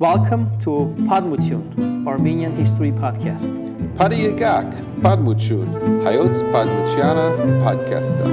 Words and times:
Welcome 0.00 0.58
to 0.60 0.88
Podmootiun, 1.04 2.06
Armenian 2.08 2.56
History 2.56 2.90
Podcast. 2.90 3.52
Padiyagak, 4.00 4.72
Padmuchun, 5.02 5.68
Hayotz 6.04 6.40
Padmuchiana, 6.48 7.36
Podcasta. 7.60 8.24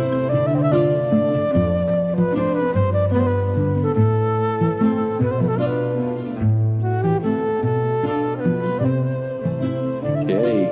Okay, 10.23 10.71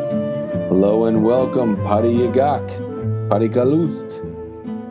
hello 0.69 1.07
and 1.07 1.25
welcome, 1.25 1.75
Padiyagak, 1.83 2.63
Padigalust. 3.27 4.23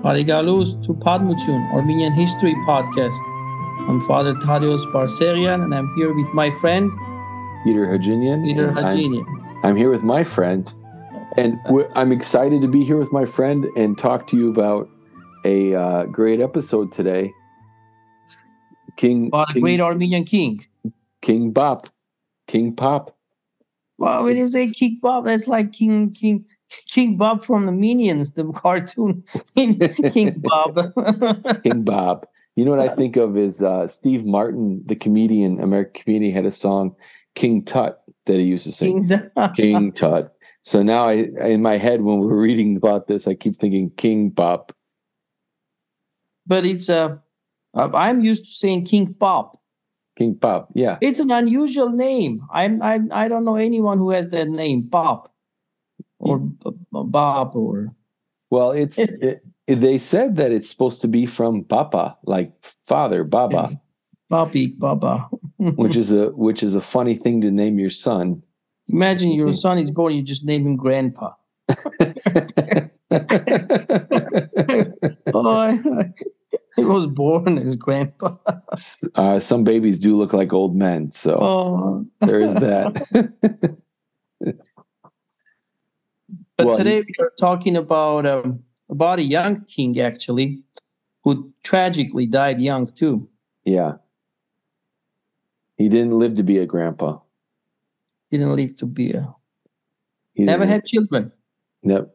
Parigalus 0.02 0.76
to 0.84 0.92
Podmootiun, 0.92 1.72
Armenian 1.72 2.12
History 2.12 2.54
Podcast. 2.68 3.33
I'm 3.80 4.00
Father 4.02 4.34
Tadios 4.34 4.90
Barserian, 4.92 5.62
and 5.62 5.74
I'm 5.74 5.92
here 5.94 6.12
with 6.14 6.32
my 6.32 6.50
friend 6.50 6.90
Peter 7.64 7.86
Hajinian. 7.86 8.42
Peter 8.44 8.68
and 8.68 8.78
I'm- 8.78 9.58
I'm 9.62 9.76
here 9.76 9.90
with 9.90 10.02
my 10.02 10.24
friend, 10.24 10.70
and 11.36 11.58
I'm 11.94 12.10
excited 12.12 12.62
to 12.62 12.68
be 12.68 12.84
here 12.84 12.96
with 12.96 13.12
my 13.12 13.24
friend 13.26 13.66
and 13.76 13.98
talk 13.98 14.26
to 14.28 14.36
you 14.36 14.48
about 14.50 14.88
a 15.44 15.74
uh, 15.74 16.04
great 16.06 16.40
episode 16.40 16.92
today. 16.92 17.32
King 18.96 19.26
About 19.26 19.54
a 19.56 19.60
great 19.60 19.80
Armenian 19.80 20.24
king. 20.24 20.60
King 21.20 21.50
Bop, 21.50 21.88
King 22.46 22.74
Pop. 22.74 23.16
Well, 23.98 24.24
when 24.24 24.36
you 24.36 24.48
say 24.48 24.70
King 24.70 24.98
Bob, 25.02 25.24
that's 25.26 25.46
like 25.46 25.72
King 25.72 26.12
King 26.12 26.46
King 26.88 27.16
Bob 27.16 27.44
from 27.44 27.66
the 27.66 27.72
Minions, 27.72 28.32
the 28.32 28.50
cartoon. 28.52 29.24
King 29.56 30.40
Bob. 30.42 30.94
King 31.62 31.82
Bob. 31.82 32.26
You 32.56 32.64
know 32.64 32.70
what 32.70 32.80
I 32.80 32.94
think 32.94 33.16
of 33.16 33.36
is 33.36 33.62
uh, 33.62 33.88
Steve 33.88 34.24
Martin, 34.24 34.82
the 34.86 34.94
comedian, 34.94 35.60
American 35.60 36.02
comedian, 36.04 36.32
had 36.32 36.46
a 36.46 36.52
song 36.52 36.94
King 37.34 37.64
Tut 37.64 38.00
that 38.26 38.34
he 38.34 38.44
used 38.44 38.64
to 38.64 38.72
sing. 38.72 39.10
King, 39.56 39.90
Tut. 39.92 40.32
So 40.62 40.82
now 40.82 41.08
I, 41.08 41.26
in 41.40 41.62
my 41.62 41.78
head, 41.78 42.02
when 42.02 42.20
we're 42.20 42.36
reading 42.36 42.76
about 42.76 43.08
this, 43.08 43.26
I 43.26 43.34
keep 43.34 43.56
thinking 43.56 43.90
King 43.96 44.30
Bop. 44.30 44.72
but 46.46 46.64
it's 46.64 46.88
uh, 46.88 47.16
uh, 47.74 47.90
I'm 47.92 48.20
used 48.20 48.44
to 48.44 48.50
saying 48.50 48.84
King 48.84 49.06
Bob. 49.06 49.56
King 50.16 50.36
Pop. 50.36 50.70
Yeah. 50.74 50.98
It's 51.00 51.18
an 51.18 51.32
unusual 51.32 51.90
name. 51.90 52.42
I'm 52.52 52.80
I'm 52.82 53.08
I 53.12 53.26
don't 53.26 53.44
know 53.44 53.56
anyone 53.56 53.98
who 53.98 54.10
has 54.10 54.28
that 54.28 54.48
name, 54.48 54.82
Bob, 54.82 55.28
or 56.20 56.38
B- 56.38 56.70
Bob, 56.92 57.56
or 57.56 57.88
Well, 58.48 58.70
it's 58.70 58.98
it, 58.98 59.42
they 59.66 59.98
said 59.98 60.36
that 60.36 60.52
it's 60.52 60.68
supposed 60.68 61.00
to 61.02 61.08
be 61.08 61.26
from 61.26 61.64
Papa, 61.64 62.16
like 62.24 62.48
father, 62.86 63.24
Baba, 63.24 63.70
Bobby, 64.28 64.74
Baba. 64.78 65.28
which 65.58 65.96
is 65.96 66.12
a 66.12 66.26
which 66.30 66.62
is 66.62 66.74
a 66.74 66.80
funny 66.80 67.14
thing 67.16 67.40
to 67.40 67.50
name 67.50 67.78
your 67.78 67.90
son. 67.90 68.42
Imagine 68.88 69.32
your 69.32 69.52
son 69.64 69.78
is 69.78 69.90
born, 69.90 70.14
you 70.14 70.22
just 70.22 70.44
name 70.44 70.66
him 70.66 70.76
Grandpa. 70.76 71.32
Oh, 75.36 76.04
he 76.76 76.84
was 76.84 77.06
born 77.06 77.58
as 77.58 77.76
Grandpa. 77.76 78.36
uh, 79.14 79.38
some 79.40 79.64
babies 79.64 79.98
do 79.98 80.16
look 80.16 80.32
like 80.32 80.52
old 80.52 80.76
men, 80.76 81.12
so 81.12 81.38
Oh, 81.40 82.06
there 82.20 82.40
is 82.40 82.54
that. 82.56 82.92
but 86.56 86.66
Well, 86.66 86.76
today 86.76 87.00
we 87.02 87.14
are 87.20 87.32
talking 87.38 87.76
about 87.76 88.26
um, 88.26 88.64
about 88.88 89.18
a 89.18 89.22
young 89.22 89.64
king 89.64 89.98
actually, 90.00 90.62
who 91.22 91.52
tragically 91.62 92.26
died 92.26 92.60
young 92.60 92.86
too. 92.86 93.28
yeah, 93.64 93.94
he 95.76 95.88
didn't 95.88 96.18
live 96.18 96.34
to 96.36 96.42
be 96.42 96.58
a 96.58 96.66
grandpa. 96.66 97.18
He 98.30 98.38
didn't 98.38 98.56
live 98.56 98.76
to 98.76 98.86
be 98.86 99.12
a. 99.12 99.34
He 100.34 100.44
Never 100.44 100.66
had 100.66 100.84
children. 100.84 101.32
No, 101.82 102.10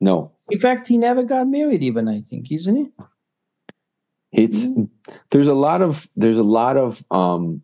no. 0.00 0.32
In 0.50 0.58
fact, 0.58 0.88
he 0.88 0.98
never 0.98 1.22
got 1.22 1.46
married, 1.46 1.82
even 1.82 2.08
I 2.08 2.20
think, 2.20 2.52
isn't 2.52 2.76
he? 2.76 2.90
It's 4.32 4.66
there's 5.30 5.46
a 5.48 5.54
lot 5.54 5.82
of 5.82 6.08
there's 6.16 6.38
a 6.38 6.44
lot 6.44 6.76
of 6.76 7.04
um 7.10 7.62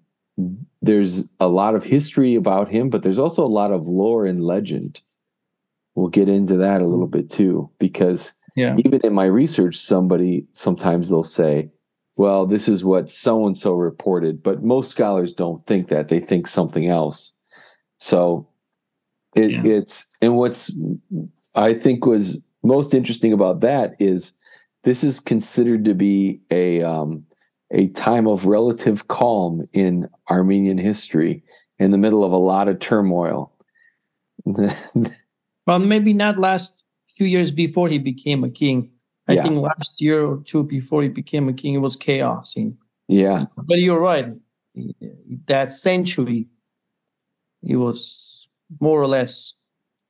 there's 0.82 1.28
a 1.40 1.48
lot 1.48 1.74
of 1.74 1.84
history 1.84 2.34
about 2.34 2.68
him, 2.68 2.90
but 2.90 3.02
there's 3.02 3.18
also 3.18 3.44
a 3.44 3.48
lot 3.48 3.72
of 3.72 3.86
lore 3.86 4.26
and 4.26 4.44
legend. 4.44 5.00
We'll 5.96 6.08
get 6.08 6.28
into 6.28 6.56
that 6.58 6.82
a 6.82 6.86
little 6.86 7.06
bit 7.08 7.30
too, 7.30 7.70
because 7.78 8.32
Yeah. 8.54 8.76
even 8.84 9.00
in 9.02 9.12
my 9.14 9.24
research, 9.24 9.76
somebody 9.76 10.46
sometimes 10.52 11.08
they'll 11.08 11.22
say, 11.22 11.70
"Well, 12.18 12.46
this 12.46 12.68
is 12.68 12.84
what 12.84 13.10
so 13.10 13.46
and 13.46 13.56
so 13.58 13.72
reported," 13.74 14.42
but 14.42 14.62
most 14.62 14.90
scholars 14.90 15.34
don't 15.34 15.66
think 15.66 15.88
that; 15.88 16.08
they 16.08 16.20
think 16.20 16.46
something 16.46 16.86
else. 16.86 17.32
So, 17.98 18.46
it, 19.34 19.50
Yeah. 19.52 19.64
it's 19.64 20.06
and 20.20 20.36
what's 20.36 20.70
I 21.54 21.74
think 21.74 22.04
was 22.06 22.42
most 22.62 22.94
interesting 22.94 23.32
about 23.32 23.60
that 23.60 23.96
is 23.98 24.32
this 24.84 25.02
is 25.02 25.18
considered 25.20 25.84
to 25.86 25.94
be 25.94 26.40
a 26.50 26.82
um, 26.82 27.24
a 27.70 27.88
time 27.88 28.26
of 28.28 28.46
relative 28.46 29.08
calm 29.08 29.62
in 29.72 30.08
Armenian 30.30 30.78
history, 30.78 31.42
in 31.78 31.90
the 31.90 31.98
middle 31.98 32.22
of 32.24 32.32
a 32.32 32.36
lot 32.36 32.68
of 32.68 32.78
turmoil. 32.80 33.50
Well, 35.66 35.78
maybe 35.80 36.12
not 36.14 36.38
last 36.38 36.84
few 37.08 37.26
years 37.26 37.50
before 37.50 37.88
he 37.88 37.98
became 37.98 38.44
a 38.44 38.50
king. 38.50 38.90
I 39.28 39.32
Yeah. 39.34 39.42
think 39.42 39.56
last 39.60 40.00
year 40.00 40.24
or 40.24 40.42
two 40.44 40.62
before 40.62 41.02
he 41.02 41.08
became 41.08 41.48
a 41.48 41.52
king, 41.52 41.74
it 41.74 41.78
was 41.82 41.96
chaos. 41.96 42.54
yeah, 43.08 43.46
But 43.56 43.78
you're 43.78 44.00
right. 44.00 44.28
That 45.46 45.70
century, 45.72 46.48
it 47.62 47.76
was 47.76 48.48
more 48.80 49.00
or 49.00 49.06
less 49.08 49.54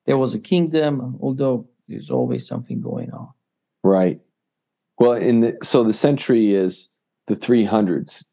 there 0.04 0.18
was 0.18 0.34
a 0.34 0.38
kingdom, 0.38 1.18
although 1.20 1.68
there's 1.88 2.10
always 2.10 2.46
something 2.46 2.80
going 2.80 3.10
on. 3.12 3.28
right. 3.82 4.18
Well, 4.98 5.12
in 5.12 5.40
the, 5.42 5.58
so 5.62 5.84
the 5.84 5.92
century 5.92 6.54
is 6.54 6.88
the 7.26 7.36
300s. 7.36 8.24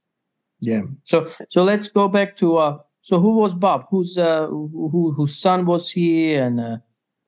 Yeah. 0.61 0.83
So 1.03 1.27
so 1.49 1.61
let's 1.63 1.89
go 1.89 2.07
back 2.07 2.37
to 2.37 2.55
uh. 2.57 2.77
So 3.01 3.19
who 3.19 3.35
was 3.35 3.53
Bob? 3.53 3.87
Whose 3.89 4.17
uh 4.17 4.47
who, 4.47 4.87
who 4.89 5.11
whose 5.11 5.35
son 5.37 5.65
was 5.65 5.91
he? 5.91 6.35
And 6.35 6.61
uh, 6.61 6.77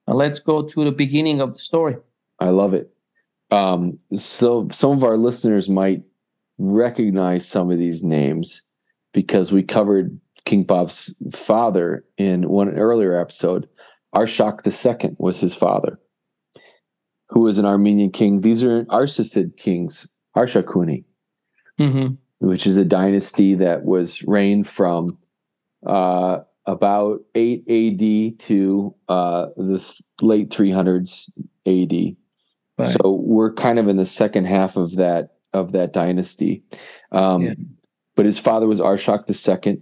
let's 0.08 0.40
go 0.40 0.62
to 0.64 0.84
the 0.84 0.92
beginning 0.92 1.42
of 1.42 1.54
the 1.54 1.60
story. 1.60 1.98
I 2.40 2.50
love 2.50 2.74
it. 2.74 2.92
Um, 3.52 3.98
so 4.18 4.68
some 4.72 4.92
of 4.92 5.04
our 5.04 5.18
listeners 5.18 5.70
might 5.70 6.04
recognize 6.58 7.48
some 7.48 7.72
of 7.72 7.78
these 7.78 8.04
names 8.04 8.62
because 9.14 9.52
we 9.52 9.64
covered 9.64 10.20
King 10.46 10.64
Bob's 10.64 11.14
father 11.34 12.06
in 12.18 12.48
one 12.50 12.70
earlier 12.78 13.20
episode. 13.20 13.68
Arshak 14.16 14.66
II 14.66 15.16
was 15.18 15.40
his 15.40 15.54
father, 15.54 16.00
who 17.30 17.42
was 17.42 17.58
an 17.58 17.66
Armenian 17.66 18.12
king. 18.12 18.42
These 18.42 18.64
are 18.64 18.86
Arsacid 18.86 19.58
kings, 19.58 20.08
Arshakuni, 20.36 21.04
Mm-hmm. 21.80 22.16
which 22.40 22.66
is 22.66 22.78
a 22.78 22.86
dynasty 22.86 23.56
that 23.56 23.84
was 23.84 24.24
reigned 24.24 24.66
from 24.68 25.18
uh, 25.86 26.40
about 26.68 27.22
8 27.36 27.60
AD 27.70 28.40
to 28.40 28.96
uh, 29.10 29.48
the 29.58 29.78
th- 29.80 30.02
late 30.22 30.50
300s 30.50 31.30
AD. 31.66 32.16
Right. 32.78 32.98
So 33.02 33.12
we're 33.14 33.54
kind 33.54 33.80
of 33.80 33.88
in 33.88 33.98
the 33.98 34.06
second 34.06 34.46
half 34.46 34.76
of 34.76 34.96
that 34.96 35.36
of 35.54 35.72
that 35.72 35.94
dynasty. 35.94 36.64
Um, 37.12 37.42
Yeah. 37.42 37.54
But 38.16 38.26
his 38.26 38.40
father 38.40 38.66
was 38.68 38.80
Arshak 38.80 39.26
II, 39.30 39.82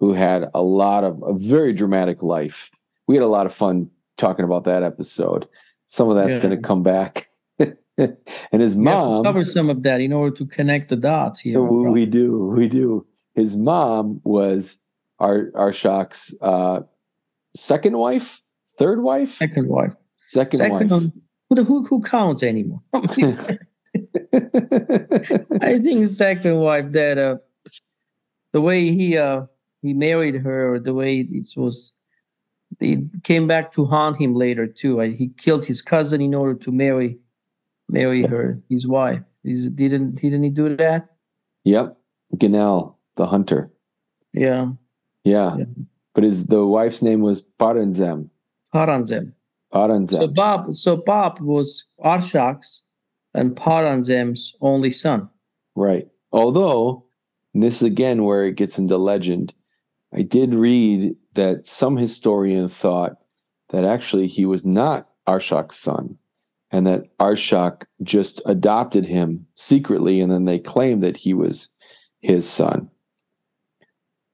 who 0.00 0.14
had 0.14 0.48
a 0.54 0.62
lot 0.62 1.04
of 1.04 1.22
a 1.22 1.34
very 1.34 1.72
dramatic 1.74 2.22
life. 2.22 2.70
We 3.06 3.14
had 3.16 3.22
a 3.24 3.28
lot 3.28 3.44
of 3.46 3.52
fun 3.54 3.90
talking 4.16 4.44
about 4.44 4.64
that 4.64 4.82
episode. 4.82 5.46
Some 5.86 6.08
of 6.08 6.16
that's 6.16 6.36
Yeah. 6.38 6.42
going 6.42 6.56
to 6.56 6.62
come 6.62 6.82
back. 6.82 7.28
and 7.58 8.16
his 8.62 8.74
We 8.76 8.86
have 8.86 9.02
to 9.04 9.08
mom, 9.10 9.24
cover 9.24 9.44
some 9.44 9.68
of 9.70 9.82
that 9.82 10.00
in 10.00 10.12
order 10.12 10.34
to 10.36 10.46
connect 10.46 10.88
the 10.88 10.96
dots 10.96 11.40
here. 11.40 11.62
we, 11.62 11.90
we 11.90 12.06
do, 12.06 12.46
we 12.46 12.68
do. 12.68 13.06
His 13.34 13.56
mom 13.56 14.20
was 14.24 14.78
Ar- 15.24 15.50
Arshak's 15.54 16.34
uh, 16.40 16.80
second 17.56 17.96
wife, 17.96 18.40
third 18.78 19.02
wife, 19.02 19.32
Second 19.38 19.68
wife. 19.68 19.94
second, 20.26 20.58
Second 20.58 20.90
wife. 20.90 20.90
one. 20.90 21.12
Who, 21.48 21.54
the, 21.56 21.64
who, 21.64 21.84
who 21.86 22.02
counts 22.02 22.42
anymore? 22.42 22.82
I 25.62 25.78
think 25.82 26.06
second 26.08 26.58
wife 26.58 26.92
that 26.92 27.18
uh, 27.18 27.36
the 28.52 28.60
way 28.60 28.90
he 28.92 29.16
uh, 29.16 29.42
he 29.82 29.94
married 29.94 30.36
her, 30.36 30.78
the 30.78 30.94
way 30.94 31.20
it 31.20 31.46
was, 31.56 31.92
it 32.80 33.22
came 33.22 33.46
back 33.46 33.72
to 33.72 33.84
haunt 33.84 34.18
him 34.20 34.34
later 34.34 34.66
too. 34.66 34.98
He 35.00 35.28
killed 35.36 35.64
his 35.66 35.82
cousin 35.82 36.20
in 36.20 36.34
order 36.34 36.54
to 36.60 36.72
marry 36.72 37.18
marry 37.88 38.22
Yes. 38.22 38.30
her, 38.30 38.62
his 38.68 38.86
wife. 38.86 39.20
He's, 39.42 39.66
didn't 39.68 40.16
didn't 40.16 40.42
he 40.42 40.50
do 40.50 40.74
that? 40.76 41.08
yep, 41.64 41.96
Ganel, 42.36 42.96
the 43.16 43.26
hunter. 43.26 43.70
Yeah, 44.32 44.72
Yeah. 45.24 45.56
Yeah. 45.56 45.64
But 46.14 46.24
his 46.24 46.46
the 46.46 46.64
wife's 46.64 47.02
name 47.02 47.20
was 47.20 47.42
Paranzem. 47.58 48.28
Paranzem. 48.72 49.32
Paranzem. 49.72 50.10
So 50.10 50.28
Bob, 50.28 50.74
so 50.74 50.96
Bob 50.96 51.40
was 51.40 51.84
Arshak's 52.04 52.82
and 53.34 53.56
Paranzem's 53.56 54.54
only 54.60 54.90
son. 54.90 55.28
right. 55.74 56.08
Although 56.32 57.04
And 57.52 57.62
this 57.62 57.76
is 57.76 57.82
again 57.82 58.24
where 58.24 58.44
it 58.46 58.56
gets 58.56 58.78
into 58.78 58.96
legend. 58.96 59.54
I 60.12 60.22
did 60.22 60.54
read 60.54 61.16
that 61.34 61.66
some 61.66 61.96
historian 61.96 62.68
thought 62.68 63.16
that 63.70 63.84
actually 63.84 64.26
he 64.26 64.44
was 64.44 64.64
not 64.64 65.08
Arshak's 65.26 65.78
son 65.78 66.18
and 66.70 66.86
that 66.86 67.16
Arshak 67.18 67.84
just 68.02 68.42
adopted 68.46 69.06
him 69.06 69.46
secretly 69.54 70.20
and 70.20 70.30
then 70.30 70.44
they 70.44 70.58
claimed 70.58 71.02
that 71.02 71.16
he 71.16 71.34
was 71.34 71.68
his 72.20 72.48
son. 72.48 72.90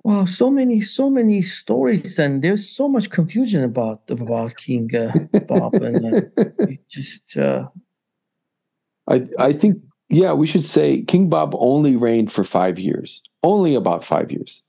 Well, 0.03 0.27
so 0.27 0.51
many, 0.51 0.81
so 0.81 1.11
many 1.11 1.43
stories, 1.43 2.19
and 2.19 2.43
there's 2.43 2.69
so 2.69 2.89
much 2.89 3.11
confusion 3.11 3.63
about 3.63 4.03
about 4.09 4.57
King 4.57 4.95
uh, 4.97 5.13
Bob, 5.41 5.75
and 5.75 6.33
uh, 6.39 6.45
just. 6.89 7.37
Uh, 7.37 7.69
I 9.09 9.25
I 9.39 9.53
think 9.53 9.83
yeah, 10.09 10.33
we 10.33 10.47
should 10.47 10.65
say 10.65 11.03
King 11.03 11.29
Bob 11.29 11.55
only 11.59 11.97
reigned 11.97 12.33
for 12.33 12.45
five 12.45 12.79
years, 12.79 13.23
only 13.43 13.75
about 13.75 14.03
five 14.03 14.33
years. 14.33 14.63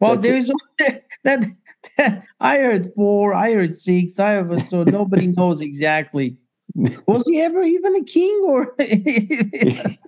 Well, 0.00 0.16
there's 0.16 0.50
that, 1.24 1.46
that, 1.96 2.24
I 2.40 2.58
heard 2.58 2.86
four, 2.94 3.34
I 3.34 3.52
heard 3.52 3.74
six, 3.74 4.18
I 4.18 4.34
heard 4.34 4.64
so 4.64 4.84
nobody 4.84 5.26
knows 5.36 5.60
exactly. 5.60 6.36
Was 7.06 7.26
he 7.26 7.40
ever 7.40 7.62
even 7.62 7.96
a 7.96 8.04
king, 8.04 8.42
or 8.44 8.74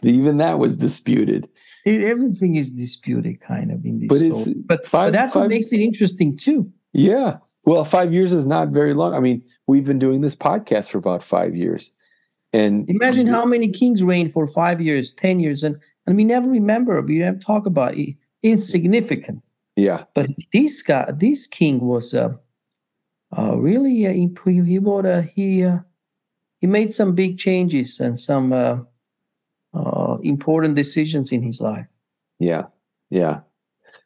even 0.03 0.37
that 0.39 0.59
was 0.59 0.77
disputed? 0.77 1.49
Everything 1.89 2.55
is 2.55 2.71
disputed 2.71 3.41
kind 3.41 3.71
of 3.71 3.85
in 3.85 4.01
this 4.01 4.09
but 4.09 4.19
story. 4.19 4.55
But, 4.65 4.87
five, 4.87 5.07
but 5.09 5.13
that's 5.13 5.33
five, 5.33 5.43
what 5.43 5.51
makes 5.51 5.73
it 5.73 5.81
interesting 5.81 6.37
too. 6.37 6.73
Yeah. 6.93 7.39
Well, 7.65 7.85
five 7.85 8.13
years 8.13 8.33
is 8.33 8.47
not 8.47 8.69
very 8.69 8.95
long. 8.95 9.15
I 9.15 9.21
mean, 9.21 9.43
we've 9.67 9.85
been 9.85 9.99
doing 9.99 10.21
this 10.21 10.37
podcast 10.37 10.87
for 10.87 10.99
about 10.99 11.23
five 11.23 11.55
years. 11.55 11.93
And 12.53 12.89
imagine 12.89 13.27
how 13.27 13.45
many 13.45 13.69
kings 13.69 14.03
reigned 14.03 14.33
for 14.33 14.47
five 14.47 14.81
years, 14.81 15.13
ten 15.13 15.39
years, 15.39 15.63
and 15.63 15.77
and 16.07 16.17
we 16.17 16.25
never 16.25 16.49
remember. 16.49 17.01
We 17.03 17.19
never 17.19 17.39
talk 17.39 17.67
about 17.67 17.95
it. 17.95 18.17
Insignificant. 18.43 19.43
Yeah. 19.77 20.05
But 20.15 20.31
this 20.53 20.83
guy, 20.83 21.13
this 21.15 21.47
king 21.47 21.81
was 21.81 22.15
uh, 22.15 22.31
uh 23.37 23.57
really 23.59 24.07
uh, 24.07 24.13
he 24.13 24.31
he, 24.65 24.79
uh, 24.79 25.23
he 25.23 25.63
uh, 25.63 25.79
he 26.61 26.67
made 26.67 26.95
some 26.95 27.15
big 27.15 27.37
changes 27.37 28.01
and 28.01 28.19
some 28.19 28.87
important 30.23 30.75
decisions 30.75 31.33
in 31.33 31.43
his 31.43 31.61
life. 31.61 31.89
Yeah, 32.39 32.67
yeah. 33.11 33.41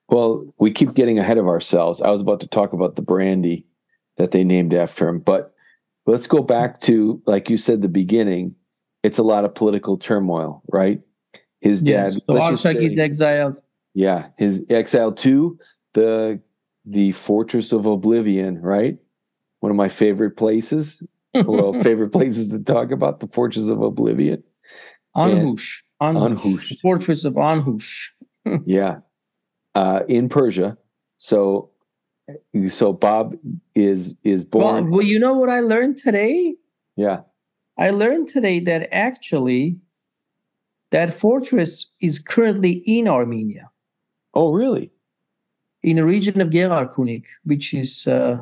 Well, 0.09 0.53
we 0.59 0.73
keep 0.73 0.91
getting 0.95 1.19
ahead 1.19 1.39
of 1.39 1.47
ourselves. 1.47 2.01
I 2.01 2.11
was 2.11 2.21
about 2.21 2.41
to 2.41 2.47
talk 2.47 2.73
about 2.73 2.97
the 2.97 3.03
brandy 3.03 3.67
that 4.17 4.33
they 4.33 4.45
named 4.45 4.75
after 4.75 5.09
him, 5.09 5.21
but 5.21 5.47
let's 6.07 6.27
go 6.27 6.43
back 6.43 6.81
to 6.81 7.23
like 7.27 7.49
you 7.49 7.57
said 7.57 7.83
the 7.83 7.89
beginning. 7.89 8.55
It's 9.03 9.19
a 9.19 9.23
lot 9.23 9.45
of 9.45 9.55
political 9.55 9.97
turmoil, 9.97 10.63
right? 10.69 11.01
His 11.61 11.83
dad. 11.83 12.13
Yes, 12.13 12.21
so 12.27 12.69
is 12.69 12.99
exiled. 12.99 13.59
Yeah, 13.95 14.29
his 14.37 14.71
exiled 14.71 15.17
to 15.19 15.59
the 15.95 16.41
the 16.85 17.13
Fortress 17.13 17.73
of 17.73 17.87
Oblivion, 17.87 18.61
right? 18.61 18.99
One 19.61 19.71
of 19.71 19.77
my 19.77 19.89
favorite 19.89 20.37
places. 20.37 21.03
well, 21.35 21.73
favorite 21.83 22.11
places 22.11 22.51
to 22.51 22.63
talk 22.63 22.91
about 22.91 23.21
the 23.21 23.29
Fortress 23.29 23.69
of 23.69 23.81
Oblivion. 23.81 24.43
Anhush. 25.17 25.83
Anhush. 26.03 26.79
Fortress 26.83 27.25
of 27.25 27.35
Anhush. 27.35 28.11
yeah. 28.67 28.99
Uh, 29.75 30.01
in 30.09 30.29
Persia. 30.29 30.77
So 31.19 31.71
so 32.69 32.93
Bob 32.93 33.37
is 33.75 34.15
is 34.25 34.45
born. 34.45 34.91
Well, 34.91 34.99
well, 34.99 35.07
you 35.07 35.19
know 35.19 35.35
what 35.35 35.49
I 35.49 35.61
learned 35.61 35.99
today? 35.99 36.57
Yeah. 36.97 37.21
I 37.79 37.91
learned 37.91 38.29
today 38.29 38.61
that 38.61 38.89
actually 38.93 39.81
that 40.91 41.13
fortress 41.13 41.87
is 42.01 42.19
currently 42.19 42.83
in 42.87 43.09
Armenia. 43.09 43.71
Oh, 44.35 44.53
really? 44.53 44.93
In 45.83 45.97
the 45.97 46.05
region 46.05 46.41
of 46.41 46.51
Gegharkunik, 46.51 47.25
which 47.45 47.75
is 47.75 48.07
uh, 48.07 48.39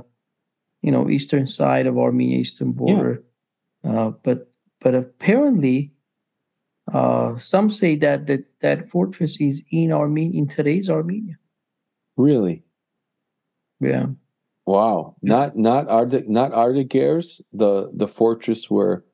you 0.83 0.91
know 0.91 1.09
eastern 1.09 1.47
side 1.47 1.87
of 1.87 1.99
Armenia, 1.99 2.39
eastern 2.39 2.73
border. 2.73 3.23
Yeah. 3.85 3.91
Uh, 3.91 4.11
but 4.23 4.51
but 4.81 4.95
apparently 4.95 5.93
uh, 6.93 7.37
some 7.39 7.71
say 7.71 7.97
that, 7.97 8.27
that 8.27 8.45
that 8.61 8.89
fortress 8.89 9.37
is 9.41 9.65
in 9.71 9.93
Armenia, 9.93 10.39
in 10.39 10.47
today's 10.47 10.91
Armenia. 10.91 11.37
Really? 12.17 12.63
Yeah. 13.81 14.07
Wow. 14.67 15.17
Not 15.23 15.57
not 15.57 15.89
Arctic 15.89 16.29
not 16.29 16.53
Ardigairs, 16.53 17.41
the 17.53 17.91
the 17.95 18.07
fortress 18.07 18.71
where 18.71 19.05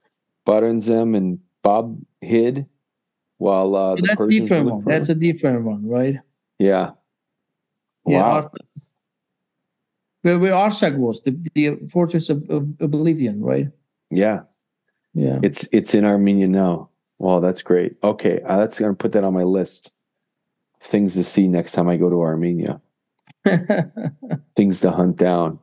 Baranzem 0.46 1.16
and 1.16 1.38
Bob 1.62 1.98
hid 2.20 2.66
while 3.38 3.74
uh, 3.74 3.96
that's 3.96 4.16
Persians 4.16 4.48
different 4.48 4.70
one. 4.70 4.84
That's 4.84 5.08
a 5.08 5.14
different 5.14 5.64
one, 5.64 5.88
right? 5.88 6.16
Yeah. 6.58 6.92
Yeah. 8.06 8.22
Wow. 8.22 8.50
Where, 10.22 10.38
where 10.38 10.52
Arshak 10.52 10.96
was, 10.96 11.22
the, 11.22 11.36
the 11.54 11.76
fortress 11.88 12.30
of, 12.30 12.48
of 12.50 12.68
Oblivion, 12.80 13.42
right? 13.42 13.68
Yeah. 14.10 14.40
Yeah. 15.14 15.38
It's 15.42 15.68
it's 15.72 15.94
in 15.94 16.04
Armenia 16.04 16.48
now. 16.48 16.90
Well, 17.18 17.40
that's 17.40 17.62
great. 17.62 17.96
Okay, 18.02 18.40
uh, 18.44 18.58
that's 18.58 18.78
going 18.78 18.92
to 18.92 18.96
put 18.96 19.12
that 19.12 19.24
on 19.24 19.34
my 19.34 19.42
list. 19.42 19.96
Things 20.80 21.14
to 21.14 21.24
see 21.24 21.48
next 21.48 21.72
time 21.72 21.88
I 21.88 21.96
go 21.96 22.10
to 22.10 22.20
Armenia. 22.20 22.80
Things 24.56 24.80
to 24.80 24.90
hunt 24.90 25.16
down. 25.16 25.58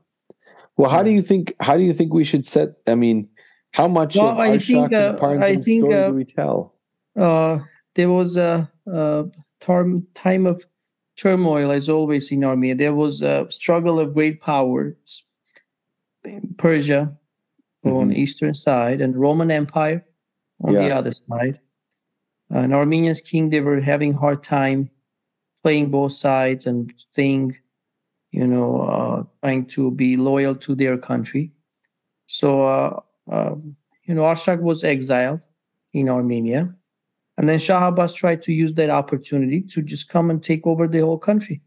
Well, 0.77 0.89
how 0.89 1.03
do 1.03 1.11
you 1.11 1.21
think? 1.21 1.53
How 1.59 1.77
do 1.77 1.83
you 1.83 1.93
think 1.93 2.13
we 2.13 2.23
should 2.23 2.47
set? 2.47 2.69
I 2.87 2.95
mean, 2.95 3.29
how 3.71 3.87
much 3.87 4.15
well, 4.15 4.29
of 4.29 4.39
I 4.39 4.57
think, 4.57 4.91
uh, 4.91 5.17
I 5.21 5.55
think, 5.55 5.83
story 5.83 5.93
uh, 5.93 6.07
do 6.09 6.15
we 6.15 6.25
tell? 6.25 6.73
Uh, 7.15 7.59
there 7.93 8.09
was 8.09 8.37
a, 8.37 8.71
a 8.87 9.25
term, 9.59 10.07
time 10.15 10.47
of 10.47 10.65
turmoil, 11.15 11.71
as 11.71 11.89
always 11.89 12.31
in 12.31 12.43
Armenia. 12.43 12.75
There 12.75 12.93
was 12.93 13.21
a 13.21 13.45
struggle 13.49 13.99
of 13.99 14.15
great 14.15 14.41
powers, 14.41 15.23
Persia 16.57 17.15
mm-hmm. 17.85 17.95
on 17.95 18.13
eastern 18.13 18.55
side, 18.55 19.01
and 19.01 19.15
Roman 19.15 19.51
Empire 19.51 20.05
on 20.63 20.73
yeah. 20.73 20.81
the 20.81 20.95
other 20.95 21.11
side. 21.11 21.59
Uh, 22.53 22.59
an 22.59 22.73
Armenians 22.73 23.21
king, 23.21 23.49
they 23.49 23.61
were 23.61 23.79
having 23.79 24.13
hard 24.13 24.43
time 24.43 24.89
playing 25.63 25.91
both 25.91 26.11
sides 26.11 26.65
and 26.65 26.93
staying, 26.97 27.57
you 28.31 28.45
know, 28.45 28.81
uh, 28.81 29.23
trying 29.41 29.65
to 29.65 29.91
be 29.91 30.17
loyal 30.17 30.55
to 30.55 30.75
their 30.75 30.97
country. 30.97 31.51
So, 32.25 32.63
uh, 32.63 32.99
um, 33.31 33.75
you 34.03 34.13
know, 34.13 34.23
Arshak 34.23 34.61
was 34.61 34.83
exiled 34.83 35.41
in 35.93 36.09
Armenia. 36.09 36.75
And 37.37 37.49
then 37.49 37.59
Shah 37.59 37.87
Abbas 37.87 38.13
tried 38.13 38.41
to 38.43 38.53
use 38.53 38.73
that 38.73 38.89
opportunity 38.89 39.61
to 39.61 39.81
just 39.81 40.09
come 40.09 40.29
and 40.29 40.43
take 40.43 40.67
over 40.67 40.87
the 40.87 40.99
whole 40.99 41.17
country. 41.17 41.61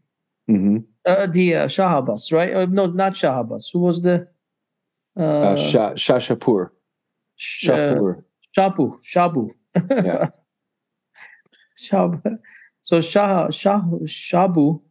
Mm-hmm. 0.49 0.77
Uh, 1.05 1.27
the 1.27 1.55
uh, 1.55 1.67
Shah 1.67 1.97
Abbas, 1.97 2.31
right? 2.31 2.53
Uh, 2.53 2.65
no, 2.69 2.85
not 2.85 3.15
Shah 3.15 3.41
Abbas. 3.41 3.69
Who 3.71 3.79
was 3.79 4.01
the? 4.01 4.27
Uh, 5.17 5.57
Shah, 5.57 5.95
Shah 5.95 6.19
Shapur. 6.19 6.69
Shapur. 7.37 8.23
Shabu, 8.57 8.99
Shabu. 9.03 9.51
Yeah. 9.89 10.29
Shabu. 11.77 12.39
So 12.81 13.01
Shah, 13.01 13.49
Shah, 13.51 13.81
Shabu, 14.05 14.81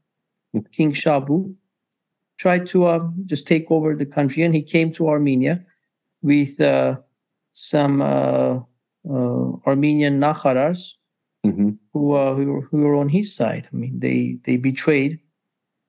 King 0.71 0.93
Shabu, 0.93 1.55
tried 2.39 2.67
to 2.69 2.85
uh, 2.85 3.09
just 3.25 3.47
take 3.47 3.71
over 3.71 3.95
the 3.95 4.07
country, 4.07 4.43
and 4.43 4.55
he 4.55 4.63
came 4.63 4.93
to 4.93 5.09
Armenia 5.09 5.65
with 6.23 6.61
uh, 6.61 6.99
some 7.53 8.01
uh, 8.01 8.61
uh 9.09 9.53
Armenian 9.67 10.21
Nakharars 10.21 10.97
mm-hmm. 11.45 11.71
who, 11.93 12.13
uh, 12.13 12.35
who, 12.35 12.53
were, 12.53 12.61
who 12.63 12.79
were 12.83 12.95
on 12.95 13.09
his 13.09 13.35
side. 13.35 13.67
I 13.73 13.77
mean, 13.77 13.99
they 13.99 14.39
they 14.45 14.57
betrayed 14.57 15.19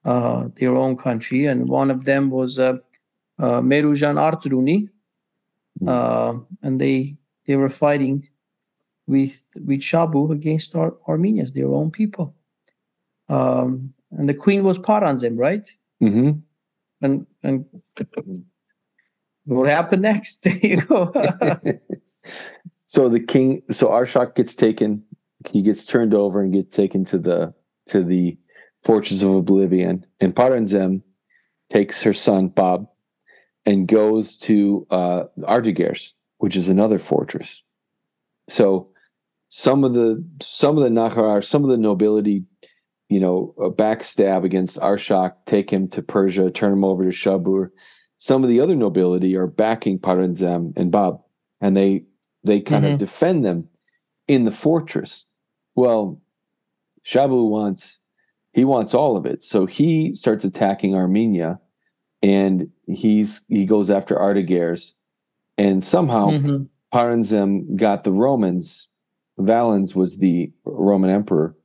uh, 0.03 0.47
their 0.55 0.75
own 0.75 0.97
country, 0.97 1.45
and 1.45 1.69
one 1.69 1.91
of 1.91 2.05
them 2.05 2.31
was 2.31 2.57
Merujan 2.57 4.17
Artsruni, 4.17 4.89
mm-hmm. 5.79 6.43
and 6.63 6.81
they 6.81 7.17
they 7.47 7.55
were 7.55 7.69
fighting 7.69 8.27
with 9.07 9.45
with 9.55 9.79
Shabu 9.79 10.31
against 10.31 10.75
our 10.75 10.95
Armenians, 11.07 11.53
their 11.53 11.69
own 11.69 11.89
people. 11.89 12.35
Um, 13.29 13.93
and 14.11 14.29
the 14.29 14.33
queen 14.33 14.63
was 14.63 14.77
Paranzem, 14.77 15.37
right? 15.37 15.67
Mm-hmm. 16.01 16.39
And 17.01 17.25
and 17.43 17.65
what 19.45 19.67
happened 19.67 20.01
next? 20.01 20.43
there 20.43 20.57
you 20.61 20.81
go. 20.81 21.11
so 22.85 23.09
the 23.09 23.19
king, 23.19 23.63
so 23.71 23.87
Arshak 23.87 24.35
gets 24.35 24.55
taken. 24.55 25.03
He 25.49 25.61
gets 25.61 25.85
turned 25.85 26.13
over 26.13 26.41
and 26.41 26.53
gets 26.53 26.75
taken 26.75 27.05
to 27.05 27.17
the 27.17 27.53
to 27.87 28.03
the 28.03 28.37
fortress 28.83 29.21
of 29.21 29.33
oblivion. 29.33 30.05
And 30.19 30.35
Paranzem 30.35 31.01
takes 31.69 32.01
her 32.01 32.13
son 32.13 32.49
Bob 32.49 32.87
and 33.65 33.87
goes 33.87 34.37
to 34.37 34.87
uh, 34.89 35.23
Ardigairs 35.39 36.13
which 36.37 36.55
is 36.55 36.69
another 36.69 36.99
fortress. 36.99 37.63
So 38.49 38.87
some 39.49 39.83
of 39.83 39.93
the 39.93 40.23
some 40.41 40.77
of 40.77 40.83
the 40.83 40.89
Nakharar, 40.89 41.43
some 41.43 41.63
of 41.63 41.69
the 41.69 41.77
nobility, 41.77 42.43
you 43.09 43.19
know, 43.19 43.53
backstab 43.57 44.43
against 44.43 44.79
Arshak, 44.79 45.33
take 45.45 45.71
him 45.71 45.87
to 45.89 46.01
Persia, 46.01 46.51
turn 46.51 46.73
him 46.73 46.83
over 46.83 47.03
to 47.03 47.11
Shabur. 47.11 47.69
Some 48.19 48.43
of 48.43 48.49
the 48.49 48.59
other 48.59 48.75
nobility 48.75 49.35
are 49.35 49.47
backing 49.47 49.99
Paranzem 49.99 50.73
and 50.75 50.91
Bab, 50.91 51.19
and 51.61 51.75
they 51.75 52.05
they 52.43 52.61
kind 52.61 52.83
mm-hmm. 52.83 52.93
of 52.93 52.99
defend 52.99 53.45
them 53.45 53.67
in 54.27 54.45
the 54.45 54.51
fortress. 54.51 55.25
Well, 55.75 56.21
Shabu 57.05 57.49
wants 57.49 57.99
he 58.53 58.65
wants 58.65 58.93
all 58.93 59.15
of 59.15 59.25
it. 59.25 59.43
So 59.43 59.65
he 59.65 60.13
starts 60.13 60.43
attacking 60.43 60.95
Armenia 60.95 61.59
and 62.23 62.69
he's 62.87 63.41
he 63.47 63.65
goes 63.65 63.89
after 63.89 64.15
Artageres. 64.15 64.93
And 65.57 65.83
somehow 65.83 66.29
Mhm. 66.29 66.69
Paranzem 66.93 67.75
got 67.75 68.03
the 68.03 68.11
Romans, 68.11 68.87
Valens 69.37 69.95
was 69.95 70.17
the 70.17 70.51
Roman 70.65 71.09
emperor, 71.09 71.55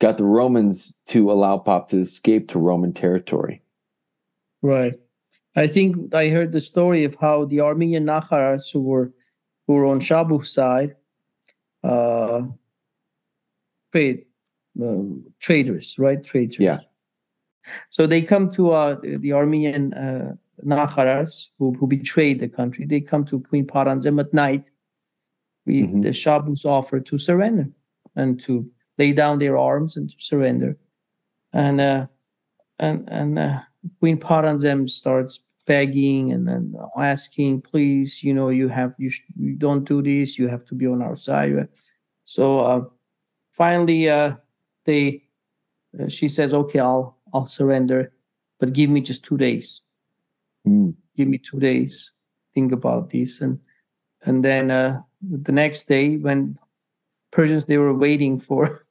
got 0.00 0.18
the 0.18 0.24
Romans 0.24 0.96
to 1.06 1.30
allow 1.30 1.58
Pop 1.58 1.88
to 1.90 1.98
escape 1.98 2.48
to 2.48 2.58
Roman 2.58 2.92
territory. 2.92 3.62
Right. 4.62 4.94
I 5.56 5.66
think 5.66 6.14
I 6.14 6.28
heard 6.28 6.52
the 6.52 6.60
story 6.60 7.04
of 7.04 7.16
how 7.16 7.44
the 7.44 7.60
Armenian 7.60 8.04
Nakharas 8.04 8.72
who 8.72 8.80
were 8.80 9.12
who 9.66 9.74
were 9.74 9.86
on 9.86 10.00
Shabu's 10.00 10.50
side, 10.50 10.96
uh, 11.84 12.42
trade 13.92 14.24
um, 14.80 15.24
traders, 15.40 15.96
right? 15.98 16.22
Traders. 16.22 16.58
Yeah. 16.60 16.80
So 17.90 18.06
they 18.06 18.22
come 18.22 18.50
to 18.52 18.70
uh, 18.70 18.94
the 19.00 19.16
the 19.18 19.32
Armenian 19.32 19.92
uh, 19.94 20.36
Nakharas 20.64 21.46
who, 21.58 21.72
who 21.74 21.86
betrayed 21.86 22.40
the 22.40 22.48
country. 22.48 22.86
They 22.86 23.00
come 23.00 23.24
to 23.26 23.40
Queen 23.40 23.66
Paranzem 23.66 24.20
at 24.20 24.32
night. 24.34 24.70
We, 25.66 25.82
Mhm. 25.82 26.02
The 26.02 26.10
Shabus 26.10 26.64
offer 26.64 27.00
to 27.00 27.18
surrender 27.18 27.68
and 28.16 28.40
to 28.40 28.70
lay 28.98 29.12
down 29.12 29.38
their 29.38 29.56
arms 29.58 29.96
and 29.96 30.08
to 30.10 30.16
surrender. 30.18 30.76
And 31.52 31.80
uh, 31.80 32.06
and 32.78 33.08
and 33.08 33.38
uh, 33.38 33.60
Queen 34.00 34.18
Paranzem 34.18 34.88
starts 34.88 35.40
begging 35.66 36.32
and 36.32 36.48
then 36.48 36.74
asking, 36.96 37.60
please, 37.60 38.22
you 38.24 38.32
know, 38.32 38.48
you 38.48 38.68
have 38.68 38.94
you, 38.98 39.10
sh- 39.10 39.22
you 39.36 39.54
don't 39.56 39.84
do 39.84 40.02
this. 40.02 40.38
You 40.38 40.48
have 40.48 40.64
to 40.66 40.74
be 40.74 40.86
on 40.86 41.02
our 41.02 41.16
side. 41.16 41.68
So 42.24 42.60
uh, 42.60 42.84
finally, 43.52 44.08
uh, 44.08 44.36
they 44.84 45.24
uh, 45.98 46.08
she 46.08 46.28
says, 46.28 46.52
okay, 46.54 46.78
I'll 46.80 47.16
I'll 47.34 47.46
surrender, 47.46 48.12
but 48.58 48.72
give 48.72 48.88
me 48.90 49.00
just 49.00 49.24
two 49.24 49.36
days. 49.36 49.82
Mm. 50.68 50.94
Give 51.16 51.28
me 51.28 51.38
two 51.38 51.58
days. 51.58 52.12
Think 52.54 52.72
about 52.72 53.10
this, 53.10 53.40
and 53.40 53.60
and 54.22 54.44
then 54.44 54.70
uh, 54.70 55.00
the 55.22 55.52
next 55.52 55.84
day 55.86 56.16
when 56.16 56.58
Persians 57.30 57.64
they 57.64 57.78
were 57.78 57.94
waiting 57.94 58.38
for 58.38 58.86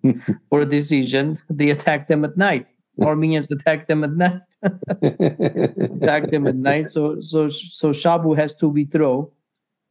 for 0.48 0.60
a 0.60 0.66
decision, 0.66 1.38
they 1.50 1.70
attacked 1.70 2.08
them 2.08 2.24
at 2.24 2.36
night. 2.36 2.68
Armenians 3.02 3.50
attacked 3.50 3.86
them 3.86 4.02
at 4.04 4.12
night. 4.12 4.42
attacked 4.62 6.30
them 6.30 6.46
at 6.46 6.56
night. 6.56 6.90
So 6.90 7.20
so 7.20 7.48
so 7.48 7.90
Shabu 7.90 8.36
has 8.36 8.56
to 8.56 8.68
withdraw, 8.68 9.26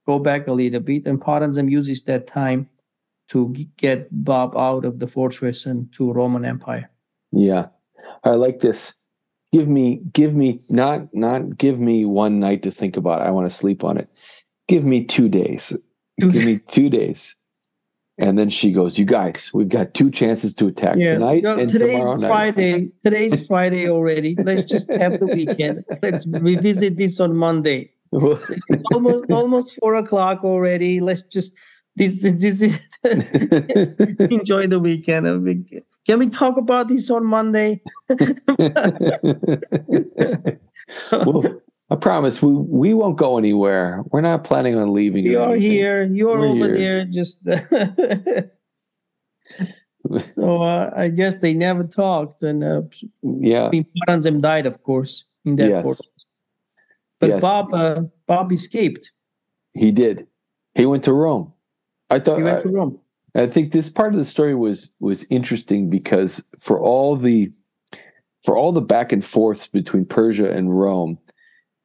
go 0.05 0.19
back 0.19 0.47
a 0.47 0.53
little 0.53 0.81
bit, 0.81 1.07
and 1.07 1.21
Paranzem 1.21 1.69
uses 1.69 2.03
that 2.03 2.27
time 2.27 2.69
to 3.29 3.53
get 3.75 4.07
Bob 4.11 4.55
out 4.55 4.85
of 4.85 4.99
the 4.99 5.07
fortress 5.07 5.65
and 5.65 5.91
to 5.93 6.13
Roman 6.13 6.45
Empire. 6.45 6.89
yeah. 7.31 7.67
I 8.23 8.31
like 8.31 8.59
this. 8.59 8.93
Give 9.53 9.67
me 9.67 10.01
give 10.11 10.33
me 10.33 10.59
not 10.69 11.13
not 11.13 11.57
give 11.57 11.79
me 11.79 12.05
one 12.05 12.39
night 12.39 12.63
to 12.63 12.71
think 12.71 12.97
about 12.97 13.21
it. 13.21 13.27
I 13.27 13.31
want 13.31 13.49
to 13.49 13.55
sleep 13.55 13.83
on 13.83 13.97
it. 13.97 14.09
Give 14.67 14.83
me 14.83 15.05
two 15.05 15.29
days. 15.29 15.75
Give 16.19 16.35
me 16.35 16.59
two 16.67 16.89
days. 16.89 17.35
And 18.19 18.37
then 18.37 18.49
she 18.49 18.71
goes, 18.71 18.97
You 18.97 19.05
guys, 19.05 19.51
we've 19.53 19.69
got 19.69 19.93
two 19.93 20.09
chances 20.09 20.55
to 20.55 20.67
attack 20.67 20.95
tonight 20.95 21.43
no, 21.43 21.57
and 21.57 21.69
today's 21.69 21.99
tomorrow 21.99 22.15
night. 22.17 22.27
Friday. 22.27 22.89
Today's 23.03 23.47
Friday 23.47 23.89
already. 23.89 24.35
Let's 24.35 24.63
just 24.63 24.91
have 24.91 25.19
the 25.19 25.27
weekend. 25.27 25.85
Let's 26.01 26.25
revisit 26.25 26.97
this 26.97 27.19
on 27.19 27.35
Monday. 27.35 27.91
It's 28.11 28.83
almost 28.91 29.25
almost 29.31 29.77
four 29.79 29.95
o'clock 29.95 30.43
already. 30.43 30.99
Let's 30.99 31.21
just 31.21 31.53
this 31.97 32.21
this, 32.21 32.59
this 32.59 32.79
enjoy 34.31 34.67
the 34.67 34.79
weekend. 34.79 35.25
Can 36.05 36.19
we 36.19 36.29
talk 36.29 36.57
about 36.57 36.87
this 36.87 37.09
on 37.09 37.25
Monday? 37.25 37.81
well, 41.11 41.61
I 41.89 41.95
promise 41.95 42.41
we 42.41 42.53
we 42.53 42.93
won't 42.93 43.17
go 43.17 43.37
anywhere. 43.37 44.03
We're 44.11 44.21
not 44.21 44.43
planning 44.43 44.75
on 44.77 44.93
leaving. 44.93 45.25
You're 45.25 45.55
here. 45.55 46.03
You're 46.03 46.39
We're 46.39 46.47
over 46.47 46.75
here. 46.75 46.77
there. 46.77 47.05
Just 47.05 47.43
so 50.33 50.61
uh, 50.61 50.93
I 50.95 51.09
guess 51.09 51.39
they 51.39 51.53
never 51.53 51.83
talked, 51.83 52.43
and 52.43 52.63
uh, 52.63 52.81
Yeah. 53.23 53.71
Paranzem 54.07 54.41
died, 54.41 54.65
of 54.65 54.83
course, 54.83 55.25
in 55.45 55.55
that 55.57 55.69
Yes. 55.69 56.11
But 57.19 57.29
Yes. 57.29 57.41
Bob, 57.41 57.73
uh, 57.73 58.03
Bob 58.27 58.51
escaped. 58.51 59.11
He 59.73 59.91
did. 59.91 60.27
He 60.75 60.85
went 60.85 61.03
to 61.05 61.13
Rome. 61.13 61.53
I 62.09 62.19
thought 62.19 62.37
He 62.37 62.43
went 62.43 62.59
I, 62.59 62.61
to 62.63 62.69
Rome. 62.69 62.99
I 63.35 63.47
think 63.47 63.71
this 63.71 63.89
part 63.89 64.13
of 64.13 64.17
the 64.17 64.25
story 64.25 64.55
was 64.55 64.93
was 64.99 65.25
interesting 65.29 65.89
because 65.89 66.43
for 66.59 66.79
all 66.79 67.15
the 67.15 67.51
for 68.43 68.55
all 68.55 68.71
the 68.71 68.81
back 68.81 69.11
and 69.11 69.23
forths 69.23 69.67
between 69.67 70.05
Persia 70.05 70.51
and 70.51 70.77
Rome, 70.77 71.17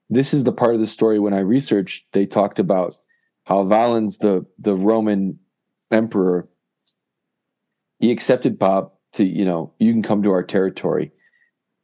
this 0.08 0.32
is 0.32 0.44
the 0.44 0.52
part 0.52 0.74
of 0.74 0.80
the 0.80 0.86
story 0.86 1.18
when 1.18 1.34
I 1.34 1.40
researched 1.40 2.04
they 2.12 2.26
talked 2.26 2.58
about 2.58 2.94
how 3.44 3.64
Valens 3.64 4.18
the 4.18 4.46
the 4.58 4.74
Roman 4.74 5.38
emperor 5.90 6.44
he 7.98 8.10
accepted 8.10 8.58
Bob 8.58 8.92
to 9.14 9.24
you 9.24 9.44
know 9.44 9.72
you 9.78 9.92
can 9.92 10.02
come 10.02 10.22
to 10.22 10.30
our 10.30 10.42
territory 10.42 11.12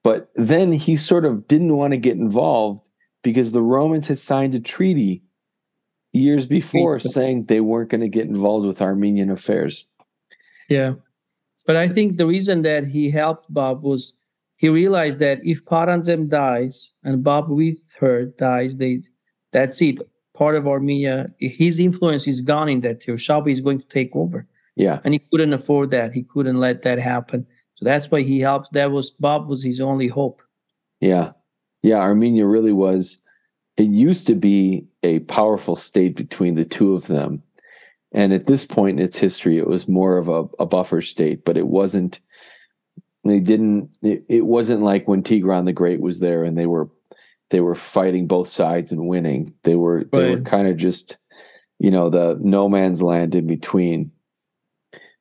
but 0.03 0.31
then 0.37 0.73
he 0.73 0.97
sort 0.97 1.25
of 1.25 1.47
didn't 1.47 1.77
want 1.77 1.93
to 1.93 1.99
get 1.99 2.17
involved 2.17 2.89
because 3.23 3.53
the 3.53 3.63
Romans 3.63 4.07
had 4.07 4.19
signed 4.19 4.55
a 4.55 4.61
treaty 4.61 5.23
years 6.13 6.47
before 6.47 6.99
saying 7.01 7.45
they 7.45 7.61
weren't 7.61 7.91
going 7.91 8.01
to 8.01 8.09
get 8.09 8.27
involved 8.27 8.67
with 8.67 8.81
Armenian 8.83 9.31
affairs. 9.31 9.87
Yeah. 10.69 10.95
But 11.67 11.77
I 11.77 11.89
think 11.89 12.17
the 12.17 12.27
reason 12.27 12.63
that 12.63 12.87
he 12.87 13.11
helped 13.11 13.53
Bob 13.53 13.83
was 13.83 14.15
he 14.59 14.69
realized 14.69 15.19
that 15.19 15.39
if 15.43 15.65
Paranzem 15.65 16.29
dies 16.29 16.93
and 17.05 17.23
Bob 17.23 17.49
with 17.49 17.95
her 18.01 18.27
dies, 18.27 18.77
they 18.77 19.03
that's 19.53 19.81
it. 19.83 20.01
Part 20.35 20.55
of 20.57 20.67
Armenia, 20.67 21.27
his 21.39 21.79
influence 21.79 22.27
is 22.29 22.41
gone 22.41 22.69
in 22.69 22.81
that. 22.83 23.01
Shabi 23.01 23.53
is 23.53 23.61
going 23.61 23.81
to 23.81 23.89
take 23.89 24.15
over. 24.15 24.47
Yeah, 24.77 25.01
And 25.05 25.13
he 25.13 25.19
couldn't 25.19 25.53
afford 25.53 25.91
that. 25.91 26.13
He 26.13 26.23
couldn't 26.23 26.61
let 26.61 26.83
that 26.83 27.01
happen. 27.01 27.45
So 27.75 27.85
that's 27.85 28.09
why 28.13 28.23
he 28.23 28.39
helped. 28.39 28.73
That 28.73 28.93
was 28.93 29.11
Bob 29.11 29.49
was 29.49 29.63
his 29.63 29.81
only 29.81 30.07
hope. 30.07 30.41
yeah, 31.01 31.33
yeah. 31.83 31.99
Armenia 31.99 32.47
really 32.47 32.73
was. 32.73 33.19
It 33.79 33.85
used 33.85 34.27
to 34.27 34.35
be 34.35 34.87
a 35.05 35.21
powerful 35.21 35.77
state 35.77 36.17
between 36.17 36.57
the 36.57 36.65
two 36.65 36.95
of 36.95 37.07
them, 37.07 37.45
and 38.11 38.33
at 38.33 38.47
this 38.47 38.67
point 38.67 38.99
in 38.99 39.07
its 39.07 39.19
history, 39.19 39.57
it 39.57 39.69
was 39.69 39.87
more 39.87 40.19
of 40.19 40.29
a, 40.29 40.47
a 40.59 40.67
buffer 40.67 41.01
state. 41.01 41.45
But 41.45 41.57
it 41.57 41.69
wasn't. 41.69 42.19
They 43.25 43.39
didn't. 43.39 43.97
It, 44.03 44.25
it 44.29 44.47
wasn't 44.47 44.83
like 44.83 45.07
when 45.07 45.23
Tigran 45.23 45.65
the 45.65 45.73
Great 45.73 46.01
was 46.01 46.19
there 46.19 46.43
and 46.43 46.59
they 46.59 46.67
were 46.67 46.89
they 47.51 47.61
were 47.61 47.77
fighting 47.77 48.27
both 48.27 48.49
sides 48.49 48.91
and 48.91 49.07
winning. 49.07 49.55
They 49.63 49.77
were 49.77 50.05
they 50.11 50.31
were 50.31 50.41
kind 50.41 50.67
of 50.67 50.77
just, 50.77 51.17
you 51.79 51.93
know, 51.93 52.11
the 52.11 52.37
no 52.41 52.69
man's 52.69 53.01
land 53.01 53.37
in 53.37 53.47
between. 53.47 54.11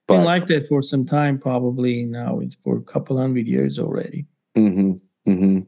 Been 0.08 0.24
like 0.24 0.48
that 0.48 0.68
for 0.68 0.82
some 0.82 1.06
time, 1.06 1.38
probably 1.38 2.06
now 2.06 2.42
for 2.64 2.78
a 2.78 2.82
couple 2.82 3.20
hundred 3.20 3.48
years 3.48 3.78
already. 3.78 4.26
hmm 4.56 4.94
hmm 5.26 5.60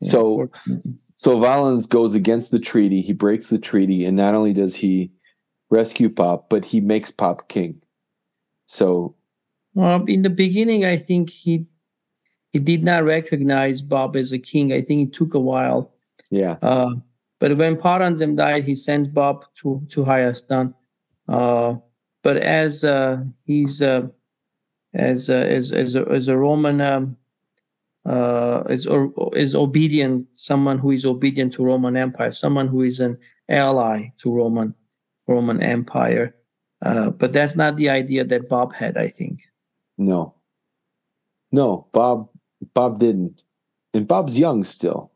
Yeah, 0.00 0.10
So- 0.10 0.50
So 1.16 1.40
Valens 1.40 1.86
goes 1.86 2.14
against 2.14 2.50
the 2.50 2.58
treaty. 2.60 3.02
He 3.02 3.12
breaks 3.12 3.48
the 3.50 3.58
treaty, 3.58 4.04
and 4.04 4.16
not 4.16 4.34
only 4.34 4.52
does 4.52 4.76
he 4.76 5.10
rescue 5.70 6.08
Pop, 6.08 6.48
but 6.48 6.64
he 6.66 6.80
makes 6.80 7.10
Pop 7.10 7.48
king. 7.48 7.82
So 8.66 9.14
Well, 9.74 10.04
in 10.04 10.22
the 10.22 10.30
beginning, 10.30 10.84
I 10.84 10.96
think 10.96 11.30
he 11.30 11.66
he 12.52 12.58
did 12.58 12.82
not 12.82 13.04
recognize 13.04 13.82
Bob 13.82 14.16
as 14.16 14.32
a 14.32 14.38
king. 14.38 14.72
I 14.72 14.80
think 14.80 15.08
it 15.08 15.12
took 15.12 15.34
a 15.34 15.40
while. 15.40 15.92
yeah, 16.30 16.56
Uh, 16.62 16.94
but 17.38 17.56
when 17.58 17.76
Paranzem 17.76 18.36
died, 18.36 18.64
he 18.64 18.74
sent 18.74 19.12
Bob 19.12 19.44
to 19.56 19.82
to 19.90 20.04
Hayastan. 20.04 20.74
Uh, 21.28 21.76
but 22.22 22.38
as 22.38 22.84
uh, 22.84 23.24
he's 23.44 23.82
uh, 23.82 24.08
as 24.94 25.28
uh, 25.28 25.34
as 25.34 25.70
as 25.72 25.94
a, 25.94 26.08
as 26.08 26.28
a 26.28 26.36
Roman 26.38 26.80
um, 26.80 27.16
uh, 28.06 28.62
is 28.68 28.86
or 28.86 29.12
is 29.36 29.54
obedient, 29.54 30.26
someone 30.34 30.78
who 30.78 30.90
is 30.90 31.04
obedient 31.04 31.52
to 31.54 31.64
Roman 31.64 31.96
Empire, 31.96 32.32
someone 32.32 32.68
who 32.68 32.82
is 32.82 33.00
an 33.00 33.18
ally 33.48 34.12
to 34.18 34.32
Roman 34.32 34.74
Roman 35.26 35.62
Empire. 35.62 36.34
Uh, 36.80 37.10
but 37.10 37.32
that's 37.32 37.56
not 37.56 37.76
the 37.76 37.88
idea 37.88 38.24
that 38.24 38.48
Bob 38.48 38.72
had. 38.74 38.96
I 38.96 39.08
think. 39.08 39.40
no, 39.96 40.34
no, 41.50 41.88
Bob, 41.92 42.28
Bob 42.74 42.98
didn't, 42.98 43.42
and 43.94 44.06
Bob's 44.06 44.38
young 44.38 44.64
still. 44.64 45.12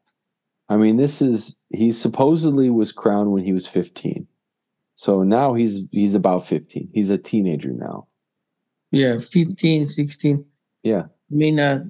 I 0.68 0.76
mean, 0.76 0.96
this 0.96 1.22
is 1.22 1.56
he 1.70 1.92
supposedly 1.92 2.70
was 2.70 2.92
crowned 2.92 3.32
when 3.32 3.44
he 3.44 3.52
was 3.52 3.66
fifteen, 3.66 4.26
so 4.96 5.22
now 5.22 5.54
he's 5.54 5.82
he's 5.92 6.14
about 6.14 6.46
fifteen. 6.46 6.90
He's 6.92 7.10
a 7.10 7.18
teenager 7.18 7.72
now. 7.72 8.08
Yeah, 8.92 9.18
15, 9.18 9.86
16. 9.86 10.44
Yeah, 10.82 11.04
I 11.04 11.34
mean, 11.34 11.58
uh, 11.58 11.82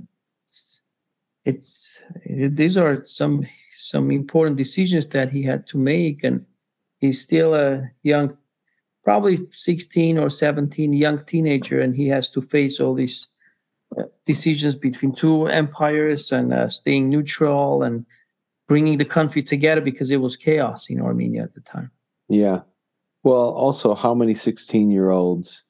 it's 1.45 2.01
these 2.27 2.77
are 2.79 3.05
some 3.05 3.47
some 3.77 4.11
important 4.11 4.57
decisions 4.57 5.07
that 5.09 5.31
he 5.31 5.43
had 5.43 5.67
to 5.69 5.79
make, 5.79 6.23
and 6.25 6.47
he's 6.99 7.21
still 7.21 7.55
a 7.55 7.91
young 8.03 8.37
probably 9.03 9.39
16 9.51 10.19
or 10.19 10.31
17, 10.31 10.93
young 10.93 11.19
teenager, 11.25 11.81
and 11.81 11.97
he 11.97 12.09
has 12.09 12.31
to 12.31 12.41
face 12.41 12.79
all 12.79 12.95
these 12.95 13.27
uh, 13.99 14.05
decisions 14.27 14.77
between 14.77 15.13
two 15.13 15.47
empires 15.47 16.31
and 16.31 16.55
uh, 16.55 16.69
staying 16.69 17.09
neutral 17.09 17.83
and 17.83 18.07
bringing 18.69 18.99
the 18.99 19.05
country 19.05 19.43
together 19.43 19.81
because 19.81 20.11
it 20.11 20.21
was 20.21 20.37
chaos 20.37 20.89
in 20.89 21.01
Armenia 21.01 21.43
at 21.43 21.55
the 21.55 21.61
time. 21.61 21.91
Yeah. 22.29 22.61
Well, 23.25 23.51
also, 23.51 23.95
how 23.95 24.15
many 24.15 24.35
16 24.35 24.91
year 24.91 25.11
olds, 25.11 25.63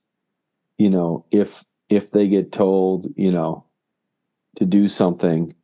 you 0.79 0.91
know, 0.91 1.25
if 1.31 1.65
if 1.89 2.11
they 2.11 2.29
get 2.29 2.53
told, 2.53 3.07
you 3.17 3.31
know, 3.31 3.65
to 4.57 4.65
do 4.65 4.89
something, 4.89 5.55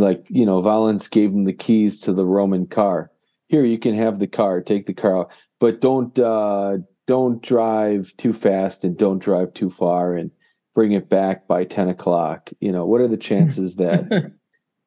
like, 0.00 0.24
you 0.28 0.46
know, 0.46 0.60
Valens 0.60 1.08
gave 1.08 1.30
him 1.30 1.44
the 1.44 1.52
keys 1.52 2.00
to 2.00 2.12
the 2.12 2.24
Roman 2.24 2.66
car. 2.66 3.10
Here, 3.48 3.64
you 3.64 3.78
can 3.78 3.94
have 3.94 4.18
the 4.18 4.26
car, 4.26 4.60
take 4.60 4.86
the 4.86 4.94
car 4.94 5.20
out, 5.20 5.30
but 5.60 5.80
don't 5.80 6.18
uh 6.18 6.78
don't 7.06 7.42
drive 7.42 8.14
too 8.16 8.32
fast 8.32 8.84
and 8.84 8.96
don't 8.96 9.18
drive 9.18 9.52
too 9.54 9.70
far 9.70 10.14
and 10.14 10.30
bring 10.74 10.92
it 10.92 11.08
back 11.08 11.46
by 11.46 11.64
10 11.64 11.88
o'clock. 11.88 12.50
You 12.60 12.72
know, 12.72 12.86
what 12.86 13.00
are 13.00 13.08
the 13.08 13.16
chances 13.16 13.76
that 13.76 14.32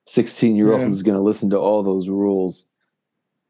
16 0.08 0.56
year 0.56 0.72
old 0.72 0.82
yeah. 0.82 0.88
is 0.88 1.04
going 1.04 1.18
to 1.18 1.24
listen 1.24 1.50
to 1.52 1.58
all 1.58 1.84
those 1.84 2.08
rules? 2.08 2.68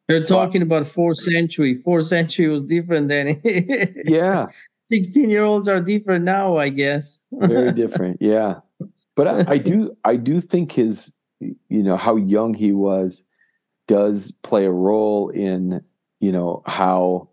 They're 0.07 0.21
so, 0.21 0.35
talking 0.35 0.61
about 0.61 0.85
fourth 0.85 1.17
century. 1.17 1.75
Fourth 1.75 2.07
century 2.07 2.47
was 2.47 2.63
different 2.63 3.07
then. 3.07 3.41
yeah. 4.05 4.47
16 4.85 5.29
year 5.29 5.43
olds 5.43 5.67
are 5.67 5.81
different 5.81 6.25
now, 6.25 6.57
I 6.57 6.69
guess. 6.69 7.23
Very 7.31 7.71
different. 7.81 8.17
Yeah. 8.21 8.59
But 9.15 9.27
I, 9.27 9.53
I 9.53 9.57
do, 9.57 9.97
I 10.03 10.17
do 10.17 10.41
think 10.41 10.73
his, 10.73 11.11
you 11.39 11.83
know, 11.83 11.97
how 11.97 12.15
young 12.15 12.53
he 12.53 12.71
was 12.71 13.25
does 13.87 14.31
play 14.43 14.65
a 14.65 14.71
role 14.71 15.29
in, 15.29 15.83
you 16.19 16.31
know, 16.31 16.63
how, 16.65 17.29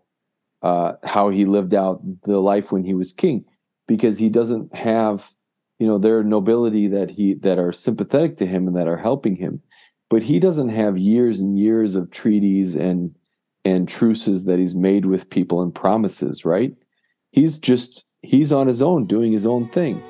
uh, 0.61 0.93
how 1.03 1.29
he 1.29 1.45
lived 1.45 1.73
out 1.73 2.01
the 2.23 2.39
life 2.39 2.71
when 2.71 2.83
he 2.83 2.93
was 2.93 3.11
king. 3.11 3.45
Because 3.87 4.17
he 4.17 4.29
doesn't 4.29 4.73
have 4.73 5.33
you 5.79 5.87
know 5.87 5.97
their 5.97 6.23
nobility 6.23 6.87
that 6.87 7.09
he 7.09 7.33
that 7.33 7.59
are 7.59 7.73
sympathetic 7.73 8.37
to 8.37 8.45
him 8.45 8.67
and 8.67 8.75
that 8.77 8.87
are 8.87 8.97
helping 8.97 9.35
him. 9.35 9.61
But 10.09 10.23
he 10.23 10.39
doesn't 10.39 10.69
have 10.69 10.97
years 10.97 11.41
and 11.41 11.59
years 11.59 11.97
of 11.97 12.09
treaties 12.09 12.75
and 12.75 13.13
and 13.65 13.87
truces 13.87 14.45
that 14.45 14.59
he's 14.59 14.75
made 14.75 15.05
with 15.05 15.29
people 15.29 15.61
and 15.61 15.75
promises 15.75 16.45
right? 16.45 16.73
He's 17.31 17.59
just 17.59 18.05
he's 18.21 18.53
on 18.53 18.67
his 18.67 18.81
own 18.81 19.07
doing 19.07 19.33
his 19.33 19.45
own 19.45 19.69
thing 19.69 20.01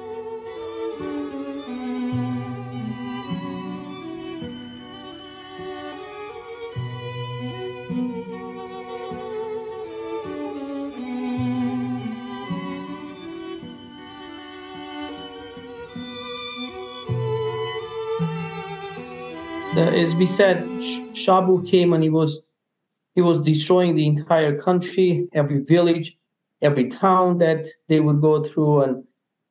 as 19.77 20.15
we 20.15 20.25
said, 20.25 20.63
Shabu 21.13 21.67
came 21.67 21.93
and 21.93 22.03
he 22.03 22.09
was 22.09 22.43
he 23.15 23.21
was 23.21 23.41
destroying 23.41 23.95
the 23.95 24.07
entire 24.07 24.57
country, 24.57 25.27
every 25.33 25.61
village, 25.63 26.17
every 26.61 26.87
town 26.89 27.37
that 27.37 27.67
they 27.87 27.99
would 27.99 28.21
go 28.21 28.43
through, 28.43 28.81
and 28.81 29.03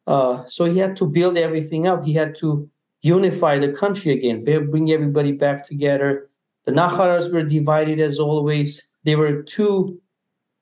uh, 0.06 0.44
so 0.46 0.64
he 0.64 0.78
had 0.78 0.96
to 0.96 1.06
build 1.06 1.36
everything 1.38 1.86
up. 1.86 2.04
He 2.04 2.12
had 2.12 2.34
to 2.36 2.68
unify 3.02 3.58
the 3.58 3.72
country 3.72 4.12
again, 4.12 4.44
bring 4.44 4.90
everybody 4.90 5.32
back 5.32 5.66
together. 5.66 6.28
The 6.64 6.72
Nakharas 6.72 7.32
were 7.32 7.42
divided 7.42 7.98
as 8.00 8.18
always. 8.18 8.88
There 9.04 9.18
were 9.18 9.42
two 9.42 10.00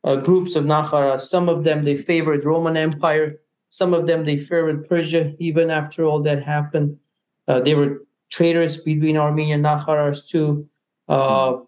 uh, 0.05 0.17
groups 0.17 0.57
of 0.57 0.65
Nakharas. 0.65 1.21
Some 1.21 1.49
of 1.49 1.65
them 1.65 1.85
they 1.85 1.97
favored 1.97 2.45
Roman 2.45 2.77
Empire. 2.77 3.41
Some 3.71 3.95
of 3.95 4.07
them 4.07 4.25
they 4.25 4.37
favored 4.37 4.89
Persia. 4.89 5.35
Even 5.39 5.71
after 5.71 6.05
all 6.05 6.21
that 6.23 6.43
happened, 6.43 6.99
uh, 7.47 7.61
they 7.61 7.75
were 7.75 8.03
traders 8.31 8.83
between 8.83 9.17
Armenia 9.17 9.57
and 9.57 9.65
Nakharas 9.65 10.27
too. 10.27 10.69
Uh, 11.09 11.59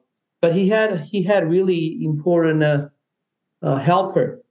but 0.40 0.54
he 0.54 0.68
had 0.68 1.00
he 1.00 1.22
had 1.22 1.48
really 1.48 2.04
important 2.04 2.62
uh, 2.62 2.88
uh, 3.62 3.76
helper, 3.76 4.42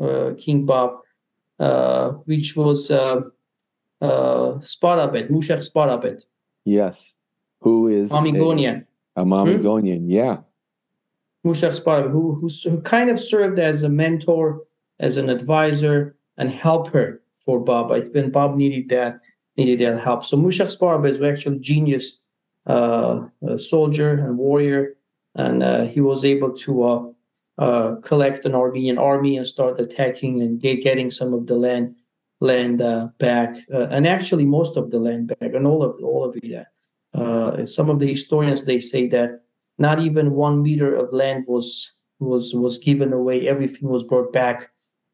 uh, 0.00 0.32
King 0.38 0.66
Bob, 0.66 1.00
uh, 1.58 2.10
which 2.26 2.56
was 2.56 2.90
uh, 2.90 3.20
uh, 4.00 4.58
Sparabet, 4.60 5.30
Mushak 5.30 5.68
Sparabet. 5.68 6.22
Yes, 6.64 7.14
who 7.60 7.88
is 7.88 8.10
Mamigonian. 8.10 8.86
A, 9.16 9.22
a 9.22 9.24
Mamigonian, 9.24 10.00
hmm? 10.00 10.10
yeah. 10.10 10.36
Mushak 11.44 11.80
Sparabet, 11.80 12.10
who, 12.10 12.34
who 12.34 12.48
who 12.70 12.80
kind 12.82 13.10
of 13.10 13.18
served 13.20 13.58
as 13.58 13.82
a 13.82 13.88
mentor, 13.88 14.62
as 14.98 15.16
an 15.16 15.28
advisor, 15.28 16.16
and 16.36 16.50
helper 16.50 17.22
for 17.44 17.60
Bob. 17.60 17.92
I 17.92 18.00
when 18.00 18.30
Bob 18.30 18.56
needed 18.56 18.88
that, 18.90 19.20
needed 19.56 19.78
their 19.78 19.98
help. 19.98 20.24
So 20.24 20.36
Mushak 20.36 20.76
Sparabet 20.76 21.18
was 21.18 21.22
actually 21.22 21.56
a 21.56 21.60
genius 21.60 22.22
uh, 22.66 23.26
soldier 23.58 24.12
and 24.12 24.38
warrior, 24.38 24.96
and 25.34 25.62
uh, 25.62 25.84
he 25.86 26.00
was 26.00 26.24
able 26.24 26.52
to 26.52 26.82
uh, 26.82 27.02
uh, 27.58 27.96
collect 27.96 28.44
an 28.46 28.54
Armenian 28.54 28.98
army 28.98 29.36
and 29.36 29.46
start 29.46 29.78
attacking 29.78 30.40
and 30.40 30.60
get, 30.60 30.82
getting 30.82 31.10
some 31.10 31.34
of 31.34 31.46
the 31.46 31.56
land 31.56 31.96
land 32.40 32.78
back, 33.18 33.56
and 33.70 34.06
actually 34.06 34.44
most 34.44 34.76
of 34.76 34.90
the 34.90 34.98
land 34.98 35.28
back, 35.28 35.54
and 35.54 35.66
all 35.66 35.82
of 35.82 35.96
all 36.02 36.24
of 36.24 36.36
it. 36.42 37.68
some 37.68 37.88
of 37.88 38.00
the 38.00 38.08
historians 38.08 38.64
they 38.64 38.80
say 38.80 39.06
that 39.06 39.40
not 39.78 40.00
even 40.00 40.32
one 40.32 40.62
meter 40.62 40.94
of 40.94 41.12
land 41.12 41.44
was 41.46 41.94
was 42.18 42.54
was 42.54 42.78
given 42.78 43.12
away. 43.12 43.48
Everything 43.48 43.88
was 43.88 44.04
brought 44.04 44.32
back 44.32 44.70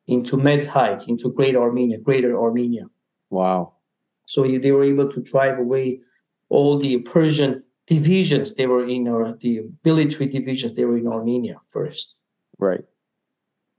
into 0.07 0.37
Mets 0.37 0.67
Hayk, 0.67 1.09
into 1.09 1.33
Great 1.33 1.57
Armenia, 1.57 1.99
Greater 1.99 2.41
Armenia. 2.41 2.87
Wow. 3.29 3.75
So 4.31 4.47
they 4.47 4.71
were 4.71 4.85
able 4.85 5.09
to 5.09 5.21
drive 5.21 5.59
away 5.59 6.01
all 6.51 6.79
the 6.79 6.99
Persian 7.03 7.65
divisions 7.89 8.55
they 8.55 8.69
were 8.69 8.85
in, 8.85 9.09
or 9.09 9.37
the 9.41 9.63
military 9.85 10.27
divisions 10.27 10.75
they 10.75 10.85
were 10.85 10.99
in 10.99 11.09
Armenia 11.09 11.57
first. 11.69 12.15
Right. 12.57 12.85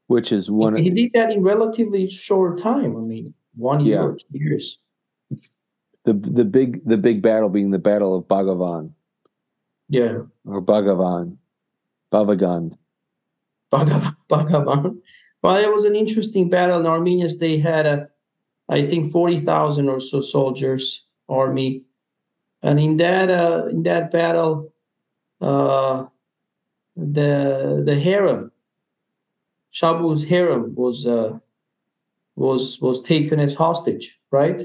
Which 0.07 0.33
is 0.33 0.51
one. 0.51 0.75
He, 0.75 0.83
he 0.83 0.89
did 0.89 1.13
that 1.13 1.31
in 1.31 1.41
relatively 1.41 2.09
short 2.09 2.61
time. 2.61 2.97
I 2.97 2.99
mean, 2.99 3.33
one 3.55 3.79
year 3.79 3.95
yeah. 3.95 4.03
or 4.03 4.17
two 4.17 4.27
years. 4.33 4.79
The 6.03 6.13
the 6.39 6.43
big 6.43 6.83
the 6.83 6.97
big 6.97 7.21
battle 7.21 7.47
being 7.47 7.71
the 7.71 7.79
Battle 7.79 8.13
of 8.17 8.25
Bagavan. 8.25 8.91
Yeah. 9.87 10.23
Or 10.45 10.61
Bagavan. 10.61 11.37
Bhavagan. 12.11 12.77
Bagavan. 13.71 14.15
Bagavan. 14.29 14.97
Well, 15.41 15.55
it 15.55 15.71
was 15.71 15.85
an 15.85 15.95
interesting 15.95 16.49
battle. 16.49 16.81
In 16.81 16.85
Armenians, 16.85 17.39
they 17.39 17.57
had 17.57 17.85
a 17.85 18.09
I 18.71 18.85
think 18.85 19.11
forty 19.11 19.39
thousand 19.39 19.89
or 19.89 19.99
so 19.99 20.21
soldiers 20.21 21.05
army, 21.27 21.83
and 22.63 22.79
in 22.79 22.97
that 22.97 23.29
uh, 23.29 23.67
in 23.69 23.83
that 23.83 24.11
battle, 24.11 24.73
uh, 25.41 26.05
the 26.95 27.83
the 27.85 27.99
harem, 27.99 28.51
Shabu's 29.73 30.23
harem 30.23 30.73
was 30.73 31.05
uh, 31.05 31.37
was 32.37 32.81
was 32.81 33.03
taken 33.03 33.41
as 33.41 33.55
hostage, 33.55 34.17
right? 34.31 34.61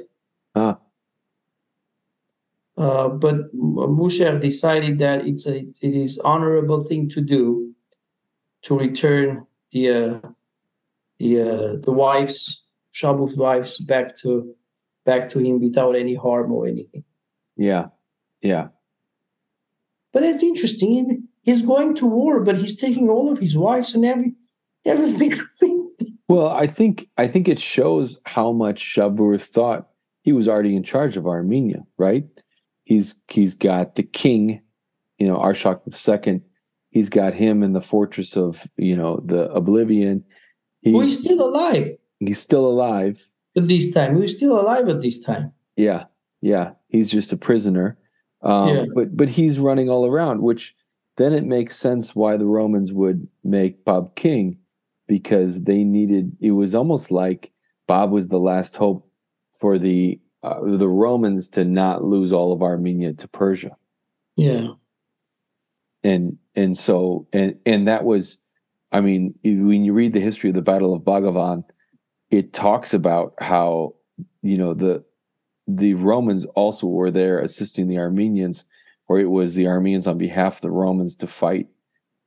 Ah. 0.55 0.79
Uh, 2.79 3.09
but 3.09 3.53
Musher 3.55 4.39
decided 4.39 5.01
that 5.01 5.27
it's 5.27 5.49
a 5.49 5.67
it 5.83 5.95
is 5.95 6.21
honorable 6.21 6.85
thing 6.85 7.09
to 7.09 7.21
do 7.21 7.75
to 8.63 8.79
return 8.79 9.47
the 9.73 9.89
uh, 9.89 10.21
the 11.19 11.41
uh, 11.41 11.77
the 11.83 11.91
wives 11.91 12.63
Shabu's 12.97 13.37
wives 13.37 13.79
back 13.79 14.17
to 14.19 14.55
back 15.05 15.29
to 15.31 15.39
him 15.39 15.61
without 15.61 15.97
any 15.97 16.15
harm 16.15 16.51
or 16.51 16.67
anything. 16.67 17.05
Yeah, 17.57 17.89
yeah. 18.41 18.69
But 20.13 20.23
it's 20.23 20.43
interesting. 20.43 21.29
He's 21.43 21.63
going 21.63 21.95
to 21.97 22.07
war, 22.07 22.41
but 22.41 22.57
he's 22.57 22.77
taking 22.77 23.09
all 23.09 23.31
of 23.31 23.39
his 23.39 23.57
wives 23.57 23.95
and 23.95 24.05
every 24.05 24.35
everything. 24.85 25.39
well, 26.29 26.49
I 26.49 26.67
think 26.67 27.09
I 27.19 27.29
think 27.29 27.49
it 27.49 27.61
shows 27.61 28.19
how 28.25 28.53
much 28.53 28.83
Shabur 28.83 29.41
thought 29.41 29.89
he 30.23 30.33
was 30.33 30.49
already 30.49 30.75
in 30.75 30.83
charge 30.83 31.17
of 31.17 31.27
Armenia, 31.27 31.85
right? 31.99 32.25
He's 32.85 33.21
he's 33.29 33.55
got 33.55 33.97
the 33.97 34.05
king, 34.05 34.63
you 35.19 35.29
know, 35.29 35.37
Arshak 35.37 35.81
II. 35.87 36.41
He's 36.91 37.11
got 37.11 37.35
him 37.35 37.63
in 37.63 37.75
the 37.75 37.83
fortress 37.83 38.39
of 38.39 38.67
you 38.79 38.97
know 38.97 39.21
the 39.23 39.51
Oblivion. 39.53 40.25
He's, 40.81 40.95
well, 40.95 41.07
he's 41.07 41.21
still 41.21 41.47
alive. 41.47 41.97
He's 42.21 42.39
still 42.39 42.67
alive. 42.67 43.29
At 43.57 43.69
this 43.69 43.93
time. 43.93 44.17
He 44.17 44.23
was 44.23 44.37
still 44.37 44.61
alive 44.61 44.89
at 44.89 45.01
this 45.01 45.21
time. 45.21 45.53
Yeah. 45.77 46.05
Yeah. 46.41 46.73
He's 46.89 47.11
just 47.11 47.33
a 47.33 47.37
prisoner. 47.37 47.99
Um, 48.43 48.69
yeah. 48.69 48.85
but 48.95 49.17
but 49.17 49.29
he's 49.29 49.59
running 49.59 49.89
all 49.89 50.07
around, 50.07 50.43
which 50.43 50.75
then 51.17 51.33
it 51.33 51.45
makes 51.45 51.77
sense 51.77 52.15
why 52.15 52.37
the 52.37 52.45
Romans 52.45 52.93
would 52.93 53.27
make 53.43 53.85
Bob 53.85 54.15
king 54.15 54.59
because 55.09 55.63
they 55.63 55.85
needed 55.85 56.37
it 56.41 56.51
was 56.51 56.75
almost 56.75 57.11
like 57.11 57.51
Bob 57.87 58.11
was 58.11 58.29
the 58.29 58.39
last 58.39 58.77
hope 58.77 59.09
for 59.59 59.79
the 59.79 60.21
uh, 60.43 60.61
the 60.63 60.89
Romans 60.89 61.49
to 61.51 61.65
not 61.65 62.05
lose 62.05 62.31
all 62.31 62.53
of 62.53 62.63
Armenia 62.63 63.15
to 63.15 63.29
Persia. 63.29 63.77
Yeah. 64.37 64.69
And 66.05 66.39
and 66.55 66.77
so 66.77 67.27
and 67.33 67.59
and 67.65 67.89
that 67.89 68.05
was 68.05 68.39
I 68.93 69.01
mean, 69.01 69.35
when 69.43 69.85
you 69.85 69.93
read 69.93 70.13
the 70.13 70.21
history 70.21 70.51
of 70.51 70.55
the 70.55 70.63
Battle 70.63 70.95
of 70.95 71.03
Bagavan, 71.03 71.65
it 72.31 72.53
talks 72.53 72.93
about 72.95 73.35
how 73.39 73.95
you 74.43 74.59
know 74.59 74.75
the 74.75 75.05
the 75.69 75.95
Romans 75.95 76.45
also 76.55 76.87
were 76.87 77.11
there 77.11 77.41
assisting 77.41 77.89
the 77.89 77.99
Armenians, 77.99 78.65
or 79.09 79.19
it 79.19 79.31
was 79.31 79.55
the 79.55 79.67
Armenians 79.67 80.07
on 80.07 80.19
behalf 80.19 80.57
of 80.57 80.61
the 80.63 80.71
Romans 80.71 81.17
to 81.17 81.27
fight. 81.27 81.69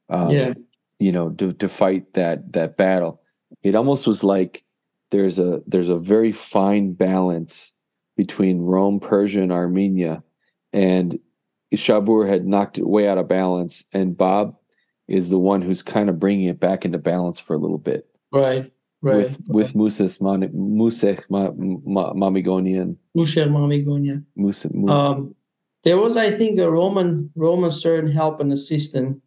Um, 0.09 0.31
Yeah. 0.31 0.53
you 0.99 1.12
know, 1.12 1.29
to 1.31 1.53
to 1.53 1.69
fight 1.69 2.13
that 2.13 2.51
that 2.53 2.75
battle. 2.77 3.21
It 3.63 3.75
almost 3.75 4.07
was 4.07 4.23
like 4.23 4.63
there's 5.12 5.39
a 5.39 5.62
there's 5.65 5.89
a 5.89 5.97
very 5.97 6.31
fine 6.31 6.93
balance 6.93 7.73
between 8.17 8.59
Rome, 8.59 8.99
Persia, 8.99 9.41
and 9.41 9.51
Armenia, 9.51 10.23
and 10.73 11.19
Shabur 11.73 12.27
had 12.27 12.45
knocked 12.45 12.77
it 12.77 12.88
way 12.88 13.07
out 13.07 13.17
of 13.17 13.27
balance, 13.27 13.85
and 13.93 14.17
Bob 14.17 14.57
is 15.07 15.29
the 15.29 15.39
one 15.39 15.62
who's 15.62 15.81
kind 15.81 16.09
of 16.09 16.19
bringing 16.19 16.47
it 16.47 16.59
back 16.59 16.83
into 16.85 16.97
balance 16.97 17.39
for 17.39 17.53
a 17.55 17.57
little 17.57 17.77
bit 17.79 18.07
Right. 18.31 18.71
Right. 19.01 19.15
with 19.15 19.39
with 19.47 19.75
Muses 19.75 20.19
Man- 20.19 20.49
Musech 20.53 21.23
Ma- 21.29 21.51
Ma- 21.55 22.13
Mamigonian 22.13 22.97
Musher 23.15 23.45
Mamigonia. 23.47 24.23
Musa. 24.35 24.69
Mu- 24.73 24.89
Um, 24.91 25.35
there 25.85 25.97
was, 25.97 26.17
I 26.17 26.31
think, 26.31 26.59
a 26.59 26.69
Roman 26.69 27.31
Roman 27.35 27.71
certain 27.71 28.12
help 28.12 28.39
and 28.41 28.51
assistant. 28.51 29.21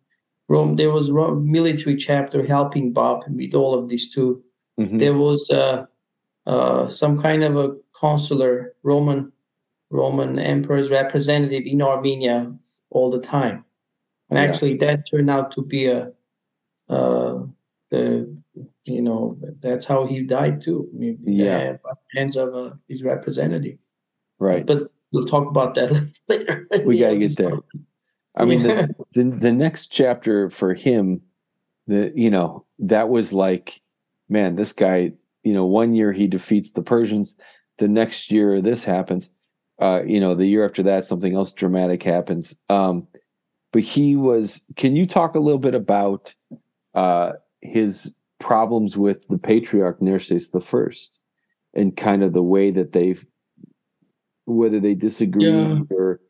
Rome, 0.48 0.76
there 0.76 0.90
was 0.90 1.08
a 1.08 1.34
military 1.36 1.96
chapter 1.96 2.44
helping 2.44 2.92
Bob 2.92 3.24
with 3.30 3.54
all 3.54 3.72
of 3.78 3.88
these 3.88 4.12
too. 4.14 4.42
mhm. 4.78 4.98
There 4.98 5.14
was 5.16 5.48
uh, 5.50 5.86
uh, 6.46 6.88
some 6.88 7.18
kind 7.22 7.42
of 7.42 7.56
a 7.56 7.76
consular 7.98 8.74
Roman 8.82 9.32
Roman 9.90 10.38
emperor's 10.38 10.90
representative 10.90 11.64
in 11.64 11.80
Armenia 11.80 12.52
all 12.90 13.10
the 13.10 13.20
time, 13.20 13.64
and 14.28 14.36
Yeah. 14.38 14.44
actually 14.44 14.76
that 14.78 15.06
turned 15.10 15.30
out 15.30 15.52
to 15.52 15.62
be 15.62 15.86
a 15.86 16.12
uh, 16.90 17.46
the 17.90 18.28
you 18.84 19.02
know 19.02 19.38
that's 19.60 19.86
how 19.86 20.06
he 20.06 20.24
died 20.24 20.62
too. 20.62 20.88
I 20.94 20.98
mean, 20.98 21.18
Yeah. 21.24 21.76
hands 22.14 22.36
of 22.36 22.54
uh, 22.54 22.74
his 22.88 23.02
representative. 23.02 23.78
right. 24.38 24.66
But 24.66 24.82
we'll 25.12 25.26
talk 25.26 25.46
about 25.48 25.74
that 25.74 25.90
later. 26.28 26.66
We 26.84 26.98
gotta 26.98 27.16
get 27.18 27.36
there. 27.36 27.58
I 28.36 28.44
mean, 28.44 28.60
Yeah. 28.60 28.86
the, 29.12 29.24
the 29.24 29.36
the 29.36 29.52
next 29.52 29.88
chapter 29.88 30.50
for 30.50 30.74
him, 30.74 31.20
the 31.86 32.12
you 32.14 32.30
know 32.30 32.64
that 32.80 33.08
was 33.08 33.32
like, 33.32 33.80
man, 34.28 34.56
this 34.56 34.72
guy. 34.72 35.12
You 35.44 35.52
know, 35.54 35.66
one 35.66 35.92
year 35.92 36.12
he 36.12 36.28
defeats 36.28 36.70
the 36.70 36.82
Persians, 36.82 37.34
the 37.78 37.88
next 37.88 38.30
year 38.30 38.60
this 38.62 38.84
happens. 38.84 39.28
Uh, 39.80 40.02
you 40.06 40.20
know, 40.20 40.36
the 40.36 40.46
year 40.46 40.64
after 40.64 40.84
that, 40.84 41.04
something 41.04 41.34
else 41.34 41.52
dramatic 41.52 42.00
happens. 42.04 42.54
Um, 42.68 43.08
but 43.72 43.82
he 43.82 44.14
was. 44.14 44.64
Can 44.76 44.94
you 44.94 45.04
talk 45.04 45.34
a 45.34 45.40
little 45.40 45.58
bit 45.58 45.74
about 45.74 46.32
uh, 46.94 47.32
his 47.60 48.14
problems 48.42 48.96
with 48.96 49.26
the 49.28 49.38
patriarch 49.38 50.00
Nerses 50.00 50.50
the 50.50 50.60
First, 50.60 51.18
and 51.74 51.96
kind 51.96 52.22
of 52.22 52.32
the 52.34 52.42
way 52.42 52.70
that 52.70 52.92
they've, 52.92 53.24
whether 54.44 54.80
they 54.80 54.94
disagree 54.94 55.50
Yeah. 55.50 55.80
or 55.90 56.20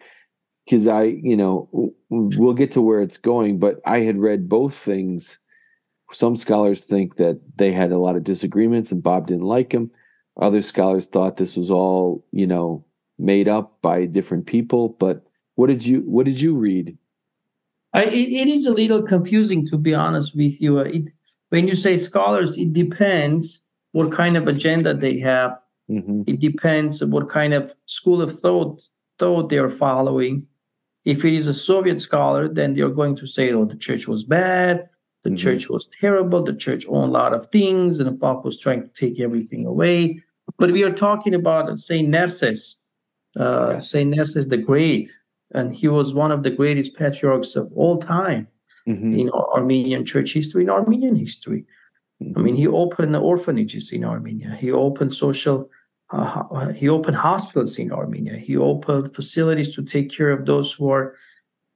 because 0.64 0.86
I, 0.86 1.04
you 1.04 1.36
know, 1.36 1.92
we'll 2.08 2.54
get 2.54 2.70
to 2.72 2.80
where 2.80 3.02
it's 3.02 3.18
going, 3.18 3.58
but 3.58 3.80
I 3.84 4.00
had 4.00 4.18
read 4.18 4.48
both 4.48 4.74
things. 4.74 5.40
Some 6.12 6.36
scholars 6.36 6.84
think 6.84 7.16
that 7.16 7.40
they 7.56 7.72
had 7.72 7.90
a 7.90 7.98
lot 7.98 8.14
of 8.16 8.22
disagreements 8.22 8.92
and 8.92 9.02
Bob 9.02 9.26
didn't 9.26 9.44
like 9.44 9.72
him. 9.72 9.90
Other 10.40 10.62
scholars 10.62 11.08
thought 11.08 11.36
this 11.36 11.56
was 11.56 11.70
all, 11.70 12.24
you 12.30 12.46
know, 12.46 12.84
made 13.18 13.48
up 13.48 13.80
by 13.82 14.06
different 14.06 14.46
people. 14.46 14.90
But 14.90 15.26
what 15.56 15.66
did 15.66 15.84
you 15.84 16.00
what 16.02 16.26
did 16.26 16.40
you 16.40 16.54
read? 16.54 16.96
I, 17.92 18.04
it, 18.04 18.14
it 18.14 18.48
is 18.48 18.66
a 18.66 18.72
little 18.72 19.02
confusing 19.02 19.66
to 19.66 19.78
be 19.78 19.94
honest 19.94 20.36
with 20.36 20.60
you. 20.60 20.78
It, 20.78 21.10
when 21.52 21.68
you 21.68 21.76
say 21.76 21.98
scholars, 21.98 22.56
it 22.56 22.72
depends 22.72 23.62
what 23.92 24.10
kind 24.10 24.38
of 24.38 24.48
agenda 24.48 24.94
they 24.94 25.18
have. 25.18 25.50
hmm 25.86 26.22
It 26.26 26.38
depends 26.40 27.04
what 27.04 27.28
kind 27.28 27.52
of 27.52 27.64
school 27.98 28.20
of 28.26 28.30
thought 28.42 28.70
thought 29.20 29.50
they 29.50 29.58
are 29.58 29.74
following. 29.86 30.34
If 31.04 31.18
it 31.28 31.34
is 31.40 31.46
a 31.48 31.58
Soviet 31.70 32.00
scholar, 32.00 32.44
then 32.58 32.68
they're 32.72 32.96
going 33.00 33.16
to 33.22 33.26
say, 33.26 33.44
"Oh, 33.52 33.66
the 33.72 33.80
church 33.86 34.04
was 34.12 34.22
bad, 34.38 34.74
the 35.24 35.30
Mhm. 35.30 35.40
church 35.44 35.64
was 35.74 35.84
terrible, 36.00 36.40
the 36.42 36.58
church 36.66 36.84
owned 36.88 37.10
a 37.10 37.18
lot 37.20 37.32
of 37.38 37.42
things, 37.56 37.92
and 38.00 38.08
the 38.08 38.18
Pope 38.24 38.42
was 38.48 38.58
trying 38.64 38.82
to 38.86 38.92
take 39.02 39.16
everything 39.26 39.62
away." 39.72 39.96
But 40.60 40.70
we 40.76 40.82
are 40.86 40.96
talking 41.06 41.34
about 41.42 41.78
Saint 41.88 42.08
Nerses, 42.16 42.62
uh, 43.42 43.78
Saint 43.90 44.10
Nerses 44.16 44.46
the 44.48 44.62
Great, 44.70 45.08
and 45.56 45.66
he 45.80 45.88
was 45.98 46.08
one 46.22 46.32
of 46.36 46.40
the 46.42 46.54
greatest 46.60 46.90
patriarchs 47.02 47.52
of 47.60 47.64
all 47.80 47.96
time 47.98 48.44
hmm 48.86 49.12
in 49.12 49.30
Armenian 49.30 50.04
church 50.04 50.34
history, 50.34 50.62
in 50.64 50.70
Armenian 50.70 51.16
history. 51.16 51.64
I 52.36 52.40
mean, 52.40 52.54
he 52.54 52.68
opened 52.68 53.16
orphanages 53.16 53.92
in 53.92 54.04
Armenia. 54.04 54.56
He 54.60 54.70
opened 54.70 55.12
social, 55.12 55.68
uh, 56.10 56.68
he 56.68 56.88
opened 56.88 57.16
hospitals 57.16 57.78
in 57.78 57.90
Armenia. 57.90 58.36
He 58.36 58.56
opened 58.56 59.14
facilities 59.14 59.74
to 59.74 59.82
take 59.82 60.08
care 60.10 60.30
of 60.30 60.46
those 60.46 60.72
who 60.72 60.90
are 60.90 61.16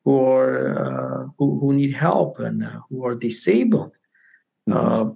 who 0.05 0.25
are 0.25 0.79
uh, 0.79 1.29
who, 1.38 1.59
who 1.59 1.73
need 1.75 1.95
help 1.95 2.38
and 2.38 2.64
uh, 2.64 2.81
who 2.88 3.05
are 3.05 3.16
disabled. 3.16 3.92
Uh, 4.71 5.11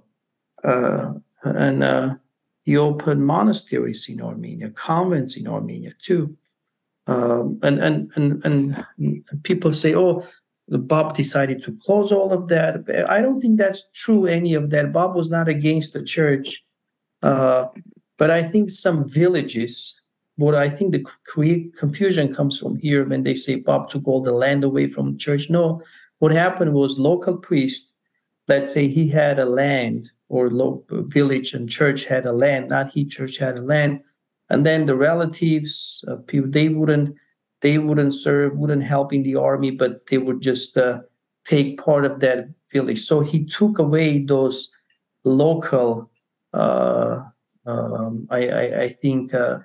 uh, 0.63 1.13
and 1.43 1.83
uh, 1.83 2.15
he 2.63 2.77
opened 2.77 3.25
monasteries 3.25 4.07
in 4.09 4.21
Armenia, 4.21 4.69
convents 4.71 5.37
in 5.37 5.47
Armenia 5.47 5.93
too. 5.99 6.37
Um, 7.07 7.59
and, 7.63 7.79
and 7.79 8.11
and 8.15 8.45
and 8.45 8.85
people 9.43 9.73
say, 9.73 9.95
"Oh, 9.95 10.25
Bob 10.77 11.15
decided 11.15 11.61
to 11.63 11.77
close 11.83 12.11
all 12.11 12.31
of 12.31 12.47
that." 12.47 13.05
I 13.09 13.21
don't 13.21 13.41
think 13.41 13.57
that's 13.57 13.87
true. 13.93 14.25
Any 14.25 14.53
of 14.53 14.69
that. 14.69 14.91
Bob 14.91 15.15
was 15.15 15.29
not 15.29 15.47
against 15.47 15.93
the 15.93 16.03
church, 16.03 16.63
uh, 17.21 17.65
but 18.17 18.29
I 18.31 18.43
think 18.43 18.71
some 18.71 19.07
villages. 19.07 19.99
What 20.37 20.55
I 20.55 20.69
think 20.69 20.93
the 20.93 21.05
confusion 21.77 22.33
comes 22.33 22.57
from 22.57 22.77
here 22.77 23.05
when 23.05 23.23
they 23.23 23.35
say 23.35 23.55
Bob 23.55 23.89
took 23.89 24.07
all 24.07 24.21
the 24.21 24.31
land 24.31 24.63
away 24.63 24.87
from 24.87 25.17
church. 25.17 25.49
No, 25.49 25.81
what 26.19 26.31
happened 26.31 26.73
was 26.73 26.97
local 26.97 27.37
priest. 27.37 27.93
Let's 28.47 28.73
say 28.73 28.87
he 28.87 29.07
had 29.09 29.39
a 29.39 29.45
land, 29.45 30.09
or 30.29 30.49
village 30.89 31.53
and 31.53 31.69
church 31.69 32.05
had 32.05 32.25
a 32.25 32.31
land. 32.31 32.69
Not 32.69 32.89
he, 32.89 33.05
church 33.05 33.37
had 33.37 33.57
a 33.57 33.61
land 33.61 34.01
and 34.51 34.65
then 34.65 34.85
the 34.85 34.95
relatives 34.95 36.03
uh, 36.09 36.17
people 36.27 36.49
they 36.49 36.67
wouldn't 36.69 37.15
they 37.61 37.77
wouldn't 37.77 38.13
serve 38.13 38.57
wouldn't 38.57 38.83
help 38.83 39.13
in 39.13 39.23
the 39.23 39.35
army 39.35 39.71
but 39.71 40.07
they 40.07 40.17
would 40.17 40.41
just 40.41 40.77
uh, 40.77 40.99
take 41.45 41.79
part 41.83 42.05
of 42.05 42.19
that 42.19 42.47
village 42.71 42.99
so 42.99 43.21
he 43.21 43.45
took 43.45 43.79
away 43.79 44.19
those 44.19 44.71
local 45.23 46.09
uh, 46.53 47.23
um, 47.65 48.27
I, 48.29 48.47
I, 48.49 48.81
I 48.83 48.89
think 48.89 49.33
uh, 49.33 49.59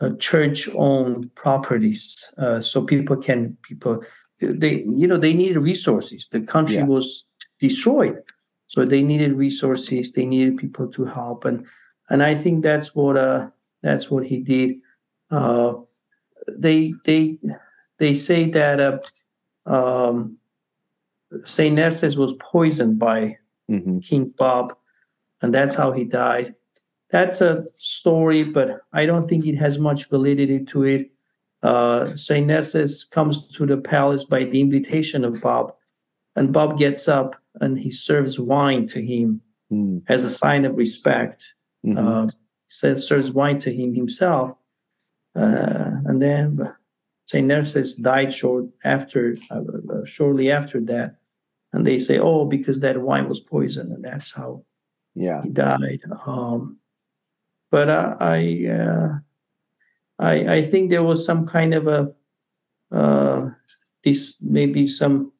uh, 0.00 0.10
church 0.18 0.68
owned 0.74 1.34
properties 1.34 2.30
uh, 2.38 2.60
so 2.60 2.82
people 2.84 3.16
can 3.16 3.56
people 3.62 4.02
they 4.40 4.84
you 4.86 5.06
know 5.06 5.16
they 5.18 5.34
needed 5.34 5.58
resources 5.58 6.28
the 6.30 6.40
country 6.40 6.76
Yeah. 6.76 6.84
was 6.84 7.24
destroyed 7.58 8.18
so 8.66 8.84
they 8.84 9.02
needed 9.02 9.32
resources 9.32 10.12
they 10.12 10.24
needed 10.26 10.56
people 10.56 10.88
to 10.88 11.04
help 11.04 11.44
and 11.44 11.66
and 12.08 12.22
i 12.22 12.34
think 12.34 12.62
that's 12.62 12.94
what 12.94 13.16
uh 13.16 13.48
that's 13.82 14.10
what 14.10 14.26
he 14.26 14.38
did. 14.38 14.76
Uh, 15.30 15.74
they 16.58 16.94
they 17.04 17.38
they 17.98 18.14
say 18.14 18.48
that 18.50 18.80
uh, 18.80 18.98
um, 19.70 20.38
Saint 21.44 21.78
Nerses 21.78 22.16
was 22.16 22.34
poisoned 22.34 22.98
by 22.98 23.36
hmm 23.68 23.98
King 24.00 24.32
Bob, 24.36 24.74
and 25.42 25.54
that's 25.54 25.74
how 25.74 25.92
he 25.92 26.04
died. 26.04 26.54
That's 27.10 27.40
a 27.40 27.64
story, 27.76 28.44
but 28.44 28.80
I 28.92 29.04
don't 29.06 29.28
think 29.28 29.46
it 29.46 29.56
has 29.56 29.78
much 29.78 30.08
validity 30.08 30.64
to 30.66 30.84
it. 30.84 31.10
Uh, 31.62 32.14
Saint 32.16 32.46
Nerses 32.46 33.08
comes 33.10 33.46
to 33.48 33.66
the 33.66 33.76
palace 33.76 34.24
by 34.24 34.44
the 34.44 34.60
invitation 34.60 35.24
of 35.24 35.40
Bob, 35.40 35.74
and 36.36 36.52
Bob 36.52 36.78
gets 36.78 37.08
up 37.08 37.36
and 37.60 37.78
he 37.78 37.90
serves 37.90 38.38
wine 38.38 38.86
to 38.86 39.02
him 39.02 39.40
mm 39.72 40.02
as 40.08 40.24
a 40.24 40.30
sign 40.30 40.64
of 40.64 40.76
respect 40.76 41.54
Mhm. 41.86 41.98
uh, 41.98 42.28
says 42.68 43.06
serves 43.06 43.30
wine 43.32 43.58
to 43.58 43.70
him 43.72 43.94
himself, 43.94 44.52
and 45.34 46.20
then 46.20 46.74
Saint 47.26 47.46
Nerses 47.46 48.00
died 48.00 48.32
short 48.32 48.66
after, 48.84 49.36
uh, 49.50 49.60
uh, 49.60 50.04
shortly 50.04 50.50
after 50.50 50.80
that, 50.80 51.16
and 51.72 51.86
they 51.86 51.98
say, 51.98 52.18
oh, 52.18 52.44
because 52.44 52.80
that 52.80 53.00
wine 53.00 53.28
was 53.28 53.40
poisoned, 53.40 53.92
and 53.92 54.04
that's 54.04 54.32
how 54.32 54.64
yeah. 55.14 55.42
he 55.42 55.50
died. 55.50 56.00
Um, 56.26 56.78
but 57.70 57.88
uh, 57.88 58.16
I, 58.18 58.66
uh, 58.68 59.18
I, 60.18 60.56
I 60.56 60.62
think 60.62 60.90
there 60.90 61.04
was 61.04 61.24
some 61.24 61.46
kind 61.46 61.72
of 61.74 61.86
a, 61.86 62.12
uh, 62.90 63.50
this 64.02 64.42
maybe 64.42 64.88
some 64.88 65.32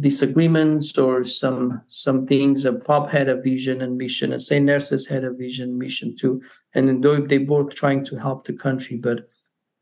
disagreements 0.00 0.98
or 0.98 1.24
some 1.24 1.82
some 1.88 2.26
things. 2.26 2.64
A 2.64 2.72
Pop 2.74 3.10
had 3.10 3.28
a 3.28 3.40
vision 3.40 3.82
and 3.82 3.96
mission, 3.96 4.32
and 4.32 4.42
Saint 4.42 4.66
Nerses 4.66 5.08
had 5.08 5.24
a 5.24 5.32
vision 5.32 5.78
mission 5.78 6.16
too. 6.16 6.42
And 6.74 6.88
then 6.88 7.26
they 7.28 7.38
both 7.38 7.74
trying 7.74 8.04
to 8.06 8.16
help 8.16 8.46
the 8.46 8.52
country, 8.52 8.96
but 8.98 9.28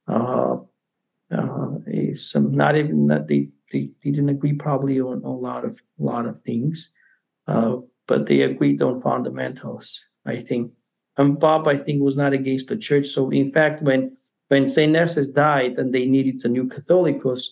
uh, 0.07 0.57
uh, 1.31 1.69
some 2.15 2.53
not 2.53 2.77
even 2.77 3.07
that 3.07 3.29
they, 3.29 3.49
they 3.73 3.91
they 4.03 4.11
didn't 4.11 4.29
agree 4.29 4.55
probably 4.55 5.01
on 5.01 5.23
a 5.25 5.33
lot 5.33 5.65
of 5.65 5.81
lot 5.99 6.27
of 6.27 6.41
things. 6.41 6.93
uh, 7.47 7.77
but 8.07 8.27
they 8.27 8.43
agreed 8.43 8.83
on 8.83 9.01
fundamentals. 9.01 10.07
I 10.27 10.37
think, 10.41 10.73
and 11.17 11.39
Bob, 11.39 11.69
I 11.69 11.77
think, 11.77 12.03
was 12.03 12.17
not 12.17 12.33
against 12.33 12.69
the 12.69 12.77
church. 12.77 13.07
So, 13.07 13.31
in 13.31 13.53
fact, 13.53 13.83
when 13.83 14.17
when 14.49 14.69
Saint 14.69 14.93
Narcissus 14.93 15.29
died 15.29 15.79
and 15.79 15.93
they 15.93 16.07
needed 16.07 16.45
a 16.45 16.49
new 16.49 16.67
Catholicos, 16.67 17.49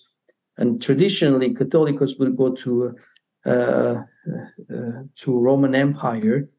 and 0.57 0.81
traditionally 0.81 1.53
Catholicos 1.53 2.19
would 2.19 2.35
go 2.35 2.53
to 2.53 2.95
uh, 3.45 4.03
uh, 4.73 5.03
to 5.15 5.39
Roman 5.39 5.75
Empire 5.75 6.49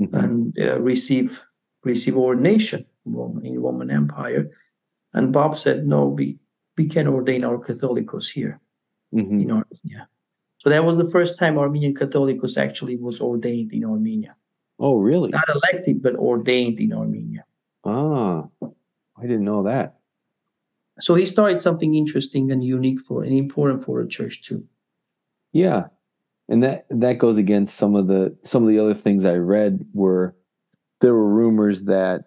mm-hmm. 0.00 0.16
and 0.16 0.58
uh, 0.58 0.80
receive 0.80 1.44
receive 1.84 2.16
ordination 2.16 2.86
in 3.06 3.60
Roman 3.60 3.90
Empire. 3.90 4.50
And 5.12 5.32
Bob 5.32 5.58
said, 5.58 5.86
"No, 5.86 6.06
we 6.06 6.38
we 6.76 6.86
can 6.86 7.06
ordain 7.06 7.44
our 7.44 7.58
Catholicos 7.58 8.30
here 8.30 8.60
mm-hmm. 9.14 9.40
in 9.40 9.50
Armenia." 9.50 10.08
So 10.58 10.70
that 10.70 10.84
was 10.84 10.96
the 10.96 11.10
first 11.10 11.38
time 11.38 11.58
Armenian 11.58 11.94
Catholicos 11.94 12.56
actually 12.56 12.96
was 12.96 13.20
ordained 13.20 13.72
in 13.72 13.84
Armenia. 13.84 14.36
Oh, 14.78 14.96
really? 14.96 15.30
Not 15.30 15.48
elected, 15.48 16.02
but 16.02 16.14
ordained 16.16 16.78
in 16.78 16.92
Armenia. 16.92 17.44
Ah, 17.84 18.44
I 18.62 19.22
didn't 19.22 19.44
know 19.44 19.64
that. 19.64 19.98
So 21.00 21.14
he 21.14 21.26
started 21.26 21.62
something 21.62 21.94
interesting 21.94 22.50
and 22.50 22.64
unique 22.64 23.00
for 23.00 23.22
and 23.22 23.32
important 23.32 23.84
for 23.84 24.00
a 24.00 24.08
church 24.08 24.42
too. 24.42 24.66
Yeah, 25.52 25.86
and 26.48 26.62
that 26.62 26.86
that 26.90 27.18
goes 27.18 27.38
against 27.38 27.76
some 27.76 27.96
of 27.96 28.06
the 28.08 28.36
some 28.42 28.62
of 28.62 28.68
the 28.68 28.78
other 28.78 28.94
things 28.94 29.24
I 29.24 29.34
read 29.34 29.84
were 29.92 30.36
there 31.00 31.14
were 31.14 31.28
rumors 31.28 31.84
that 31.84 32.24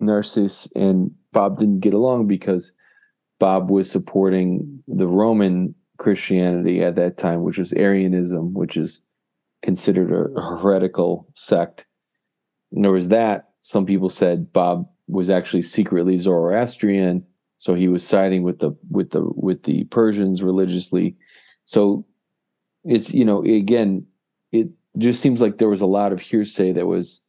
Narcissus 0.00 0.68
and 0.74 1.12
Bob 1.32 1.58
didn't 1.58 1.80
get 1.80 1.94
along 1.94 2.26
because 2.26 2.72
Bob 3.38 3.70
was 3.70 3.90
supporting 3.90 4.82
the 4.86 5.06
Roman 5.06 5.74
Christianity 5.98 6.82
at 6.82 6.96
that 6.96 7.16
time, 7.16 7.42
which 7.42 7.58
was 7.58 7.72
Arianism, 7.72 8.54
which 8.54 8.76
is 8.76 9.00
considered 9.62 10.10
a 10.10 10.40
heretical 10.40 11.28
sect. 11.34 11.86
And 12.72 12.84
there 12.84 12.92
was 12.92 13.08
that. 13.08 13.50
Some 13.60 13.86
people 13.86 14.08
said 14.08 14.52
Bob 14.52 14.88
was 15.06 15.28
actually 15.28 15.62
secretly 15.62 16.16
Zoroastrian, 16.16 17.24
so 17.60 17.74
he 17.74 17.86
was 17.86 18.04
siding 18.04 18.42
with 18.42 18.58
the 18.58 18.72
with 18.90 19.10
the 19.10 19.22
with 19.22 19.62
the 19.62 19.84
Persians 19.84 20.42
religiously. 20.42 21.14
So 21.64 22.04
it's 22.82 23.14
you 23.14 23.24
know 23.24 23.44
again, 23.44 24.06
it 24.50 24.70
just 24.98 25.20
seems 25.20 25.40
like 25.40 25.58
there 25.58 25.68
was 25.68 25.80
a 25.80 25.86
lot 25.86 26.12
of 26.12 26.20
hearsay 26.20 26.72
that 26.72 26.86
was 26.86 27.22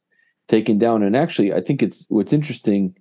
taken 0.48 0.78
down. 0.78 1.04
And 1.04 1.14
actually, 1.14 1.52
I 1.52 1.60
think 1.60 1.82
it's 1.82 2.06
what's 2.08 2.32
interesting 2.32 2.96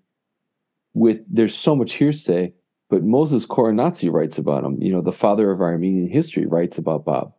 with 0.93 1.21
there's 1.27 1.55
so 1.55 1.75
much 1.75 1.93
hearsay 1.93 2.53
but 2.91 3.03
Moses 3.05 3.45
Khorenatsi 3.45 4.11
writes 4.11 4.37
about 4.37 4.65
him. 4.65 4.79
You 4.81 4.91
know, 4.91 5.01
the 5.01 5.13
father 5.13 5.49
of 5.49 5.61
Armenian 5.61 6.09
history 6.09 6.45
writes 6.45 6.77
about 6.77 7.05
Bob. 7.05 7.33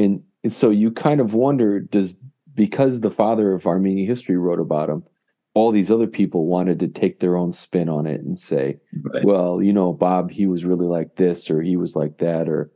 And 0.00 0.24
so 0.48 0.70
you 0.70 0.90
kind 0.90 1.20
of 1.20 1.32
wonder 1.32 1.78
does 1.78 2.16
because 2.56 3.00
the 3.00 3.10
father 3.10 3.52
of 3.52 3.68
Armenian 3.68 4.08
history 4.08 4.36
wrote 4.36 4.58
about 4.58 4.90
him, 4.90 5.04
all 5.54 5.70
these 5.70 5.90
other 5.90 6.08
people 6.08 6.46
wanted 6.46 6.80
to 6.80 6.88
take 6.88 7.20
their 7.20 7.36
own 7.36 7.52
spin 7.52 7.88
on 7.88 8.06
it 8.06 8.20
and 8.20 8.36
say, 8.36 8.76
right. 9.02 9.24
well, 9.24 9.62
you 9.62 9.72
know, 9.72 9.92
Bob, 9.92 10.30
he 10.30 10.46
was 10.46 10.64
really 10.64 10.86
like 10.86 11.16
this 11.16 11.48
or 11.48 11.62
he 11.62 11.76
was 11.76 11.96
like 11.96 12.18
that 12.18 12.48
or 12.48 12.70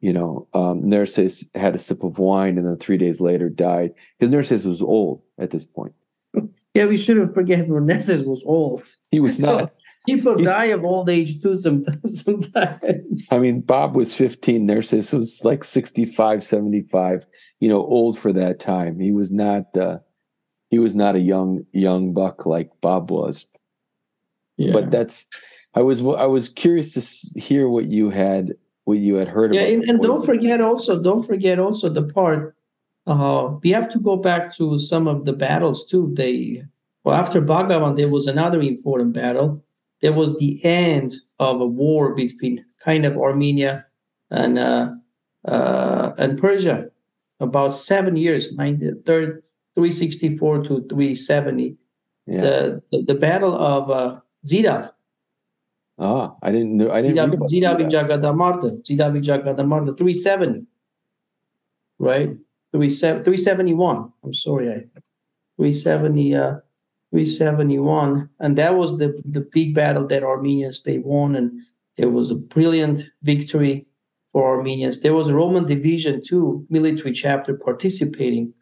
you 0.00 0.12
know, 0.12 0.46
um, 0.52 0.88
Narcissus 0.88 1.48
had 1.54 1.74
a 1.74 1.78
sip 1.78 2.04
of 2.04 2.18
wine 2.18 2.58
and 2.58 2.66
then 2.66 2.76
three 2.76 2.98
days 2.98 3.20
later 3.20 3.48
died 3.48 3.92
because 4.18 4.30
Narcissus 4.30 4.66
was 4.66 4.82
old 4.82 5.22
at 5.38 5.50
this 5.50 5.64
point. 5.64 5.94
Yeah, 6.74 6.84
we 6.84 6.98
shouldn't 6.98 7.32
forget 7.32 7.66
when 7.66 7.86
Narcissus 7.86 8.26
was 8.26 8.44
old. 8.44 8.84
He 9.10 9.18
was 9.18 9.40
not. 9.40 9.72
People 10.06 10.36
He's, 10.36 10.46
die 10.46 10.66
of 10.66 10.84
old 10.84 11.08
age 11.08 11.40
too 11.40 11.56
sometimes. 11.56 12.22
sometimes. 12.22 13.28
I 13.32 13.38
mean, 13.38 13.62
Bob 13.62 13.96
was 13.96 14.14
15. 14.14 14.66
Narcissus 14.66 15.12
was 15.12 15.40
like 15.42 15.64
65, 15.64 16.44
75, 16.44 17.26
you 17.60 17.70
know, 17.70 17.78
old 17.78 18.18
for 18.18 18.32
that 18.34 18.60
time. 18.60 19.00
He 19.00 19.10
was 19.10 19.32
not 19.32 19.74
uh 19.74 19.98
he 20.70 20.78
was 20.78 20.94
not 20.94 21.16
a 21.16 21.20
young 21.20 21.64
young 21.72 22.12
buck 22.12 22.46
like 22.46 22.70
Bob 22.80 23.10
was. 23.10 23.46
Yeah. 24.56 24.72
But 24.72 24.90
that's 24.90 25.26
I 25.74 25.82
was 25.82 26.00
I 26.00 26.26
was 26.26 26.48
curious 26.48 26.92
to 26.94 27.40
hear 27.40 27.68
what 27.68 27.86
you 27.86 28.10
had 28.10 28.54
what 28.84 28.98
you 28.98 29.16
had 29.16 29.28
heard 29.28 29.54
yeah, 29.54 29.62
about. 29.62 29.70
Yeah, 29.70 29.76
and, 29.76 29.90
and 29.90 30.02
don't 30.02 30.24
forget 30.24 30.60
also 30.60 31.02
don't 31.02 31.26
forget 31.26 31.58
also 31.58 31.88
the 31.88 32.02
part 32.02 32.56
uh 33.06 33.54
we 33.62 33.70
have 33.70 33.88
to 33.90 33.98
go 33.98 34.16
back 34.16 34.54
to 34.56 34.78
some 34.78 35.06
of 35.06 35.24
the 35.24 35.32
battles 35.32 35.86
too. 35.86 36.12
They 36.14 36.62
well 37.04 37.14
after 37.14 37.40
Bagavan 37.40 37.96
there 37.96 38.08
was 38.08 38.26
another 38.26 38.60
important 38.60 39.12
battle 39.12 39.62
there 40.00 40.12
was 40.12 40.38
the 40.38 40.62
end 40.64 41.14
of 41.38 41.60
a 41.60 41.66
war 41.66 42.14
between 42.14 42.64
kind 42.80 43.04
of 43.04 43.16
Armenia 43.16 43.86
and 44.30 44.58
uh, 44.58 44.92
uh, 45.46 46.12
and 46.18 46.38
Persia, 46.38 46.90
about 47.40 47.74
seven 47.74 48.16
years, 48.16 48.54
90, 48.54 48.92
364 49.76 50.64
to 50.64 50.86
370. 50.88 51.76
Yeah. 52.26 52.40
The, 52.40 52.82
the, 52.90 53.02
the 53.02 53.14
battle 53.14 53.54
of 53.54 53.90
uh, 53.90 54.20
Zidav. 54.44 54.90
Ah, 55.98 56.34
I 56.42 56.50
didn't 56.50 56.76
know. 56.76 56.90
I 56.90 57.02
didn't 57.02 57.16
Zidav, 57.16 57.38
know 57.38 57.46
Zidav 57.46 57.80
in 57.80 57.88
Jagadamarta. 57.88 58.82
Zidav 58.82 59.16
Jagadamarta, 59.22 59.96
370. 59.96 60.66
Right? 61.98 62.36
371. 62.72 64.12
I'm 64.24 64.34
sorry. 64.34 64.70
I 64.70 64.84
370. 65.56 66.34
Uh, 66.34 66.56
371 67.12 68.28
and 68.40 68.58
that 68.58 68.76
was 68.76 68.98
the, 68.98 69.20
the 69.24 69.40
big 69.40 69.74
battle 69.74 70.06
that 70.06 70.22
armenians 70.22 70.82
they 70.82 70.98
won 70.98 71.36
and 71.36 71.52
it 71.96 72.06
was 72.06 72.30
a 72.30 72.34
brilliant 72.34 73.00
victory 73.22 73.86
for 74.28 74.56
armenians 74.56 75.00
there 75.00 75.14
was 75.14 75.28
a 75.28 75.34
roman 75.34 75.64
division 75.64 76.20
too 76.20 76.66
military 76.68 77.12
chapter 77.12 77.54
participating 77.54 78.52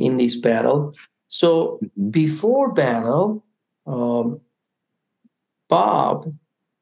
in 0.00 0.16
this 0.16 0.34
battle 0.34 0.94
so 1.28 1.78
mm-hmm. 1.84 2.10
before 2.10 2.72
battle 2.72 3.44
um, 3.86 4.40
bob 5.68 6.24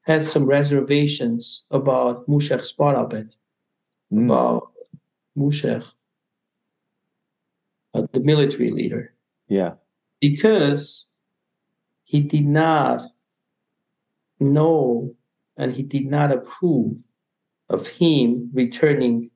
had 0.02 0.22
some 0.22 0.46
reservations 0.46 1.64
about 1.70 2.26
mushek 2.26 2.62
sparabet 2.62 3.34
mm. 4.12 4.24
about 4.24 4.72
mushek 5.36 5.84
uh, 7.94 8.06
the 8.12 8.20
military 8.20 8.70
leader 8.70 9.12
yeah 9.48 9.72
because 10.20 11.10
he 12.04 12.20
did 12.20 12.46
not 12.46 13.02
know 14.40 15.14
and 15.56 15.74
he 15.74 15.82
did 15.82 16.06
not 16.06 16.30
approve 16.30 17.04
of 17.68 17.88
him 17.88 18.50
returning 18.54 19.30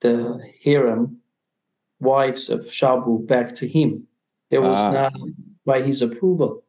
the 0.00 0.42
harem 0.60 1.21
wives 2.02 2.50
of 2.50 2.60
Shabu 2.60 3.26
back 3.26 3.54
to 3.56 3.66
him. 3.66 4.06
It 4.50 4.58
was 4.58 4.78
ah. 4.78 4.90
not 4.90 5.12
by 5.64 5.80
his 5.80 6.02
approval. 6.02 6.64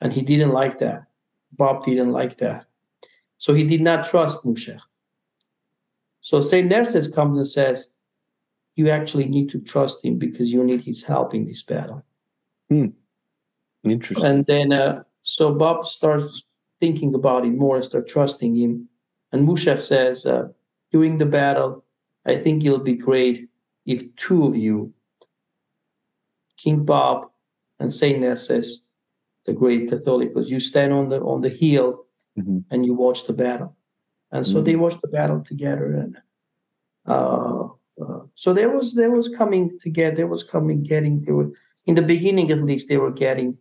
And 0.00 0.12
he 0.12 0.22
didn't 0.22 0.52
like 0.52 0.78
that. 0.78 1.06
Bob 1.52 1.84
didn't 1.84 2.12
like 2.12 2.36
that. 2.38 2.66
So 3.38 3.54
he 3.54 3.64
did 3.64 3.80
not 3.80 4.06
trust 4.06 4.44
Mushek. 4.44 4.80
So 6.20 6.40
St. 6.40 6.70
Nerses 6.70 7.12
comes 7.12 7.38
and 7.38 7.48
says, 7.48 7.92
you 8.76 8.88
actually 8.90 9.26
need 9.26 9.48
to 9.50 9.60
trust 9.60 10.04
him 10.04 10.18
because 10.18 10.52
you 10.52 10.62
need 10.62 10.82
his 10.82 11.02
help 11.02 11.34
in 11.34 11.46
this 11.46 11.62
battle. 11.62 12.04
Hmm. 12.68 12.88
Interesting. 13.82 14.24
And 14.24 14.46
then, 14.46 14.72
uh, 14.72 15.02
so 15.22 15.54
Bob 15.54 15.86
starts 15.86 16.44
thinking 16.80 17.14
about 17.14 17.44
it 17.44 17.54
more 17.54 17.76
and 17.76 17.84
start 17.84 18.06
trusting 18.06 18.54
him. 18.54 18.88
And 19.32 19.46
Mushek 19.46 19.82
says, 19.82 20.26
uh, 20.26 20.48
during 20.92 21.18
the 21.18 21.26
battle, 21.26 21.84
I 22.26 22.36
think 22.36 22.64
it'll 22.64 22.78
be 22.78 22.94
great 22.94 23.49
if 23.90 24.14
two 24.16 24.46
of 24.46 24.54
you, 24.56 24.92
King 26.56 26.84
Bob 26.84 27.30
and 27.78 27.92
Saint 27.92 28.20
Narcissus, 28.20 28.84
the 29.46 29.52
great 29.52 29.90
Catholicos, 29.90 30.48
you 30.48 30.60
stand 30.60 30.92
on 30.92 31.08
the 31.08 31.20
on 31.20 31.40
the 31.40 31.48
hill 31.48 32.04
mm-hmm. 32.38 32.58
and 32.70 32.86
you 32.86 32.94
watch 32.94 33.26
the 33.26 33.32
battle. 33.32 33.76
And 34.32 34.46
so 34.46 34.56
mm-hmm. 34.56 34.64
they 34.64 34.76
watch 34.76 35.00
the 35.00 35.08
battle 35.08 35.40
together. 35.42 35.86
And 35.86 36.16
uh, 37.06 37.64
uh, 38.00 38.20
so 38.34 38.52
there 38.52 38.70
was 38.70 38.94
there 38.94 39.10
was 39.10 39.28
coming 39.28 39.78
together. 39.80 40.16
There 40.16 40.26
was 40.26 40.44
coming 40.44 40.82
getting. 40.82 41.24
They 41.24 41.32
were 41.32 41.50
in 41.86 41.94
the 41.94 42.02
beginning, 42.02 42.50
at 42.50 42.62
least, 42.62 42.88
they 42.88 42.98
were 42.98 43.10
getting 43.10 43.58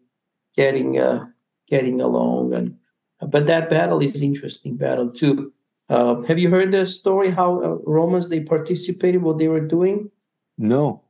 getting 0.55 0.99
uh, 0.99 1.25
getting 1.67 2.01
along. 2.01 2.53
And 2.53 2.77
but 3.19 3.47
that 3.47 3.69
battle 3.69 4.01
is 4.01 4.21
interesting 4.21 4.77
battle 4.77 5.11
too. 5.11 5.53
Uh, 5.89 6.21
have 6.21 6.37
you 6.37 6.49
heard 6.49 6.71
the 6.71 6.85
story 6.85 7.31
how 7.31 7.63
uh, 7.63 7.77
Romans 7.83 8.29
they 8.29 8.41
participated 8.41 9.23
what 9.23 9.39
they 9.39 9.47
were 9.47 9.65
doing? 9.65 10.11
No, 10.59 11.01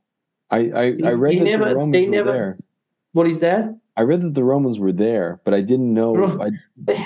I 0.50 0.58
I, 0.58 0.84
I 1.04 1.10
read 1.10 1.34
they 1.34 1.38
that 1.40 1.44
never, 1.44 1.68
the 1.68 1.76
Romans 1.76 1.92
they 1.92 2.04
were 2.06 2.10
never, 2.10 2.32
there. 2.32 2.58
What 3.12 3.26
is 3.26 3.40
that? 3.40 3.78
I 3.96 4.02
read 4.02 4.22
that 4.22 4.34
the 4.34 4.44
Romans 4.44 4.78
were 4.78 4.92
there, 4.92 5.40
but 5.44 5.52
I 5.52 5.60
didn't 5.60 5.92
know. 5.92 6.40
I, 6.40 6.50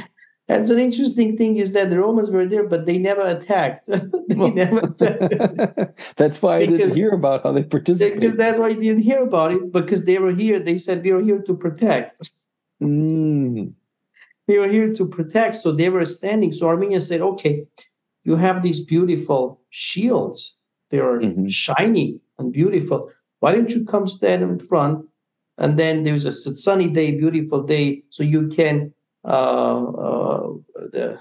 That's 0.46 0.68
an 0.68 0.78
interesting 0.78 1.38
thing 1.38 1.56
is 1.56 1.72
that 1.72 1.88
the 1.88 1.98
Romans 1.98 2.30
were 2.30 2.44
there, 2.44 2.68
but 2.68 2.84
they 2.84 2.98
never 2.98 3.26
attacked. 3.26 3.86
they 4.28 4.50
never 4.50 4.80
attacked. 4.80 5.96
that's 6.16 6.42
why 6.42 6.58
I 6.58 6.66
didn't 6.66 6.94
hear 6.94 7.12
about 7.12 7.44
how 7.44 7.52
they 7.52 7.62
participated. 7.62 8.20
Because 8.20 8.36
that's 8.36 8.58
why 8.58 8.68
I 8.68 8.74
didn't 8.74 9.02
hear 9.02 9.22
about 9.22 9.52
it, 9.52 9.72
because 9.72 10.04
they 10.04 10.18
were 10.18 10.32
here. 10.32 10.60
They 10.60 10.76
said, 10.76 11.02
We 11.02 11.12
are 11.12 11.20
here 11.20 11.40
to 11.40 11.54
protect. 11.54 12.30
Mm. 12.82 13.72
They 14.46 14.58
were 14.58 14.68
here 14.68 14.92
to 14.92 15.08
protect. 15.08 15.56
So 15.56 15.72
they 15.72 15.88
were 15.88 16.04
standing. 16.04 16.52
So 16.52 16.68
Armenia 16.68 17.00
said, 17.00 17.22
Okay, 17.22 17.66
you 18.22 18.36
have 18.36 18.62
these 18.62 18.84
beautiful 18.84 19.62
shields. 19.70 20.56
They 20.90 20.98
are 21.00 21.18
Mhm. 21.20 21.50
shiny 21.50 22.20
and 22.38 22.52
beautiful. 22.52 23.10
Why 23.40 23.52
don't 23.54 23.70
you 23.74 23.84
come 23.84 24.06
stand 24.08 24.42
in 24.42 24.58
front? 24.58 25.06
And 25.58 25.78
then 25.78 26.02
there's 26.04 26.24
a 26.24 26.32
sunny 26.32 26.88
day, 26.88 27.12
beautiful 27.12 27.62
day, 27.62 28.02
so 28.10 28.22
you 28.22 28.48
can 28.48 28.92
uh, 29.26 29.82
uh, 30.06 30.52
the, 30.92 31.18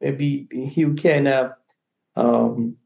maybe 0.00 0.46
you 0.76 0.92
can 0.94 1.26
uh, 1.26 1.52
um, 2.16 2.76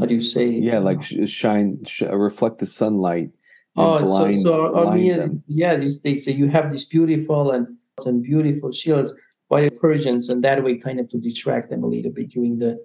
how 0.00 0.06
do 0.06 0.14
you 0.14 0.22
say? 0.22 0.48
Yeah, 0.48 0.78
like 0.78 1.02
shine, 1.26 1.84
sh- 1.84 2.02
reflect 2.02 2.58
the 2.58 2.66
sunlight. 2.66 3.30
Oh, 3.76 3.98
blind- 3.98 4.34
so 4.36 4.42
so 4.42 4.72
blind 4.72 4.88
Armenia, 4.88 5.16
them. 5.18 5.42
yeah, 5.48 5.76
they 6.04 6.14
say 6.16 6.32
you 6.32 6.48
have 6.48 6.70
these 6.70 6.84
beautiful 6.86 7.50
and 7.50 7.66
and 8.06 8.22
beautiful 8.22 8.70
shields 8.72 9.12
by 9.50 9.62
the 9.62 9.70
Persians, 9.70 10.28
and 10.30 10.42
that 10.44 10.62
way 10.64 10.76
kind 10.78 11.00
of 11.00 11.08
to 11.10 11.18
distract 11.18 11.68
them 11.70 11.82
a 11.82 11.86
little 11.88 12.12
bit 12.12 12.30
during 12.30 12.58
the 12.58 12.78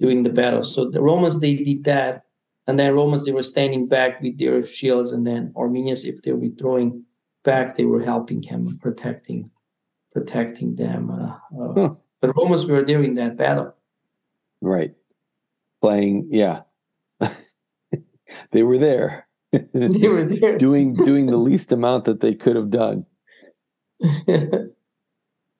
during 0.00 0.22
the 0.22 0.30
battle. 0.30 0.62
So 0.62 0.90
the 0.90 1.02
Romans 1.02 1.40
they 1.40 1.56
did 1.56 1.84
that, 1.84 2.24
and 2.66 2.78
then 2.78 2.94
Romans 2.94 3.24
they 3.24 3.32
were 3.32 3.42
standing 3.42 3.88
back 3.88 4.20
with 4.20 4.38
their 4.38 4.64
shields, 4.64 5.12
and 5.12 5.26
then 5.26 5.52
Armenians 5.56 6.04
if 6.04 6.22
they 6.22 6.32
were 6.32 6.38
withdrawing 6.38 7.04
back, 7.44 7.76
they 7.76 7.84
were 7.84 8.02
helping 8.02 8.42
him, 8.42 8.78
protecting 8.80 9.50
protecting 10.12 10.76
them. 10.76 11.10
Uh, 11.10 11.36
uh, 11.60 11.74
Huh. 11.74 11.94
But 12.20 12.34
Romans 12.36 12.64
were 12.64 12.82
there 12.82 13.02
in 13.02 13.14
that 13.14 13.36
battle. 13.36 13.74
Right. 14.62 14.94
Playing, 15.82 16.28
yeah. 16.30 16.62
they 18.52 18.62
were 18.62 18.78
there. 18.78 19.28
They 19.52 20.08
were 20.08 20.24
there. 20.24 20.56
doing 20.66 20.94
doing 20.94 21.26
the 21.26 21.36
least 21.36 21.72
amount 21.72 22.06
that 22.06 22.20
they 22.20 22.34
could 22.34 22.56
have 22.56 22.70
done. 22.70 23.04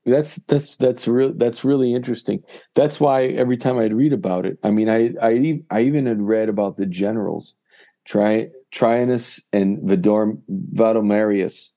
That's 0.06 0.36
that's 0.46 0.76
that's 0.76 1.08
real 1.08 1.32
that's 1.34 1.64
really 1.64 1.92
interesting. 1.92 2.42
That's 2.76 3.00
why 3.00 3.26
every 3.26 3.56
time 3.56 3.76
I'd 3.78 3.92
read 3.92 4.12
about 4.12 4.46
it, 4.46 4.56
I 4.62 4.70
mean, 4.70 4.88
I 4.88 5.10
I 5.20 5.80
even 5.80 6.06
had 6.06 6.22
read 6.22 6.48
about 6.48 6.76
the 6.76 6.86
generals, 6.86 7.56
Tri 8.04 8.50
Traianus 8.72 9.42
and 9.52 9.78
Vidor 9.78 10.38
Vadomarius 10.48 11.70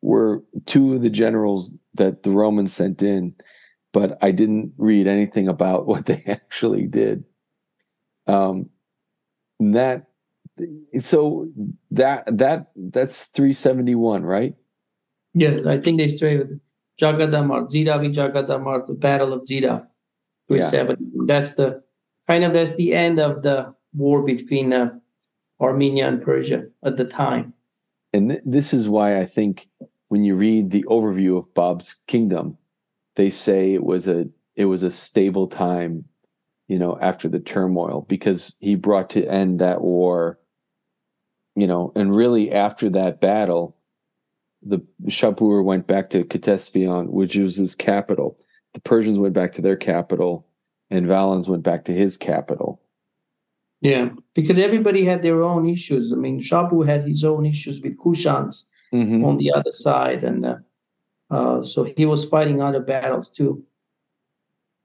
were 0.00 0.42
two 0.64 0.94
of 0.94 1.02
the 1.02 1.10
generals 1.10 1.74
that 1.94 2.22
the 2.22 2.30
Romans 2.30 2.72
sent 2.72 3.02
in, 3.02 3.34
but 3.92 4.16
I 4.22 4.30
didn't 4.30 4.72
read 4.78 5.06
anything 5.06 5.46
about 5.46 5.86
what 5.90 6.06
they 6.06 6.24
actually 6.26 6.86
did. 6.86 7.24
Um, 8.26 8.70
that 9.60 10.06
so 10.98 11.48
that 11.90 12.24
that 12.38 12.70
that's 12.74 13.26
371, 13.26 14.22
right? 14.22 14.54
Yes, 15.34 15.66
I 15.66 15.78
think 15.78 15.98
they 15.98 16.08
strayed 16.08 16.58
Jagadamar, 17.00 17.68
Ziravi 17.70 18.12
Jagadamar, 18.14 18.86
the 18.86 18.94
Battle 18.94 19.32
of 19.32 19.42
Zirav, 19.44 19.84
Yeah. 20.48 20.70
370. 20.70 21.26
That's 21.26 21.54
the 21.54 21.82
kind 22.26 22.44
of 22.44 22.52
that's 22.52 22.76
the 22.76 22.94
end 22.94 23.20
of 23.20 23.42
the 23.42 23.74
war 23.94 24.22
between 24.24 24.72
uh, 24.72 24.90
Armenia 25.60 26.08
and 26.08 26.22
Persia 26.22 26.66
at 26.84 26.96
the 26.96 27.04
time. 27.04 27.52
And 28.12 28.30
th- 28.30 28.42
this 28.44 28.72
is 28.72 28.88
why 28.88 29.20
I 29.20 29.26
think 29.26 29.68
when 30.08 30.24
you 30.24 30.34
read 30.34 30.70
the 30.70 30.84
overview 30.84 31.38
of 31.38 31.52
Bob's 31.54 31.96
kingdom, 32.06 32.56
they 33.16 33.30
say 33.30 33.74
it 33.74 33.84
was 33.84 34.06
a 34.06 34.26
it 34.54 34.66
was 34.66 34.82
a 34.82 34.90
stable 34.90 35.48
time, 35.48 36.04
you 36.68 36.78
know, 36.78 36.98
after 37.00 37.28
the 37.28 37.40
turmoil 37.40 38.06
because 38.08 38.54
he 38.58 38.74
brought 38.74 39.10
to 39.10 39.26
end 39.26 39.58
that 39.60 39.82
war, 39.82 40.38
you 41.54 41.66
know, 41.66 41.92
and 41.94 42.14
really 42.14 42.52
after 42.52 42.88
that 42.90 43.20
battle, 43.20 43.75
the 44.68 44.80
Shapur 45.06 45.62
went 45.64 45.86
back 45.86 46.10
to 46.10 46.24
Ctesiphon, 46.24 47.08
which 47.10 47.36
was 47.36 47.56
his 47.56 47.74
capital. 47.74 48.36
The 48.74 48.80
Persians 48.80 49.18
went 49.18 49.34
back 49.34 49.52
to 49.54 49.62
their 49.62 49.76
capital, 49.76 50.46
and 50.90 51.06
Valens 51.06 51.48
went 51.48 51.62
back 51.62 51.84
to 51.86 51.92
his 51.92 52.16
capital. 52.16 52.80
Yeah, 53.80 54.10
because 54.34 54.58
everybody 54.58 55.04
had 55.04 55.22
their 55.22 55.42
own 55.42 55.68
issues. 55.68 56.12
I 56.12 56.16
mean, 56.16 56.40
Shabu 56.40 56.84
had 56.86 57.02
his 57.04 57.24
own 57.24 57.46
issues 57.46 57.80
with 57.82 57.96
Kushans 57.98 58.64
Mhm. 58.92 59.24
on 59.24 59.36
the 59.36 59.52
other 59.52 59.70
side, 59.72 60.24
and 60.24 60.44
uh, 60.44 60.56
uh, 61.30 61.62
so 61.62 61.84
he 61.84 62.06
was 62.06 62.24
fighting 62.24 62.60
other 62.60 62.80
battles 62.80 63.28
too. 63.30 63.62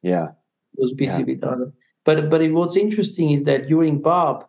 Yeah. 0.02 0.30
was 0.78 0.94
busy 0.94 1.20
Yeah. 1.22 1.26
with 1.28 1.44
other. 1.44 1.74
But 2.06 2.30
but 2.30 2.42
it, 2.42 2.54
what's 2.54 2.78
interesting 2.78 3.30
is 3.32 3.44
that 3.44 3.68
during 3.68 4.02
Bob, 4.02 4.48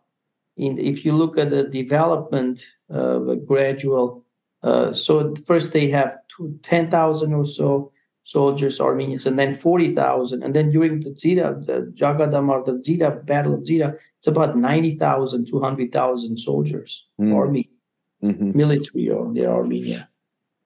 in 0.56 0.78
if 0.78 1.04
you 1.04 1.12
look 1.12 1.36
at 1.36 1.50
the 1.50 1.64
development 1.64 2.64
of 2.88 3.28
a 3.28 3.36
gradual, 3.36 4.24
uh, 4.62 4.92
so 4.92 5.34
first 5.46 5.72
they 5.72 5.88
have 5.90 6.16
two, 6.28 6.58
10,000 6.62 7.32
or 7.34 7.44
so 7.44 7.92
soldiers, 8.24 8.80
Armenians, 8.80 9.26
and 9.26 9.36
then 9.38 9.52
40,000. 9.52 10.42
And 10.44 10.54
then 10.54 10.70
during 10.70 11.00
the 11.00 11.10
Zira, 11.10 11.64
the 11.66 11.92
Jagadamar, 11.96 12.64
the 12.64 12.72
Zira, 12.72 13.24
Battle 13.26 13.54
of 13.54 13.60
Zira, 13.62 13.98
it's 14.18 14.28
about 14.28 14.56
90,000, 14.56 15.46
200,000 15.46 16.36
soldiers, 16.38 17.08
Mm. 17.20 17.34
army, 17.34 17.70
Mhm. 18.22 18.54
military, 18.54 19.08
or 19.10 19.32
the 19.32 19.46
Armenia. 19.46 20.08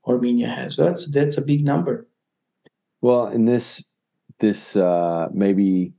Armenia 0.07 0.49
has. 0.49 0.77
That's 0.77 1.07
that's 1.11 1.39
a 1.39 1.43
big 1.43 1.65
number. 1.65 2.07
Well, 3.01 3.27
and 3.27 3.49
this 3.49 3.83
this 4.39 4.77
uh, 4.77 5.29
maybe 5.33 5.95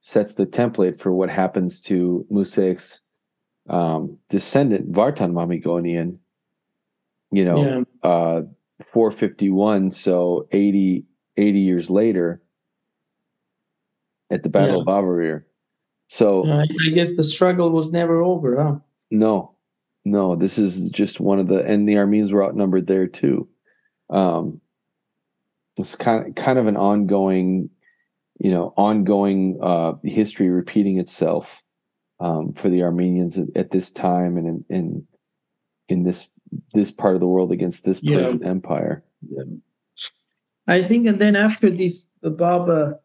sets 0.00 0.34
the 0.34 0.46
template 0.46 0.98
for 0.98 1.12
what 1.12 1.28
happens 1.30 1.80
to 1.82 2.24
Musaic's 2.30 3.02
um, 3.68 4.18
descendant 4.30 4.90
Vartan 4.92 5.32
Mamigonian. 5.32 6.18
You 7.30 7.44
know, 7.44 7.62
Yeah. 7.62 7.82
uh, 8.08 8.42
451, 8.92 9.90
so 9.90 10.48
80, 10.52 11.04
80 11.36 11.58
years 11.58 11.90
later, 11.90 12.42
at 14.30 14.42
the 14.42 14.48
Battle 14.48 14.76
Yeah. 14.76 14.80
of 14.80 14.86
Avarir. 14.86 15.44
So 16.08 16.44
Uh, 16.46 16.64
I 16.86 16.90
guess 16.90 17.14
the 17.16 17.24
struggle 17.24 17.70
was 17.70 17.90
never 17.92 18.22
over, 18.22 18.62
huh? 18.62 18.78
no, 19.10 19.52
no, 20.04 20.36
this 20.36 20.58
is 20.58 20.90
just 20.90 21.20
one 21.20 21.38
of 21.38 21.48
the, 21.48 21.64
and 21.64 21.88
the 21.88 21.98
Armenians 21.98 22.32
were 22.32 22.44
outnumbered 22.44 22.86
there 22.86 23.06
too. 23.08 23.48
Um, 24.08 24.60
it's 25.76 25.94
kind 25.96 26.28
of 26.28 26.34
kind 26.36 26.58
of 26.58 26.66
an 26.68 26.76
ongoing, 26.76 27.70
you 28.38 28.50
know, 28.50 28.72
ongoing 28.76 29.58
uh, 29.60 29.94
history 30.04 30.48
repeating 30.48 30.98
itself 30.98 31.62
um, 32.20 32.52
for 32.54 32.70
the 32.70 32.82
Armenians 32.82 33.36
at, 33.36 33.48
at 33.56 33.70
this 33.70 33.90
time 33.90 34.36
and 34.36 34.46
in, 34.46 34.64
in 34.70 35.06
in 35.88 36.02
this 36.04 36.30
this 36.74 36.90
part 36.90 37.14
of 37.14 37.20
the 37.20 37.26
world 37.26 37.52
against 37.52 37.84
this 37.84 38.02
Yeah. 38.02 38.16
Persian 38.16 38.44
Empire. 38.44 39.04
I 40.68 40.82
think, 40.82 41.06
and 41.06 41.18
then 41.18 41.36
after 41.36 41.70
this, 41.70 42.06
the 42.22 42.30
Baba 42.30 42.98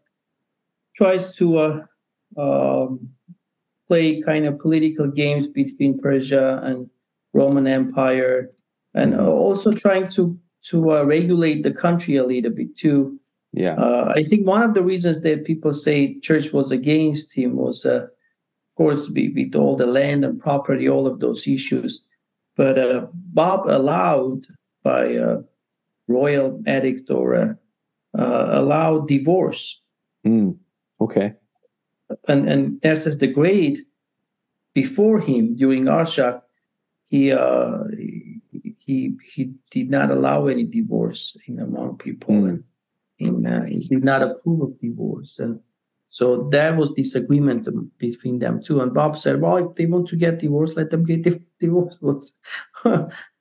tries 0.96 1.36
to 1.38 1.58
uh, 1.58 1.86
um, 2.38 3.10
play 3.88 4.22
kind 4.22 4.46
of 4.46 4.60
political 4.60 5.08
games 5.08 5.48
between 5.48 5.98
Persia 6.00 6.60
and 6.64 6.90
Roman 7.34 7.68
Empire, 7.68 8.50
and 8.94 9.18
also 9.20 9.72
trying 9.72 10.08
to 10.10 10.38
to 10.64 10.92
uh, 10.92 11.04
regulate 11.04 11.64
the 11.64 11.72
country 11.72 12.18
a 12.18 12.24
little 12.24 12.52
bit 12.52 12.76
too. 12.78 13.20
Yeah, 13.54 13.74
Uh, 13.76 14.14
I 14.16 14.24
think 14.24 14.48
one 14.48 14.64
of 14.64 14.74
the 14.74 14.84
reasons 14.84 15.22
that 15.22 15.44
people 15.46 15.74
say 15.74 16.20
church 16.20 16.54
was 16.54 16.72
against 16.72 17.36
him 17.36 17.58
was, 17.58 17.86
uh, 17.86 18.04
of 18.06 18.76
course, 18.76 19.10
with 19.10 19.56
all 19.56 19.76
the 19.76 19.88
land 19.88 20.24
and 20.24 20.40
property, 20.40 20.88
all 20.88 21.06
of 21.08 21.20
those 21.20 21.48
issues. 21.48 22.08
But 22.58 22.78
uh, 22.78 23.08
Bob 23.14 23.66
allowed 23.68 24.44
by 24.84 25.16
uh, 25.16 25.42
royal 26.08 26.62
edict 26.68 27.10
or 27.10 27.36
uh, 27.36 27.54
uh, 28.18 28.48
allowed 28.52 29.08
divorce, 29.08 29.82
Mm, 30.26 30.58
okay, 31.00 31.34
and 32.28 32.48
and 32.48 32.80
Nerses 32.82 33.18
the 33.20 33.28
Great 33.28 33.80
before 34.76 35.20
him 35.20 35.56
during 35.56 35.86
Arshak, 35.86 36.42
he 37.10 37.32
uh, 37.32 37.84
he 38.78 39.18
he 39.34 39.54
did 39.72 39.90
not 39.90 40.12
allow 40.12 40.48
any 40.48 40.66
divorce 40.66 41.36
in 41.48 41.60
among 41.60 41.98
people, 41.98 42.36
Hmm. 42.36 42.48
and 42.50 42.64
in, 43.18 43.46
uh, 43.46 43.66
he 43.66 43.80
did 43.80 44.04
not 44.04 44.22
approve 44.22 44.62
of 44.62 44.80
divorce, 44.80 45.40
and 45.40 45.60
so 46.14 46.50
that 46.52 46.76
was 46.76 46.92
disagreement 46.92 47.68
um, 47.70 47.90
between 47.98 48.40
them 48.40 48.62
too. 48.62 48.82
And 48.82 48.94
Bob 48.94 49.18
said, 49.18 49.40
"Well, 49.42 49.58
if 49.58 49.76
they 49.76 49.86
want 49.88 50.08
to 50.10 50.18
get 50.18 50.40
divorced, 50.40 50.76
let 50.78 50.90
them 50.92 51.04
get 51.06 51.24
divorced." 51.60 52.36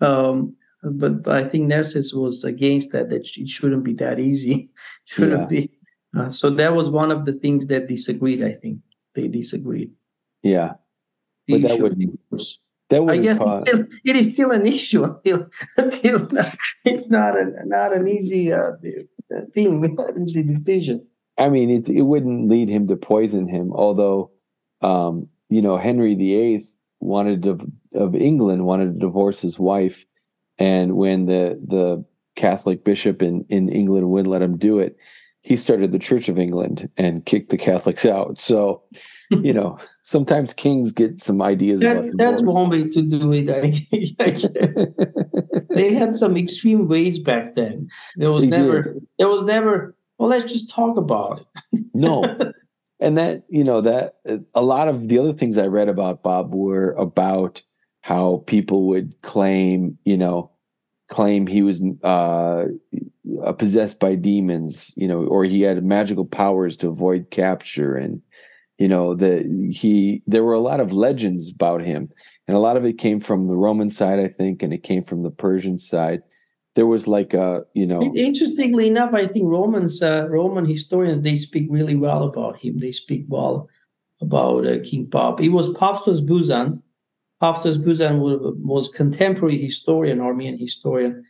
um, 0.00 0.54
but, 0.82 1.22
but 1.24 1.34
I 1.44 1.48
think 1.48 1.70
Nerses 1.70 2.14
was 2.14 2.44
against 2.44 2.92
that; 2.92 3.10
that 3.10 3.26
it 3.36 3.48
shouldn't 3.48 3.84
be 3.84 3.94
that 3.94 4.18
easy. 4.18 4.70
shouldn't 5.04 5.40
Yeah. 5.42 5.46
be. 5.46 5.70
Uh, 6.16 6.30
so 6.30 6.50
that 6.50 6.74
was 6.74 6.90
one 6.90 7.10
of 7.12 7.24
the 7.24 7.32
things 7.32 7.66
that 7.68 7.86
disagreed. 7.88 8.42
I 8.42 8.52
think 8.52 8.78
they 9.14 9.28
disagreed. 9.28 9.90
yeah, 10.42 10.74
But 11.48 11.62
that 11.62 11.80
would- 11.80 12.18
that 12.90 13.04
would 13.04 13.14
I 13.14 13.18
guess 13.18 13.38
it's 13.40 13.68
still, 13.68 13.86
it 14.04 14.16
is 14.16 14.32
still 14.34 14.50
an 14.50 14.66
issue 14.66 15.04
until 15.04 15.46
until 15.76 16.26
it's 16.84 17.08
not 17.08 17.38
a 17.38 17.44
not 17.66 17.92
an 17.96 18.08
easy 18.08 18.52
uh, 18.52 18.72
thing, 19.54 19.80
not 19.94 20.16
an 20.16 20.24
easy 20.28 20.42
decision. 20.42 21.06
I 21.40 21.48
mean, 21.48 21.70
it 21.70 21.88
it 21.88 22.02
wouldn't 22.02 22.48
lead 22.48 22.68
him 22.68 22.86
to 22.88 22.96
poison 22.96 23.48
him, 23.48 23.72
although, 23.72 24.30
um, 24.82 25.28
you 25.48 25.62
know, 25.62 25.78
Henry 25.78 26.14
VIII 26.14 26.62
wanted 27.00 27.42
to, 27.44 27.58
of 27.94 28.14
England 28.14 28.66
wanted 28.66 28.92
to 28.92 28.98
divorce 29.00 29.40
his 29.40 29.58
wife, 29.58 30.04
and 30.58 30.96
when 30.96 31.26
the 31.26 31.58
the 31.66 32.04
Catholic 32.36 32.84
bishop 32.84 33.22
in 33.22 33.44
in 33.48 33.68
England 33.68 34.10
wouldn't 34.10 34.30
let 34.30 34.42
him 34.42 34.58
do 34.58 34.78
it, 34.78 34.96
he 35.42 35.56
started 35.56 35.92
the 35.92 35.98
Church 35.98 36.28
of 36.28 36.38
England 36.38 36.88
and 36.96 37.24
kicked 37.24 37.50
the 37.50 37.56
Catholics 37.58 38.04
out. 38.04 38.38
So, 38.38 38.82
you 39.30 39.52
know, 39.54 39.78
sometimes 40.02 40.52
kings 40.52 40.92
get 40.92 41.22
some 41.22 41.40
ideas. 41.40 41.80
That, 41.80 41.96
about 41.96 42.18
that's 42.18 42.42
one 42.42 42.68
way 42.70 42.88
to 42.88 43.02
do 43.02 43.32
it. 43.32 43.48
I- 43.50 43.72
they 45.74 45.92
had 45.94 46.14
some 46.14 46.36
extreme 46.36 46.88
ways 46.88 47.18
back 47.18 47.54
then. 47.54 47.88
There 48.16 48.32
was 48.32 48.44
They 48.44 48.50
never, 48.50 48.82
did. 48.82 49.06
there 49.18 49.28
was 49.28 49.42
never. 49.42 49.94
Well, 50.20 50.28
let's 50.28 50.52
just 50.52 50.68
talk 50.68 50.98
about 50.98 51.40
it. 51.40 51.80
no. 51.94 52.38
And 53.02 53.16
that 53.16 53.44
you 53.48 53.64
know 53.64 53.80
that 53.80 54.16
a 54.54 54.60
lot 54.60 54.86
of 54.88 55.08
the 55.08 55.18
other 55.18 55.32
things 55.32 55.56
i 55.56 55.64
read 55.64 55.88
about 55.88 56.22
bob 56.22 56.54
were 56.54 56.92
about 56.92 57.62
how 58.02 58.44
people 58.46 58.88
would 58.88 59.14
claim 59.22 59.96
you 60.04 60.18
know 60.18 60.50
claim 61.08 61.46
he 61.46 61.62
was 61.62 61.82
uh 62.04 62.66
uh, 63.42 63.52
possessed 63.52 63.98
by 64.00 64.14
demons 64.14 64.92
you 64.96 65.08
know 65.08 65.24
or 65.24 65.46
he 65.46 65.62
had 65.62 65.82
magical 65.82 66.26
powers 66.26 66.76
to 66.76 66.88
avoid 66.88 67.30
capture. 67.30 67.96
And 67.96 68.20
you 68.76 68.88
know 68.88 69.14
that 69.14 69.46
he 69.72 70.22
there 70.26 70.44
were 70.44 70.52
a 70.52 70.60
lot 70.60 70.80
of 70.80 70.92
legends 70.92 71.50
about 71.50 71.80
him. 71.80 72.10
And 72.46 72.54
a 72.54 72.60
lot 72.60 72.76
of 72.76 72.84
it 72.84 72.98
came 72.98 73.20
from 73.20 73.46
the 73.46 73.56
roman 73.56 73.88
side 73.88 74.18
i 74.18 74.28
think 74.28 74.62
and 74.62 74.74
it 74.74 74.82
came 74.82 75.04
from 75.04 75.22
the 75.22 75.30
persian 75.30 75.78
side 75.78 76.20
there 76.80 76.86
was 76.86 77.06
like 77.06 77.34
a 77.34 77.62
you 77.74 77.86
know 77.86 78.00
Interestingly 78.16 78.86
enough, 78.88 79.12
I 79.12 79.26
think 79.26 79.50
Romans, 79.50 80.02
uh, 80.02 80.26
Roman 80.30 80.64
historians, 80.64 81.20
they 81.20 81.36
speak 81.36 81.66
really 81.68 81.94
well 81.94 82.22
about 82.22 82.58
him. 82.58 82.78
They 82.78 82.90
speak 82.90 83.26
well 83.28 83.68
about 84.22 84.66
uh, 84.66 84.78
King 84.82 85.04
Bob. 85.04 85.40
He 85.40 85.50
was 85.50 85.74
Pavstos 85.74 86.22
Buzand. 86.26 86.80
Pavstos 87.42 87.76
Buzand 87.76 88.20
was, 88.20 88.54
was 88.56 88.88
contemporary 88.88 89.58
historian, 89.58 90.22
Armenian 90.22 90.56
historian, 90.56 91.22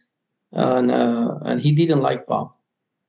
and 0.52 0.92
uh, 0.92 1.38
and 1.44 1.60
he 1.60 1.72
didn't 1.72 2.00
like 2.00 2.28
Bob. 2.28 2.52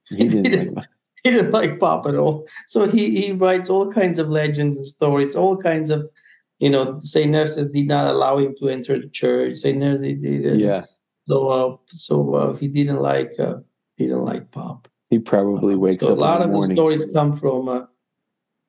he 0.09 0.27
didn't 0.27 0.73
like, 0.73 0.85
he 1.23 1.29
didn't 1.29 1.51
like 1.51 1.77
Bob 1.77 2.07
at 2.07 2.15
all. 2.15 2.47
So 2.67 2.87
he 2.87 3.21
he 3.21 3.33
writes 3.33 3.69
all 3.69 3.91
kinds 3.91 4.17
of 4.17 4.29
legends 4.29 4.79
and 4.79 4.87
stories, 4.87 5.35
all 5.35 5.57
kinds 5.57 5.91
of, 5.91 6.09
you 6.57 6.71
know, 6.71 6.99
Saint 7.01 7.35
Nerses 7.35 7.71
did 7.71 7.87
not 7.87 8.07
allow 8.07 8.39
him 8.39 8.55
to 8.57 8.69
enter 8.69 8.99
the 8.99 9.09
church. 9.09 9.57
Saint 9.57 9.77
Nerses 9.77 10.19
did. 10.19 10.59
yeah 10.59 10.85
So 11.27 11.49
uh, 11.49 11.77
so 11.87 12.33
uh, 12.35 12.53
he 12.55 12.67
didn't 12.67 13.01
like 13.01 13.33
uh, 13.39 13.55
didn't 13.97 14.25
like 14.25 14.51
Bob. 14.51 14.87
he 15.09 15.19
probably 15.19 15.75
wakes 15.75 16.05
So 16.05 16.13
up 16.13 16.17
a 16.17 16.21
lot 16.21 16.41
of 16.41 16.51
the 16.51 16.73
stories 16.73 17.05
come 17.13 17.35
from 17.35 17.67
uh, 17.67 17.85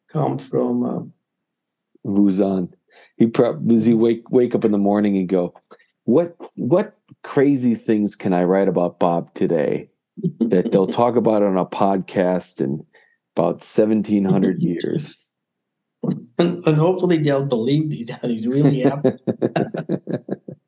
come 0.08 0.38
from 0.38 1.12
Vuzan. 2.06 2.72
He 3.16 3.26
probably 3.26 3.74
does 3.74 3.86
he 3.86 3.94
wake 3.94 4.30
wake 4.30 4.54
up 4.54 4.64
in 4.64 4.72
the 4.72 4.78
morning 4.78 5.16
and 5.16 5.28
go, 5.28 5.54
what 6.04 6.36
what 6.56 6.96
crazy 7.22 7.74
things 7.74 8.16
can 8.16 8.32
I 8.32 8.44
write 8.44 8.68
about 8.68 8.98
Bob 8.98 9.32
today 9.34 9.88
that 10.40 10.72
they'll 10.72 10.86
talk 11.02 11.16
about 11.16 11.42
on 11.42 11.56
a 11.56 11.66
podcast 11.66 12.60
in 12.60 12.84
about 13.36 13.62
seventeen 13.62 14.24
hundred 14.24 14.60
years. 14.60 15.18
and, 16.02 16.66
and 16.66 16.76
hopefully 16.76 17.18
they'll 17.18 17.46
believe 17.46 17.90
these 17.90 18.08
that 18.08 18.24
it 18.24 18.46
really 18.46 18.80
happened. 18.80 19.20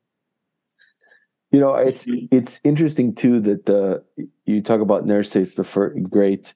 you 1.55 1.61
know, 1.61 1.73
it's 1.75 2.05
it's 2.31 2.59
interesting 2.65 3.15
too 3.15 3.39
that 3.39 3.65
the 3.65 4.03
you 4.45 4.61
talk 4.61 4.81
about 4.81 5.05
Narcissus 5.05 5.55
the 5.55 5.63
first, 5.63 6.03
Great, 6.09 6.53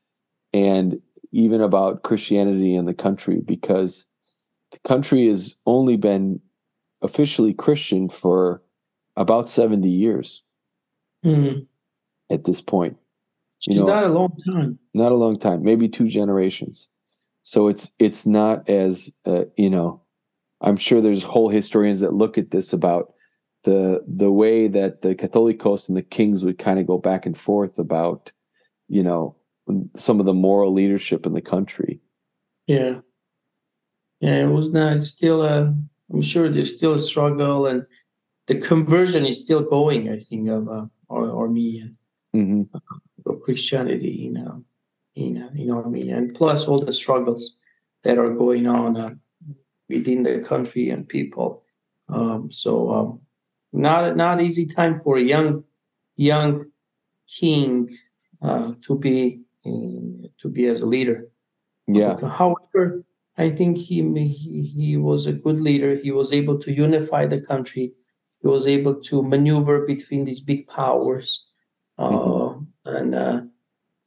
and 0.52 1.02
even 1.32 1.62
about 1.62 2.04
Christianity 2.04 2.76
in 2.76 2.84
the 2.84 2.93
country 2.93 3.39
because 3.39 4.06
the 4.74 4.80
country 4.80 5.28
has 5.30 5.56
only 5.66 5.95
been 5.95 6.41
officially 7.02 7.54
Christian 7.54 8.10
for 8.10 8.62
about 9.16 9.47
seventy 9.47 9.89
years 9.89 10.43
Hmm. 11.24 11.60
at 12.30 12.43
this 12.43 12.60
point. 12.60 12.97
It's 13.68 13.78
know- 13.78 13.86
not 13.86 14.04
a 14.04 14.10
long 14.10 14.36
time. 14.45 14.80
Not 14.93 15.14
a 15.14 15.16
long 15.16 15.39
time, 15.39 15.64
maybe 15.64 15.88
two 15.88 16.10
generations. 16.10 16.89
So 17.43 17.70
it's 17.70 17.93
it's 18.00 18.26
not 18.26 18.68
as 18.70 19.14
uh, 19.26 19.45
you 19.56 19.70
know. 19.70 20.02
I'm 20.60 20.76
sure 20.76 21.00
there's 21.00 21.24
whole 21.24 21.47
historians 21.47 22.02
that 22.02 22.14
look 22.14 22.38
at 22.38 22.52
this 22.52 22.74
about 22.74 23.14
the 23.64 24.03
the 24.07 24.32
way 24.32 24.68
that 24.68 25.01
the 25.01 25.16
Catholicos 25.16 25.88
and 25.88 25.97
the 25.97 26.01
kings 26.01 26.43
would 26.43 26.57
kind 26.57 26.80
of 26.80 26.88
go 26.88 26.97
back 26.97 27.26
and 27.26 27.38
forth 27.38 27.78
about, 27.78 28.32
you 28.88 29.03
know, 29.03 29.36
some 29.97 30.20
of 30.20 30.26
the 30.26 30.34
moral 30.34 30.74
leadership 30.74 31.26
in 31.26 31.34
the 31.34 31.41
country. 31.41 31.99
Yeah. 32.68 33.01
Yeah, 34.22 34.43
it 34.45 34.49
was 34.49 34.72
not 34.72 35.03
still 35.03 35.43
a 35.43 35.74
I'm 36.12 36.22
sure 36.22 36.49
there's 36.49 36.76
still 36.76 36.93
a 36.93 36.99
struggle 36.99 37.68
and 37.68 37.86
the 38.47 38.60
conversion 38.60 39.26
is 39.26 39.41
still 39.41 39.62
going, 39.62 40.10
I 40.10 40.20
think, 40.20 40.49
of 40.49 40.68
uh, 40.68 40.86
Ar- 41.10 41.32
Armenian 41.32 41.97
hmm 42.34 42.64
of 43.26 43.41
Christianity, 43.41 44.12
you 44.12 44.32
know, 44.32 44.64
in 45.16 45.41
uh, 45.41 45.49
in 45.55 45.70
Armenia, 45.70 46.18
and 46.18 46.34
plus 46.34 46.68
all 46.68 46.80
the 46.80 46.93
struggles 46.93 47.57
that 48.03 48.18
are 48.18 48.34
going 48.34 48.66
on 48.66 48.97
uh, 48.97 49.14
within 49.88 50.24
the 50.24 50.39
country 50.39 50.89
and 50.89 51.07
people. 51.07 51.64
Um, 52.07 52.51
so 52.51 52.91
um, 52.91 53.22
not 53.74 54.16
not 54.16 54.42
easy 54.42 54.66
time 54.66 55.00
for 55.00 55.18
a 55.18 55.22
young 55.22 55.64
young 56.16 56.66
king 57.28 57.90
uh, 58.42 58.74
to 58.82 58.98
be 58.98 59.42
uh, 59.66 60.28
to 60.40 60.50
be 60.52 60.66
as 60.68 60.82
a 60.82 60.86
leader. 60.86 61.28
Yeah, 61.88 62.18
However, 62.20 63.04
I 63.38 63.50
think 63.50 63.78
he, 63.78 64.04
he 64.28 64.62
he 64.64 64.98
was 64.98 65.26
a 65.26 65.34
good 65.34 65.60
leader. 65.60 65.96
He 65.96 66.12
was 66.12 66.32
able 66.34 66.58
to 66.60 66.72
unify 66.72 67.26
the 67.26 67.42
country. 67.42 67.94
He 68.42 68.48
was 68.48 68.68
able 68.68 68.96
to 69.10 69.24
maneuver 69.24 69.86
between 69.86 70.26
these 70.26 70.42
big 70.42 70.68
powers, 70.68 71.46
uh, 71.98 72.10
Mhm. 72.12 72.68
and 72.86 73.16
uh, 73.16 73.42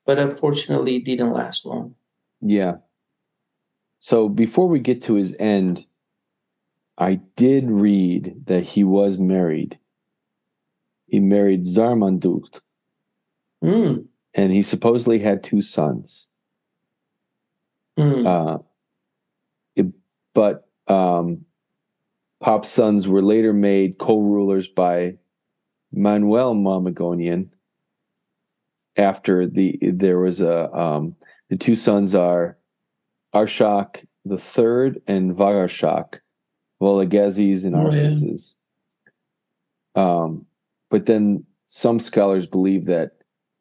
but 0.06 0.18
unfortunately, 0.18 0.96
it 0.96 1.04
didn't 1.04 1.32
last 1.32 1.66
long. 1.66 1.94
yeah. 2.40 2.76
So 3.98 4.28
before 4.28 4.68
we 4.68 4.80
get 4.80 5.00
to 5.02 5.14
his 5.14 5.34
end, 5.38 5.86
I 6.98 7.16
did 7.36 7.70
read 7.70 8.42
that 8.46 8.64
he 8.64 8.84
was 8.84 9.18
married. 9.18 9.78
He 11.06 11.20
married 11.20 11.62
Zarmandukht, 11.62 12.60
Mm, 13.62 14.08
and 14.34 14.52
he 14.52 14.62
supposedly 14.62 15.18
had 15.20 15.42
two 15.44 15.62
sons. 15.62 16.28
mm, 17.98 18.26
Uh, 18.26 18.58
it- 19.76 19.92
but 20.34 20.68
um, 20.88 21.44
Pop's 22.40 22.68
sons 22.68 23.06
were 23.06 23.22
later 23.22 23.52
made 23.52 23.98
co-rulers 23.98 24.68
by 24.68 25.18
Manuel 25.92 26.54
Mamagonian. 26.54 27.50
After 28.96 29.46
the 29.46 29.78
there 29.82 30.18
was 30.18 30.40
a 30.40 30.70
um, 30.76 31.16
the 31.48 31.56
two 31.56 31.74
sons 31.76 32.14
are 32.14 32.58
Arshak 33.34 34.06
the 34.24 34.38
third 34.38 35.00
and 35.06 35.34
Vagarshak, 35.34 36.20
Volagezes 36.82 37.64
and 37.64 37.76
Oh, 37.76 37.90
yeah. 37.90 38.02
Arsaces. 38.02 38.54
Um, 39.94 40.46
but 40.90 41.06
then 41.06 41.44
some 41.66 42.00
scholars 42.00 42.46
believe 42.46 42.86
that 42.86 43.12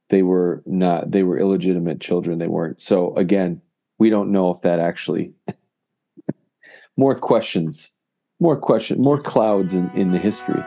they 0.09 0.23
were 0.23 0.63
not 0.65 1.11
they 1.11 1.23
were 1.23 1.37
illegitimate 1.37 2.01
children. 2.01 2.39
They 2.39 2.47
weren't. 2.47 2.81
So 2.81 3.15
again, 3.15 3.61
we 3.99 4.09
don't 4.09 4.31
know 4.31 4.49
if 4.49 4.61
that 4.61 4.79
actually 4.79 5.33
more 6.97 7.15
questions 7.15 7.93
more 8.39 8.57
question 8.57 8.99
more 8.99 9.21
clouds 9.21 9.75
in, 9.75 9.89
in 9.91 10.11
the 10.11 10.17
history 10.17 10.63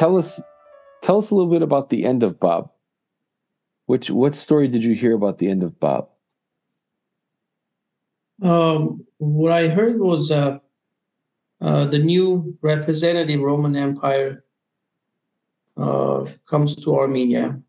tell 0.00 0.16
us 0.16 0.40
tell 1.02 1.18
us 1.18 1.30
a 1.30 1.34
little 1.34 1.50
bit 1.50 1.62
about 1.62 1.90
the 1.90 2.04
end 2.04 2.22
of 2.22 2.38
bob 2.40 2.70
which 3.86 4.10
what 4.10 4.34
story 4.34 4.68
did 4.68 4.82
you 4.82 4.94
hear 4.94 5.14
about 5.14 5.38
the 5.38 5.48
end 5.48 5.62
of 5.62 5.78
bob 5.78 6.08
Um, 8.42 9.06
what 9.18 9.52
I 9.52 9.68
heard 9.68 10.00
was 10.00 10.30
uh, 10.30 10.58
uh, 11.60 11.84
the 11.84 11.98
new 11.98 12.56
representative 12.62 13.40
Roman 13.40 13.76
Empire 13.76 14.44
uh, 15.76 16.24
comes 16.48 16.74
to 16.76 16.96
Armenia, 16.96 17.60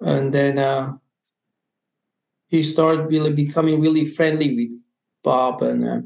and 0.00 0.32
then 0.32 0.58
uh, 0.58 0.96
he 2.48 2.62
started 2.62 3.10
really 3.10 3.32
becoming 3.32 3.80
really 3.80 4.04
friendly 4.04 4.54
with 4.54 4.80
Bob 5.22 5.62
and 5.62 5.84
uh, 5.84 6.00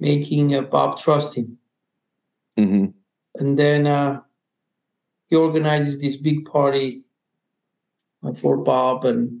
making 0.00 0.54
uh, 0.54 0.62
Bob 0.62 0.98
trust 0.98 1.36
him. 1.36 1.58
mm-hmm. 2.58 2.86
And 3.36 3.58
then 3.58 3.86
uh, 3.86 4.22
he 5.28 5.36
organizes 5.36 6.00
this 6.00 6.16
big 6.16 6.44
party 6.44 7.02
uh, 8.22 8.32
for 8.34 8.58
Bob, 8.58 9.04
and 9.04 9.40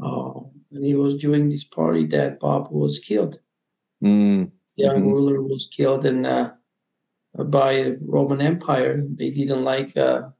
uh, 0.00 0.40
and 0.72 0.84
it 0.84 0.96
was 0.96 1.16
during 1.18 1.48
this 1.48 1.64
party 1.64 2.06
that 2.06 2.40
Bob 2.40 2.70
was 2.70 2.98
killed. 2.98 3.38
mm, 4.02 4.50
The 4.76 4.82
young 4.84 5.02
Mhm. 5.02 5.12
ruler 5.12 5.42
was 5.42 5.68
killed, 5.68 6.06
and 6.06 6.26
uh, 6.26 6.52
by 7.46 7.74
the 7.82 7.98
Roman 8.08 8.40
Empire, 8.40 9.04
they 9.14 9.30
didn't 9.30 9.64
like 9.64 9.96
uh, 9.96 10.30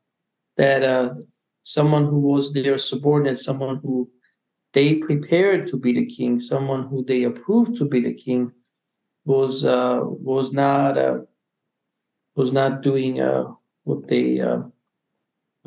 that 0.56 0.82
uh, 0.82 1.14
someone 1.62 2.06
who 2.06 2.18
was 2.20 2.52
their 2.52 2.78
subordinate, 2.78 3.38
someone 3.38 3.76
who 3.78 4.10
they 4.72 4.96
prepared 4.96 5.66
to 5.68 5.76
be 5.76 5.92
the 5.92 6.06
king, 6.06 6.40
someone 6.40 6.88
who 6.88 7.04
they 7.04 7.24
approved 7.24 7.76
to 7.76 7.84
be 7.88 8.00
the 8.00 8.14
king, 8.14 8.52
was 9.24 9.64
uh, 9.64 10.00
was 10.04 10.52
not 10.52 10.96
uh, 10.98 11.20
was 12.40 12.52
not 12.52 12.80
doing 12.80 13.20
uh, 13.20 13.44
what 13.84 14.08
they 14.08 14.40
uh, 14.40 14.62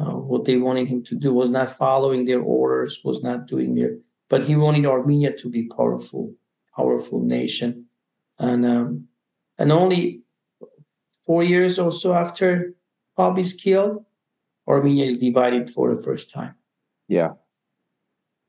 uh, 0.01 0.17
what 0.31 0.43
they 0.45 0.57
wanted 0.57 0.87
him 0.87 1.01
to 1.09 1.15
do, 1.15 1.29
was 1.31 1.51
not 1.51 1.77
following 1.83 2.25
their 2.25 2.41
orders, 2.41 3.01
was 3.03 3.21
not 3.21 3.45
doing 3.45 3.75
their. 3.75 3.91
But 4.31 4.43
he 4.47 4.55
wanted 4.55 4.85
Armenia 4.87 5.31
to 5.41 5.47
be 5.55 5.69
powerful, 5.77 6.33
powerful 6.75 7.19
nation, 7.37 7.85
and 8.39 8.65
um, 8.65 9.07
and 9.59 9.71
only 9.71 10.01
four 11.27 11.43
years 11.43 11.77
or 11.77 11.91
so 11.91 12.13
after 12.13 12.73
Bob 13.15 13.37
is 13.37 13.53
killed, 13.53 14.03
Armenia 14.67 15.05
is 15.05 15.19
divided 15.19 15.69
for 15.69 15.93
the 15.93 16.01
first 16.01 16.33
time. 16.33 16.55
Yeah. 17.07 17.33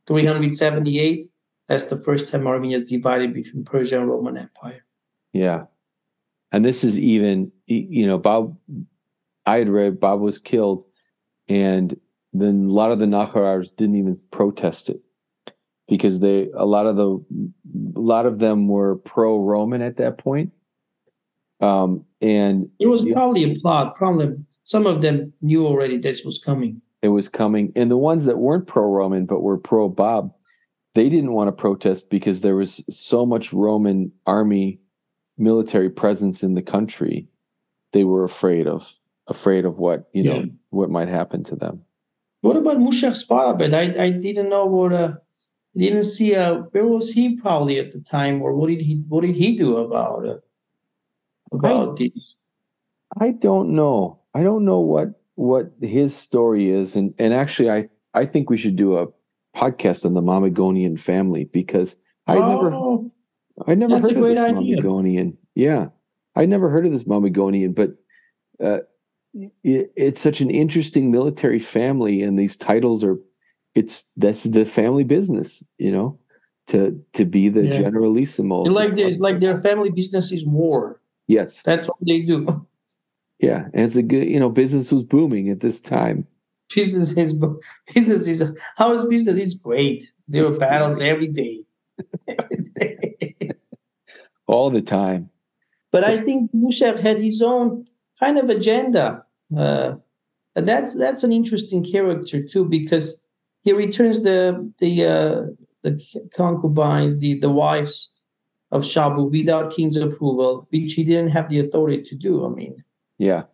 378, 0.06 1.30
that's 1.68 1.86
the 1.92 1.96
first 1.96 2.28
time 2.28 2.46
Armenia 2.46 2.78
is 2.78 2.88
divided 2.96 3.32
between 3.34 3.64
Persia 3.64 4.00
and 4.00 4.08
Roman 4.08 4.36
Empire. 4.36 4.84
Yeah. 5.32 5.64
And 6.52 6.64
this 6.64 6.84
is 6.84 6.98
even, 6.98 7.50
you 7.66 8.06
know, 8.06 8.18
Bob, 8.18 8.56
I 9.46 9.58
had 9.58 9.68
read 9.68 10.00
Bob 10.00 10.20
was 10.20 10.38
killed, 10.38 10.84
and 11.48 11.98
then 12.32 12.66
a 12.66 12.72
lot 12.72 12.92
of 12.92 12.98
the 12.98 13.06
Nakharars 13.06 13.74
didn't 13.76 13.96
even 13.96 14.20
protest 14.30 14.88
it 14.88 15.00
because 15.88 16.20
they, 16.20 16.48
a 16.56 16.64
lot 16.64 16.86
of 16.86 16.96
the, 16.96 17.24
a 17.96 18.00
lot 18.00 18.26
of 18.26 18.38
them 18.38 18.68
were 18.68 18.96
pro 18.96 19.38
Roman 19.38 19.82
at 19.82 19.96
that 19.98 20.18
point. 20.18 20.52
Um, 21.60 22.04
and 22.20 22.68
it 22.78 22.86
was 22.86 23.04
probably 23.12 23.44
a 23.44 23.54
plot, 23.56 23.94
probably 23.94 24.36
some 24.64 24.86
of 24.86 25.02
them 25.02 25.32
knew 25.40 25.66
already 25.66 25.98
this 25.98 26.24
was 26.24 26.38
coming. 26.38 26.80
It 27.02 27.08
was 27.08 27.28
coming. 27.28 27.72
And 27.76 27.90
the 27.90 27.98
ones 27.98 28.24
that 28.24 28.38
weren't 28.38 28.66
pro 28.66 28.84
Roman 28.84 29.26
but 29.26 29.42
were 29.42 29.58
pro 29.58 29.88
Bob, 29.88 30.32
they 30.94 31.08
didn't 31.08 31.32
want 31.32 31.48
to 31.48 31.52
protest 31.52 32.08
because 32.08 32.40
there 32.40 32.56
was 32.56 32.82
so 32.88 33.26
much 33.26 33.52
Roman 33.52 34.10
army 34.26 34.80
military 35.38 35.90
presence 35.90 36.42
in 36.42 36.54
the 36.54 36.62
country. 36.62 37.28
They 37.92 38.04
were 38.04 38.24
afraid 38.24 38.66
of 38.66 38.92
afraid 39.26 39.64
of 39.64 39.78
what, 39.78 40.08
you 40.12 40.22
know, 40.22 40.40
yeah. 40.40 40.44
what 40.70 40.90
might 40.90 41.08
happen 41.08 41.44
to 41.44 41.56
them. 41.56 41.82
What 42.42 42.56
about 42.56 42.76
Mushak 42.76 43.16
Sparabed? 43.16 43.72
I, 43.72 44.04
I 44.04 44.10
didn't 44.10 44.50
know 44.50 44.66
what 44.66 44.92
uh 44.92 45.14
didn't 45.76 46.04
see 46.04 46.34
uh 46.34 46.54
where 46.72 46.86
was 46.86 47.12
he 47.12 47.36
probably 47.36 47.78
at 47.78 47.92
the 47.92 48.00
time 48.00 48.42
or 48.42 48.54
what 48.54 48.68
did 48.68 48.80
he 48.80 49.02
what 49.08 49.22
did 49.22 49.34
he 49.34 49.56
do 49.56 49.76
about 49.76 50.24
it? 50.24 50.40
About 51.52 51.90
I, 51.90 51.94
these? 51.96 52.36
I 53.20 53.30
don't 53.30 53.70
know. 53.70 54.20
I 54.34 54.42
don't 54.42 54.64
know 54.64 54.80
what 54.80 55.20
what 55.36 55.72
his 55.80 56.14
story 56.14 56.70
is, 56.70 56.96
and 56.96 57.14
and 57.18 57.32
actually, 57.32 57.70
I 57.70 57.88
I 58.12 58.26
think 58.26 58.50
we 58.50 58.56
should 58.56 58.76
do 58.76 58.98
a 58.98 59.06
podcast 59.56 60.04
on 60.04 60.14
the 60.14 60.22
Mamegonian 60.22 60.98
family 60.98 61.44
because 61.44 61.96
I 62.26 62.36
oh, 62.36 62.48
never 62.48 62.70
I 63.66 63.74
never 63.74 64.00
heard 64.00 64.16
of 64.16 64.22
this 64.22 64.38
idea. 64.38 64.78
Mamegonian. 64.78 65.36
Yeah, 65.54 65.88
I 66.34 66.46
never 66.46 66.70
heard 66.70 66.86
of 66.86 66.92
this 66.92 67.04
Mamegonian, 67.04 67.74
but 67.74 67.96
uh, 68.64 68.80
it, 69.62 69.92
it's 69.96 70.20
such 70.20 70.40
an 70.40 70.50
interesting 70.50 71.10
military 71.10 71.58
family, 71.58 72.22
and 72.22 72.38
these 72.38 72.56
titles 72.56 73.04
are 73.04 73.18
it's 73.74 74.04
that's 74.16 74.44
the 74.44 74.64
family 74.64 75.04
business, 75.04 75.64
you 75.78 75.92
know, 75.92 76.18
to 76.68 77.04
to 77.14 77.24
be 77.24 77.48
the 77.48 77.66
yeah. 77.66 77.72
generalissimo. 77.72 78.62
Like 78.62 78.96
their 78.96 79.12
like 79.18 79.40
their 79.40 79.56
family 79.56 79.90
business 79.90 80.32
is 80.32 80.46
war. 80.46 81.00
Yes, 81.26 81.62
that's 81.62 81.88
what 81.88 81.98
they 82.06 82.20
do. 82.20 82.66
Yeah, 83.40 83.64
and 83.74 83.84
it's 83.84 83.96
a 83.96 84.02
good, 84.02 84.28
you 84.28 84.38
know, 84.38 84.48
business 84.48 84.92
was 84.92 85.02
booming 85.02 85.50
at 85.50 85.60
this 85.60 85.80
time. 85.80 86.26
Business 86.74 87.16
is 87.16 87.38
business 87.94 88.28
is 88.28 88.42
how 88.76 88.92
is 88.92 89.04
business? 89.06 89.36
It's 89.36 89.56
great. 89.56 90.10
There 90.28 90.46
are 90.46 90.56
battles 90.56 91.00
every 91.00 91.28
day. 91.28 91.64
All 94.46 94.70
the 94.70 94.82
time. 94.82 95.30
But 95.90 96.04
I 96.04 96.20
think 96.20 96.52
Mushak 96.52 97.00
had 97.00 97.18
his 97.18 97.40
own 97.40 97.86
kind 98.20 98.38
of 98.38 98.50
agenda. 98.50 99.24
Uh, 99.56 99.94
and 100.56 100.68
that's 100.68 100.96
that's 100.98 101.24
an 101.24 101.32
interesting 101.32 101.84
character 101.84 102.42
too, 102.42 102.64
because 102.64 103.24
he 103.62 103.72
returns 103.72 104.22
the 104.22 104.72
the 104.78 105.04
uh, 105.04 105.42
the 105.82 106.00
concubines, 106.36 107.20
the 107.20 107.38
the 107.40 107.50
wives 107.50 108.10
of 108.70 108.82
Shabu 108.82 109.30
without 109.30 109.72
king's 109.72 109.96
approval, 109.96 110.66
which 110.70 110.94
he 110.94 111.04
didn't 111.04 111.30
have 111.30 111.48
the 111.48 111.60
authority 111.60 112.02
to 112.02 112.16
do. 112.16 112.44
I 112.44 112.48
mean, 112.48 112.84
yeah. 113.18 113.44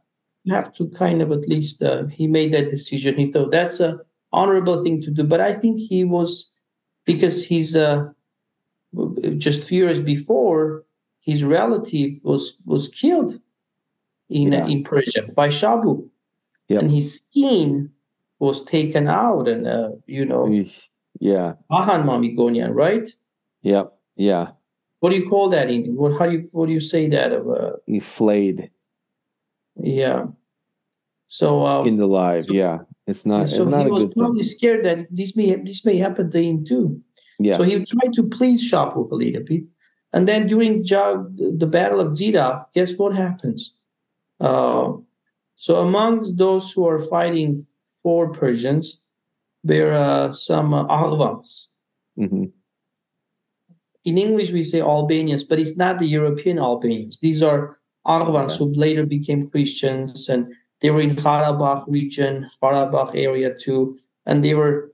You 0.45 0.55
have 0.55 0.73
to 0.75 0.89
kind 0.89 1.21
of 1.21 1.31
at 1.33 1.47
least, 1.47 1.83
uh, 1.83 2.07
he 2.07 2.27
made 2.27 2.55
that 2.55 2.71
decision. 2.71 3.17
He 3.17 3.31
thought 3.31 3.53
that's 3.53 3.79
a 3.79 4.01
honorable 4.33 4.83
thing 4.83 5.03
to 5.03 5.11
do. 5.11 5.25
But 5.25 5.43
I 5.43 5.53
think 5.53 5.81
he 5.81 6.03
was, 6.05 6.51
because 7.05 7.45
he's 7.45 7.77
uh, 7.77 8.09
just 9.39 9.69
few 9.69 9.85
years 9.85 10.01
before, 10.01 10.85
his 11.21 11.45
relative 11.45 12.19
was 12.23 12.57
was 12.65 12.89
killed 12.89 13.41
in 14.29 14.53
yeah. 14.53 14.67
in 14.67 14.85
Persia 14.85 15.29
by 15.35 15.49
Shabu, 15.49 16.09
and 16.69 16.91
his 16.91 17.17
skin 17.17 17.91
was 18.39 18.65
taken 18.65 19.07
out, 19.07 19.49
and 19.49 19.67
uh, 19.67 19.91
you 20.07 20.25
know, 20.25 20.47
yeah, 21.19 21.55
Ahan 21.71 22.05
Mamegonian, 22.05 22.75
right? 22.75 23.09
Yep, 23.63 23.93
yeah. 24.17 24.49
What 25.01 25.11
do 25.11 25.17
you 25.17 25.29
call 25.29 25.49
that 25.51 25.71
in? 25.71 25.95
What 25.97 26.19
how 26.19 26.27
do 26.27 26.33
you 26.33 26.49
what 26.53 26.67
do 26.67 26.73
you 26.73 26.81
say 26.81 27.09
that 27.09 27.33
of? 27.33 27.49
Uh, 27.49 27.73
he 27.87 28.01
flayed. 28.01 28.71
Yeah. 29.77 30.27
So 31.27 31.61
uh, 31.61 31.83
skinned 31.83 32.01
alive. 32.01 32.47
Yeah, 32.49 32.81
it's 33.07 33.25
not. 33.25 33.49
So 33.49 33.63
it's 33.63 33.71
not 33.71 33.87
he 33.87 33.93
was 33.93 34.13
probably 34.15 34.43
thing. 34.43 34.53
scared 34.53 34.85
that 34.85 35.07
this 35.11 35.37
may 35.37 35.55
this 35.55 35.87
may 35.87 35.97
happen 35.97 36.31
to 36.31 36.43
him 36.43 36.65
too. 36.65 37.01
Yeah. 37.41 37.57
So 37.57 37.63
he 37.63 37.83
tried 37.85 38.13
to 38.15 38.29
please 38.29 38.71
little 38.71 39.43
bit, 39.43 39.65
and 40.13 40.29
then 40.29 40.47
during 40.47 40.83
the 40.83 41.69
Battle 41.71 42.01
of 42.01 42.13
Zida, 42.13 42.67
guess 42.75 42.99
what 42.99 43.15
happens? 43.15 43.77
Uh, 44.39 44.93
so 45.57 45.77
amongst 45.77 46.37
those 46.37 46.71
who 46.73 46.87
are 46.87 47.03
fighting 47.07 47.67
for 48.03 48.31
Persians, 48.33 49.01
there 49.65 49.93
are 49.93 50.33
some 50.35 50.75
uh, 50.75 50.87
Arvans. 50.87 51.69
Mm-hmm. 52.19 52.45
In 54.05 54.19
English, 54.19 54.53
we 54.53 54.63
say 54.63 54.81
Albanians, 54.81 55.45
but 55.45 55.59
it's 55.59 55.77
not 55.77 55.99
the 55.99 56.07
European 56.07 56.59
Albanians. 56.59 57.21
These 57.21 57.43
are 57.43 57.79
Arvans, 58.07 58.59
who 58.59 58.73
later 58.75 59.07
became 59.07 59.49
Christians, 59.49 60.29
and 60.29 60.53
they 60.81 60.91
were 60.91 61.01
in 61.01 61.17
Karabakh 61.17 61.85
region, 61.89 62.51
Karabakh 62.63 63.15
area 63.15 63.55
too, 63.55 63.99
and 64.27 64.45
they 64.45 64.55
were 64.55 64.93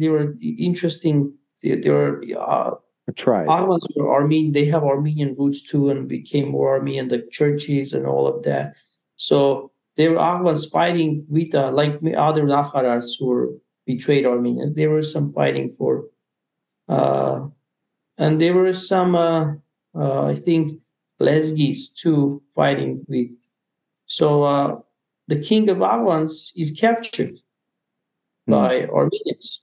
they 0.00 0.08
were 0.08 0.34
interesting. 0.40 1.34
They, 1.62 1.76
they 1.76 1.90
were 1.90 2.22
uh, 2.38 2.74
tribe. 3.16 3.48
Arvans 3.48 3.86
were 3.94 4.12
Armenian. 4.12 4.52
They 4.52 4.64
have 4.66 4.82
Armenian 4.82 5.36
roots 5.38 5.62
too, 5.62 5.90
and 5.90 6.08
became 6.08 6.48
more 6.48 6.74
Armenian. 6.74 7.08
The 7.08 7.26
churches 7.30 7.92
and 7.92 8.06
all 8.06 8.26
of 8.26 8.42
that. 8.44 8.74
So 9.16 9.70
they 9.96 10.08
were 10.08 10.16
Arvans 10.16 10.70
fighting 10.70 11.26
with 11.28 11.54
uh, 11.54 11.70
like 11.72 12.00
other 12.16 12.44
Nakharars 12.44 13.18
who 13.18 13.26
were 13.26 13.48
betrayed 13.86 14.26
Armenians. 14.26 14.74
There 14.74 14.90
was 14.90 15.12
some 15.12 15.32
fighting 15.32 15.74
for, 15.74 16.04
uh, 16.88 17.46
and 18.18 18.40
there 18.40 18.54
were 18.54 18.72
some. 18.72 19.14
Uh, 19.14 19.54
uh 19.94 20.26
I 20.26 20.36
think 20.36 20.80
Lezgis 21.20 21.94
too 21.94 22.42
fighting 22.54 23.04
with. 23.08 23.30
So 24.06 24.42
uh, 24.42 24.78
the 25.28 25.38
king 25.38 25.68
of 25.68 25.78
Avans 25.78 26.52
is 26.56 26.72
captured 26.72 27.34
mm. 28.48 28.50
by 28.50 28.86
Armenians. 28.86 29.62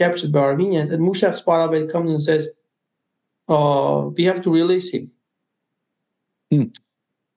Captured 0.00 0.32
by 0.32 0.40
Armenians, 0.40 0.90
and 0.90 1.02
Mushak 1.06 1.36
Sparabed 1.38 1.92
comes 1.92 2.10
and 2.10 2.22
says, 2.22 2.48
"Oh, 3.48 4.14
we 4.16 4.24
have 4.24 4.40
to 4.44 4.50
release 4.50 4.90
him." 4.94 5.10
Mm. 6.50 6.74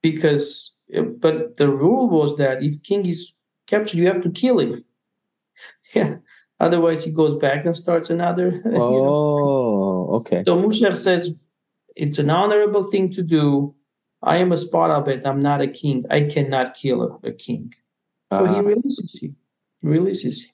Because, 0.02 0.72
but 1.18 1.58
the 1.58 1.68
rule 1.68 2.08
was 2.10 2.38
that 2.38 2.64
if 2.64 2.82
king 2.82 3.06
is 3.06 3.34
captured, 3.68 3.98
you 3.98 4.08
have 4.08 4.24
to 4.24 4.32
kill 4.32 4.60
him. 4.60 4.86
Yeah. 5.94 6.16
Otherwise, 6.60 7.04
he 7.04 7.12
goes 7.12 7.36
back 7.36 7.66
and 7.66 7.78
starts 7.78 8.10
another. 8.10 8.62
Oh, 8.66 8.70
you 8.72 8.78
know. 8.78 9.14
Oh, 9.14 10.16
okay. 10.16 10.44
So 10.48 10.58
Mushak 10.58 10.96
says, 10.96 11.36
it's 11.96 12.20
an 12.20 12.30
honorable 12.30 12.86
thing 12.90 13.12
to 13.14 13.22
do. 13.22 13.76
I 14.24 14.38
am 14.38 14.54
a 14.54 14.56
Sparabed. 14.56 15.26
I'm 15.26 15.42
not 15.42 15.62
a 15.62 15.68
king. 15.68 16.06
I 16.10 16.24
cannot 16.24 16.74
kill 16.74 17.04
a, 17.04 17.28
a 17.28 17.32
king. 17.34 17.74
So 18.32 18.46
uh-huh. 18.46 18.54
he 18.54 18.62
releases 18.62 19.20
him. 19.22 19.36
Releases 19.82 20.46
him. 20.46 20.54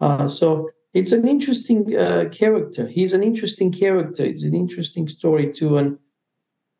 Uh, 0.00 0.28
so 0.28 0.70
it's 0.98 1.12
an 1.12 1.26
interesting 1.28 1.96
uh, 1.96 2.28
character. 2.30 2.86
He's 2.86 3.12
an 3.14 3.22
interesting 3.22 3.72
character. 3.72 4.24
It's 4.24 4.44
an 4.44 4.54
interesting 4.54 5.08
story 5.08 5.52
too. 5.52 5.78
And 5.78 5.98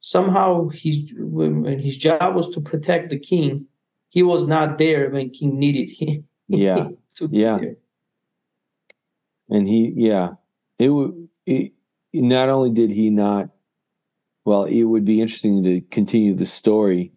somehow 0.00 0.68
his 0.68 1.12
when 1.18 1.78
his 1.78 1.96
job 1.96 2.34
was 2.34 2.50
to 2.50 2.60
protect 2.60 3.10
the 3.10 3.18
king, 3.18 3.66
he 4.08 4.22
was 4.22 4.46
not 4.46 4.78
there 4.78 5.10
when 5.10 5.30
king 5.30 5.58
needed 5.58 5.90
him. 5.90 6.24
Yeah. 6.50 6.88
yeah. 7.30 7.58
And 9.50 9.68
he, 9.68 9.92
yeah, 9.94 10.30
it 10.78 10.88
would. 10.88 11.28
Not 12.14 12.48
only 12.48 12.70
did 12.70 12.90
he 12.90 13.10
not 13.10 13.50
well, 14.46 14.64
it 14.64 14.84
would 14.84 15.04
be 15.04 15.20
interesting 15.20 15.62
to 15.64 15.82
continue 15.90 16.34
the 16.34 16.46
story 16.46 17.12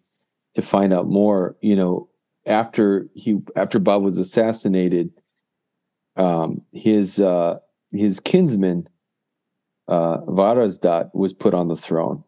to 0.54 0.60
find 0.60 0.92
out 0.92 1.06
more, 1.08 1.56
you 1.62 1.74
know, 1.74 2.10
after 2.44 3.08
he 3.14 3.38
after 3.56 3.78
Bob 3.78 4.02
was 4.02 4.18
assassinated, 4.18 5.10
um, 6.16 6.62
his 6.72 7.20
uh, 7.20 7.58
his 7.90 8.20
kinsman 8.20 8.88
uh, 9.88 10.18
Varazdat 10.22 11.14
was 11.14 11.32
put 11.32 11.54
on 11.54 11.68
the 11.68 11.76
throne, 11.76 12.24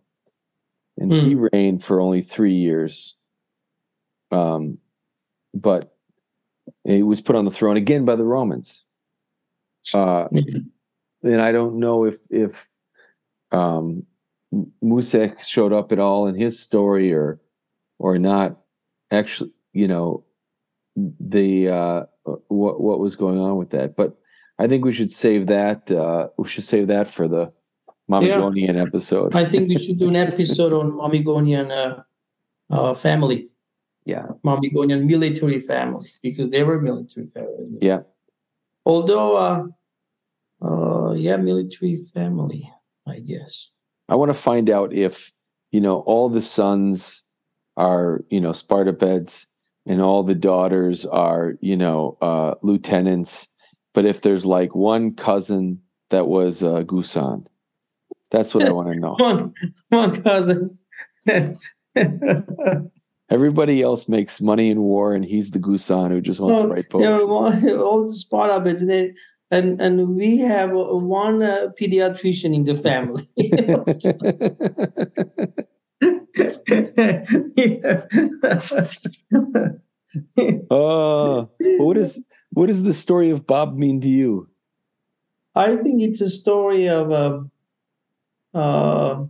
and 0.99 1.13
Hmm. 1.13 1.19
he 1.21 1.35
reigned 1.35 1.83
for 1.85 2.01
only 2.01 2.23
three 2.23 2.55
years. 2.55 3.17
Um, 4.31 4.79
but 5.53 5.97
he 6.85 7.03
was 7.03 7.21
put 7.21 7.37
on 7.37 7.45
the 7.45 7.51
throne 7.51 7.77
again 7.77 8.05
by 8.05 8.17
the 8.17 8.25
Romans. 8.25 8.85
Uh, 9.93 10.29
and 11.23 11.41
I 11.41 11.53
don't 11.53 11.79
know 11.79 12.05
if 12.05 12.19
if 12.31 12.67
um, 13.53 14.05
Musek 14.83 15.43
showed 15.43 15.73
up 15.73 15.93
at 15.93 15.99
all 15.99 16.27
in 16.27 16.35
his 16.35 16.59
story 16.59 17.13
or 17.13 17.41
or 17.99 18.19
not. 18.19 18.59
Actually, 19.11 19.53
you 19.73 19.87
know, 19.87 20.25
the 20.97 21.69
uh, 21.69 22.03
what 22.49 22.81
what 22.81 22.99
was 22.99 23.17
going 23.17 23.39
on 23.39 23.57
with 23.57 23.71
that. 23.71 23.97
But 23.97 24.17
I 24.59 24.69
think 24.69 24.85
we 24.85 24.93
should 24.93 25.11
save 25.11 25.47
that. 25.49 25.91
Uh, 25.91 26.29
we 26.37 26.49
should 26.49 26.65
save 26.65 26.89
that 26.89 27.09
for 27.09 27.29
the 27.29 27.53
Mamigonian 28.11 28.77
episode. 28.81 29.35
I 29.35 29.45
think 29.45 29.69
we 29.69 29.79
should 29.79 29.99
do 29.99 30.09
an 30.09 30.17
episode 30.17 30.73
on 30.73 30.93
Mamigonian 30.93 31.71
uh, 31.71 32.03
uh, 32.71 32.95
family, 32.95 33.49
yeah, 34.05 34.27
Mamigonian 34.45 35.07
military 35.07 35.61
family, 35.61 36.09
because 36.23 36.51
they 36.51 36.63
were 36.63 36.81
military 36.81 37.27
family. 37.27 37.79
yeah, 37.81 38.01
Although, 38.87 39.37
uh, 39.37 39.67
uh, 40.63 41.13
yeah, 41.15 41.37
military 41.37 41.97
family, 41.97 42.71
I 43.07 43.21
guess. 43.21 43.71
I 44.09 44.17
want 44.17 44.29
to 44.29 44.35
find 44.35 44.69
out 44.69 44.93
if 44.93 45.33
you 45.73 45.81
know 45.81 46.01
all 46.01 46.29
the 46.29 46.43
sons 46.43 47.25
are 47.77 48.23
you 48.29 48.41
know 48.41 48.51
Spartapeds 48.51 49.47
and 49.87 50.01
all 50.01 50.23
the 50.23 50.35
daughters 50.35 51.05
are 51.07 51.55
you 51.61 51.77
know 51.77 52.17
uh, 52.21 52.55
lieutenants, 52.63 53.49
but 53.93 54.05
if 54.05 54.23
there's 54.23 54.47
like 54.47 54.75
one 54.75 55.15
cousin 55.15 55.81
that 56.11 56.27
was 56.27 56.63
uh, 56.63 56.83
Gusan, 56.85 57.47
that's 58.31 58.55
what 58.55 58.65
I 58.65 58.73
want 58.73 58.91
to 58.91 58.95
know. 59.01 59.15
One, 59.19 59.55
one 59.89 60.23
cousin. 60.23 60.79
Everybody 63.31 63.83
else 63.83 64.07
makes 64.09 64.41
money 64.41 64.71
in 64.71 64.81
war, 64.83 65.15
and 65.15 65.25
he's 65.25 65.51
the 65.51 65.59
Gusan 65.59 66.11
who 66.11 66.21
just 66.21 66.41
wants 66.41 66.61
to 66.61 66.69
write 66.69 66.91
poetry. 66.91 67.25
one, 67.25 67.71
all 67.79 68.07
the 68.07 68.15
Spartans, 68.15 68.83
and 68.83 68.91
they- 68.91 69.15
and 69.51 69.81
and 69.81 70.17
we 70.17 70.39
have 70.39 70.71
one 70.73 71.43
uh, 71.43 71.69
pediatrician 71.81 72.55
in 72.55 72.65
the 72.65 72.75
family. 72.75 73.23
Oh, 80.71 81.51
what 81.59 81.99
is 81.99 82.23
what 82.53 82.67
does 82.67 82.85
the 82.85 82.95
story 82.95 83.31
of 83.31 83.49
Bob 83.49 83.75
mean 83.77 84.01
to 84.01 84.09
you? 84.09 84.49
I 85.57 85.77
think 85.77 86.03
it's 86.03 86.21
a 86.21 86.31
story 86.31 86.89
of 86.89 87.11
a 87.11 87.45
uh, 88.57 89.25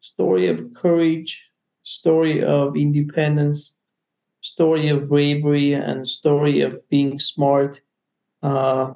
story 0.00 0.48
of 0.48 0.74
courage, 0.74 1.50
story 1.84 2.42
of 2.42 2.76
independence, 2.76 3.74
story 4.40 4.88
of 4.88 5.08
bravery, 5.08 5.72
and 5.72 6.08
story 6.08 6.60
of 6.60 6.80
being 6.88 7.18
smart. 7.18 7.80
Uh, 8.42 8.92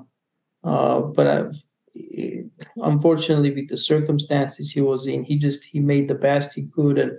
uh, 0.65 1.01
but 1.01 1.27
I've, 1.27 1.63
unfortunately, 2.77 3.55
with 3.55 3.69
the 3.69 3.77
circumstances 3.77 4.71
he 4.73 4.81
was 4.81 5.07
in, 5.07 5.25
he 5.25 5.39
just 5.39 5.65
he 5.65 5.81
made 5.81 6.09
the 6.09 6.15
best 6.15 6.55
he 6.55 6.67
could, 6.67 6.99
and 6.99 7.13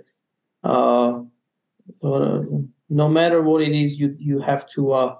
uh, 0.64 1.20
uh, 2.02 2.42
no 2.88 3.08
matter 3.08 3.42
what 3.42 3.62
it 3.62 3.72
is, 3.72 3.98
you 4.00 4.16
you 4.18 4.40
have 4.40 4.68
to 4.70 4.92
uh, 4.92 5.16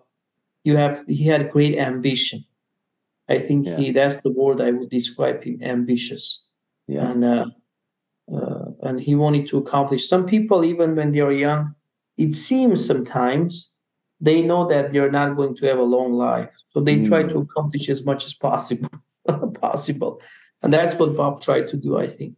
you 0.64 0.76
have 0.76 1.04
he 1.08 1.24
had 1.24 1.50
great 1.50 1.78
ambition. 1.78 2.44
I 3.28 3.38
think 3.38 3.66
Yeah. 3.66 3.76
he 3.76 3.92
that's 3.92 4.22
the 4.22 4.32
word 4.32 4.60
I 4.60 4.70
would 4.72 4.90
describe 4.90 5.44
him 5.44 5.58
ambitious 5.62 6.46
Yeah, 6.88 7.10
and 7.10 7.24
uh, 7.24 7.46
uh, 8.32 8.66
and 8.82 9.00
he 9.00 9.14
wanted 9.14 9.46
to 9.48 9.58
accomplish. 9.58 10.08
Some 10.08 10.26
people, 10.26 10.64
even 10.64 10.96
when 10.96 11.12
they 11.12 11.20
are 11.20 11.32
young, 11.32 11.74
it 12.16 12.34
seems 12.34 12.84
sometimes 12.86 13.70
they 14.20 14.42
know 14.42 14.68
that 14.68 14.90
they're 14.90 15.10
not 15.10 15.36
going 15.36 15.54
to 15.56 15.66
have 15.66 15.78
a 15.78 15.82
long 15.96 16.12
life, 16.12 16.52
so 16.68 16.80
they 16.80 17.02
try 17.04 17.22
Mm. 17.22 17.30
to 17.32 17.38
accomplish 17.40 17.88
as 17.88 18.04
much 18.04 18.26
as 18.26 18.34
possible, 18.34 18.90
possible, 19.60 20.20
and 20.62 20.72
that's 20.72 20.98
what 20.98 21.16
Bob 21.16 21.40
tried 21.40 21.68
to 21.68 21.76
do. 21.76 21.98
I 21.98 22.06
think. 22.06 22.34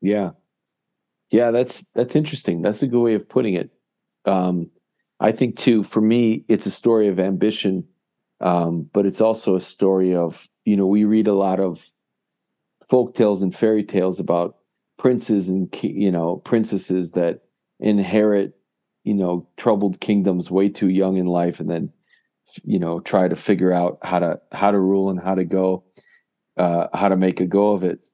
yeah, 0.00 0.30
yeah. 1.30 1.50
That's 1.50 1.86
that's 1.94 2.16
interesting. 2.16 2.62
That's 2.62 2.82
a 2.82 2.86
good 2.86 3.00
way 3.00 3.14
of 3.14 3.28
putting 3.28 3.54
it. 3.54 3.70
Um, 4.24 4.70
I 5.20 5.32
think 5.32 5.56
too. 5.56 5.84
For 5.84 6.00
me, 6.00 6.44
it's 6.48 6.66
a 6.66 6.70
story 6.70 7.08
of 7.08 7.20
ambition, 7.20 7.84
um, 8.40 8.88
but 8.92 9.06
it's 9.06 9.20
also 9.20 9.56
a 9.56 9.60
story 9.60 10.14
of 10.14 10.48
you 10.64 10.76
know 10.76 10.86
we 10.86 11.04
read 11.04 11.26
a 11.26 11.34
lot 11.34 11.60
of 11.60 11.84
folk 12.88 13.14
tales 13.14 13.42
and 13.42 13.54
fairy 13.54 13.84
tales 13.84 14.20
about 14.20 14.56
princes 14.98 15.48
and 15.48 15.74
you 15.82 16.10
know 16.10 16.36
princesses 16.36 17.12
that 17.12 17.40
inherit 17.80 18.54
you 19.02 19.14
know 19.14 19.48
troubled 19.56 20.00
kingdoms 20.00 20.50
way 20.50 20.68
too 20.68 20.88
young 20.88 21.16
in 21.16 21.26
life 21.26 21.58
and 21.58 21.70
then 21.70 21.90
you 22.64 22.78
know 22.78 23.00
try 23.00 23.28
to 23.28 23.34
figure 23.34 23.72
out 23.72 23.98
how 24.02 24.18
to 24.18 24.38
how 24.52 24.70
to 24.70 24.78
rule 24.78 25.10
and 25.10 25.20
how 25.20 25.34
to 25.34 25.44
go 25.44 25.82
uh 26.56 26.88
how 26.94 27.08
to 27.08 27.16
make 27.16 27.40
a 27.40 27.46
go 27.46 27.70
of 27.70 27.84
it. 27.84 28.04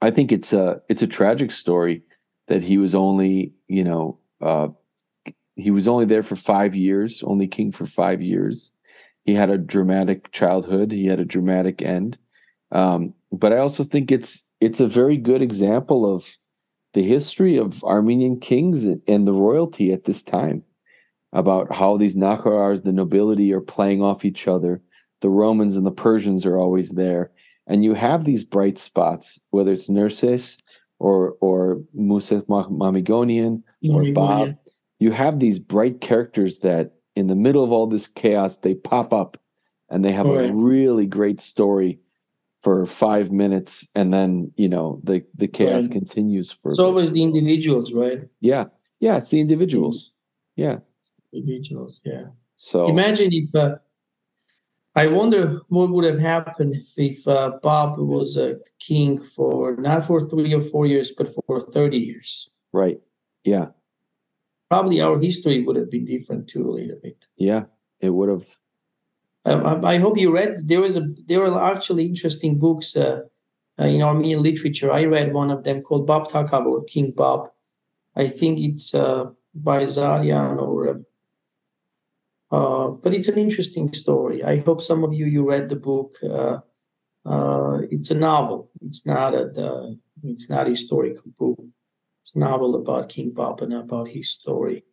I 0.00 0.10
think 0.10 0.32
it's 0.32 0.52
a 0.52 0.80
it's 0.88 1.02
a 1.02 1.06
tragic 1.06 1.50
story 1.50 2.02
that 2.48 2.62
he 2.62 2.78
was 2.78 2.94
only 2.94 3.52
you 3.68 3.84
know 3.84 4.18
uh 4.40 4.68
he 5.56 5.70
was 5.70 5.86
only 5.86 6.04
there 6.04 6.22
for 6.22 6.36
5 6.36 6.74
years 6.74 7.22
only 7.22 7.46
king 7.46 7.72
for 7.72 7.86
5 7.86 8.22
years. 8.22 8.72
He 9.24 9.34
had 9.34 9.50
a 9.50 9.58
dramatic 9.58 10.32
childhood. 10.32 10.92
He 10.92 11.06
had 11.06 11.20
a 11.20 11.24
dramatic 11.24 11.82
end. 11.82 12.18
Um 12.72 13.14
but 13.32 13.52
i 13.52 13.58
also 13.58 13.84
think 13.84 14.12
it's 14.12 14.44
it's 14.60 14.80
a 14.80 14.86
very 14.86 15.16
good 15.16 15.42
example 15.42 16.12
of 16.12 16.38
the 16.94 17.02
history 17.02 17.56
of 17.58 17.84
Armenian 17.84 18.40
kings 18.40 18.86
and 18.86 19.26
the 19.26 19.32
royalty 19.32 19.92
at 19.92 20.04
this 20.04 20.22
time 20.22 20.62
about 21.32 21.74
how 21.74 21.96
these 21.96 22.16
Nakharars, 22.16 22.84
the 22.84 22.92
nobility, 22.92 23.52
are 23.52 23.60
playing 23.60 24.00
off 24.00 24.24
each 24.24 24.46
other. 24.46 24.80
The 25.24 25.30
Romans 25.30 25.74
and 25.74 25.86
the 25.86 25.90
Persians 25.90 26.44
are 26.44 26.58
always 26.58 26.90
there. 26.90 27.30
And 27.66 27.82
you 27.82 27.94
have 27.94 28.26
these 28.26 28.44
bright 28.44 28.76
spots, 28.78 29.40
whether 29.52 29.72
it's 29.72 29.88
Nerses 29.88 30.60
or 30.98 31.36
or 31.40 31.80
Musa 31.94 32.42
Mamigonian 32.42 33.62
or 33.88 34.04
Bob. 34.12 34.56
You 34.98 35.12
have 35.12 35.38
these 35.40 35.58
bright 35.58 36.02
characters 36.02 36.58
that 36.58 36.92
in 37.16 37.28
the 37.28 37.34
middle 37.34 37.64
of 37.64 37.72
all 37.72 37.86
this 37.86 38.06
chaos, 38.06 38.58
they 38.58 38.74
pop 38.74 39.14
up 39.14 39.40
and 39.88 40.04
they 40.04 40.12
have 40.12 40.26
a 40.26 40.52
really 40.52 41.06
great 41.06 41.40
story 41.40 42.00
for 42.60 42.84
five 42.84 43.32
minutes 43.32 43.88
and 43.94 44.12
then 44.12 44.52
you 44.56 44.68
know 44.68 45.00
the 45.04 45.24
the 45.34 45.48
chaos 45.48 45.84
Right. 45.84 45.92
continues 45.92 46.52
for 46.52 46.70
It's 46.70 46.78
always 46.80 47.12
the 47.12 47.22
individuals, 47.22 47.94
right? 47.94 48.20
yeah 48.40 48.64
yeah 49.00 49.16
it's 49.16 49.28
the 49.30 49.40
individuals 49.40 50.12
yeah 50.56 50.78
Individuals, 51.32 52.00
yeah. 52.04 52.26
so 52.56 52.86
Imagine 52.88 53.30
if 53.32 53.54
uh, 53.54 53.76
I 54.96 55.06
wonder 55.08 55.60
what 55.68 55.90
would 55.90 56.04
have 56.04 56.20
happened 56.20 56.74
if, 56.76 56.88
if 56.96 57.26
uh, 57.26 57.58
Bob 57.62 57.98
was 57.98 58.36
a 58.36 58.58
king 58.78 59.20
for 59.22 59.76
not 59.76 60.04
for 60.04 60.20
three 60.28 60.54
or 60.54 60.60
four 60.60 60.86
years, 60.86 61.10
but 61.18 61.28
for 61.28 61.60
30 61.60 61.98
years. 61.98 62.50
right 62.72 63.00
yeah 63.44 63.66
Probably 64.70 65.00
our 65.00 65.18
history 65.20 65.62
would 65.62 65.76
have 65.76 65.90
been 65.90 66.04
different 66.04 66.48
too, 66.48 66.68
a 66.70 66.72
little 66.78 66.98
bit. 67.02 67.26
yeah 67.36 67.64
it 68.00 68.10
would 68.10 68.28
have 68.34 68.46
Um, 69.46 69.60
I 69.66 69.94
I 69.94 69.96
hope 70.04 70.16
you 70.22 70.30
read. 70.40 70.52
There 70.72 70.84
is 70.88 70.96
a 70.96 71.04
there 71.30 71.42
are 71.46 71.72
actually 71.74 72.04
interesting 72.12 72.52
books 72.58 72.88
uh, 72.96 73.20
uh, 73.80 73.88
in 73.94 74.00
Armenian 74.08 74.42
literature. 74.48 74.90
I 75.00 75.04
read 75.16 75.28
one 75.40 75.50
of 75.56 75.60
them 75.66 75.78
called 75.86 76.06
Bob 76.06 76.24
Takavor, 76.32 76.80
King 76.94 77.08
Bob. 77.20 77.40
I 78.16 78.26
think 78.38 78.54
it's 78.68 78.86
uh, 78.94 79.22
by 79.68 79.78
Zarian 79.96 80.56
or. 80.66 81.04
Uh, 82.50 82.88
but 83.02 83.12
it's 83.14 83.28
an 83.28 83.38
interesting 83.38 83.92
story. 83.92 84.42
I 84.44 84.58
hope 84.58 84.80
some 84.82 85.02
of 85.04 85.12
you 85.12 85.26
you 85.26 85.48
read 85.48 85.68
the 85.68 85.76
book. 85.76 86.12
Uh, 86.22 86.58
uh, 87.26 87.78
it's 87.90 88.10
a 88.10 88.14
novel. 88.14 88.70
It's 88.80 89.04
not 89.06 89.34
a 89.34 89.96
it's 90.22 90.48
not 90.50 90.66
a 90.66 90.70
historical 90.70 91.30
book. 91.38 91.58
It's 92.22 92.34
a 92.34 92.38
novel 92.38 92.74
about 92.76 93.08
King 93.08 93.30
Bob 93.32 93.60
and 93.62 93.72
about 93.74 94.08
his 94.08 94.30
story. 94.30 94.84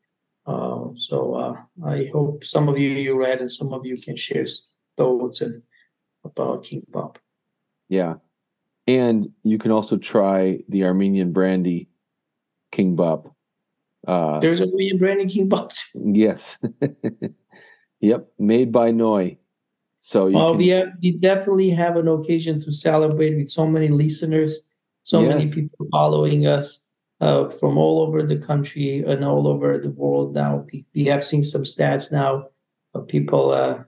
Uh, 0.45 0.89
so 0.95 1.35
uh, 1.35 1.55
I 1.85 2.09
hope 2.13 2.43
some 2.43 2.67
of 2.69 2.77
you 2.77 2.89
you 2.89 3.17
read 3.19 3.41
and 3.41 3.51
some 3.51 3.73
of 3.73 3.85
you 3.85 3.97
can 3.97 4.15
share 4.15 4.45
thoughts 4.97 5.41
and 5.41 5.61
about 6.23 6.63
King 6.63 6.85
Bob. 6.89 7.17
yeah 7.89 8.15
and 8.87 9.27
you 9.43 9.57
can 9.59 9.71
also 9.71 9.95
try 9.97 10.59
the 10.69 10.83
armenian 10.83 11.31
brandy 11.31 11.87
king 12.71 12.95
bob 12.95 13.29
uh 14.07 14.39
There's 14.39 14.61
a 14.61 14.67
William 14.67 14.97
Brandon 14.97 15.27
King 15.27 15.47
Bob. 15.49 15.69
too. 15.73 16.01
yes 16.13 16.57
yep 18.01 18.27
made 18.37 18.71
by 18.71 18.91
Noy 18.91 19.37
so 20.01 20.27
you 20.27 20.35
Oh, 20.37 20.51
can- 20.51 20.57
we 20.57 20.67
have, 20.69 20.87
we 21.01 21.11
definitely 21.17 21.69
have 21.69 21.95
an 21.95 22.07
occasion 22.07 22.59
to 22.61 22.71
celebrate 22.71 23.35
with 23.37 23.49
so 23.49 23.67
many 23.67 23.87
listeners, 23.89 24.65
so 25.03 25.21
many 25.21 25.45
people 25.49 25.85
following 25.91 26.47
us. 26.57 26.67
uh, 27.21 27.49
from 27.59 27.77
all 27.77 28.01
over 28.01 28.23
the 28.23 28.39
country 28.51 29.03
and 29.05 29.23
all 29.23 29.45
over 29.53 29.77
the 29.77 29.91
world 29.91 30.33
now. 30.33 30.65
We, 30.73 30.87
we 30.95 31.03
have 31.05 31.23
seen 31.23 31.43
some 31.43 31.65
stats 31.73 32.11
now 32.11 32.31
of 32.95 33.07
people 33.07 33.51
uh, 33.51 33.83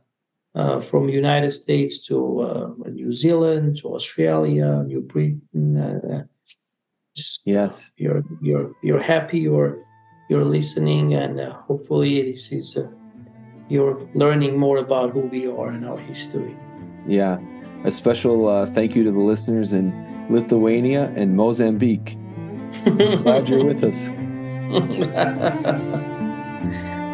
uh, 0.53 0.79
from 0.79 1.09
United 1.09 1.49
States 1.51 2.05
to 2.07 2.15
uh, 2.47 2.67
New 3.01 3.11
Zealand 3.11 3.77
to 3.81 3.85
Australia, 3.97 4.83
New 4.85 5.01
Britain. 5.01 5.65
Uh, 5.77 6.23
yes, 7.45 7.91
you're 7.97 8.23
you're 8.41 8.69
you're 8.83 9.01
happy. 9.01 9.39
You're 9.49 9.81
you're 10.29 10.45
listening, 10.45 11.13
and 11.15 11.39
uh, 11.39 11.53
hopefully 11.67 12.31
this 12.31 12.51
is 12.51 12.77
uh, 12.77 12.85
you're 13.69 13.99
learning 14.13 14.57
more 14.57 14.77
about 14.77 15.11
who 15.11 15.21
we 15.21 15.47
are 15.47 15.69
and 15.69 15.85
our 15.85 15.97
history. 15.97 16.55
Yeah, 17.07 17.39
a 17.83 17.91
special 17.91 18.47
uh, 18.47 18.65
thank 18.65 18.95
you 18.95 19.03
to 19.03 19.11
the 19.11 19.19
listeners 19.19 19.73
in 19.73 19.91
Lithuania 20.29 21.11
and 21.15 21.35
Mozambique. 21.35 22.17
Glad 22.85 23.49
you're 23.49 23.65
with 23.65 23.83
us. 23.83 24.03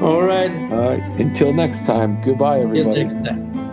All 0.02 0.22
right. 0.24 0.52
All 0.72 0.90
right. 0.90 1.04
Until 1.20 1.52
next 1.52 1.86
time. 1.86 2.22
Goodbye, 2.24 2.62
everybody. 2.62 3.02
Until 3.02 3.22
next 3.22 3.28
time. 3.28 3.69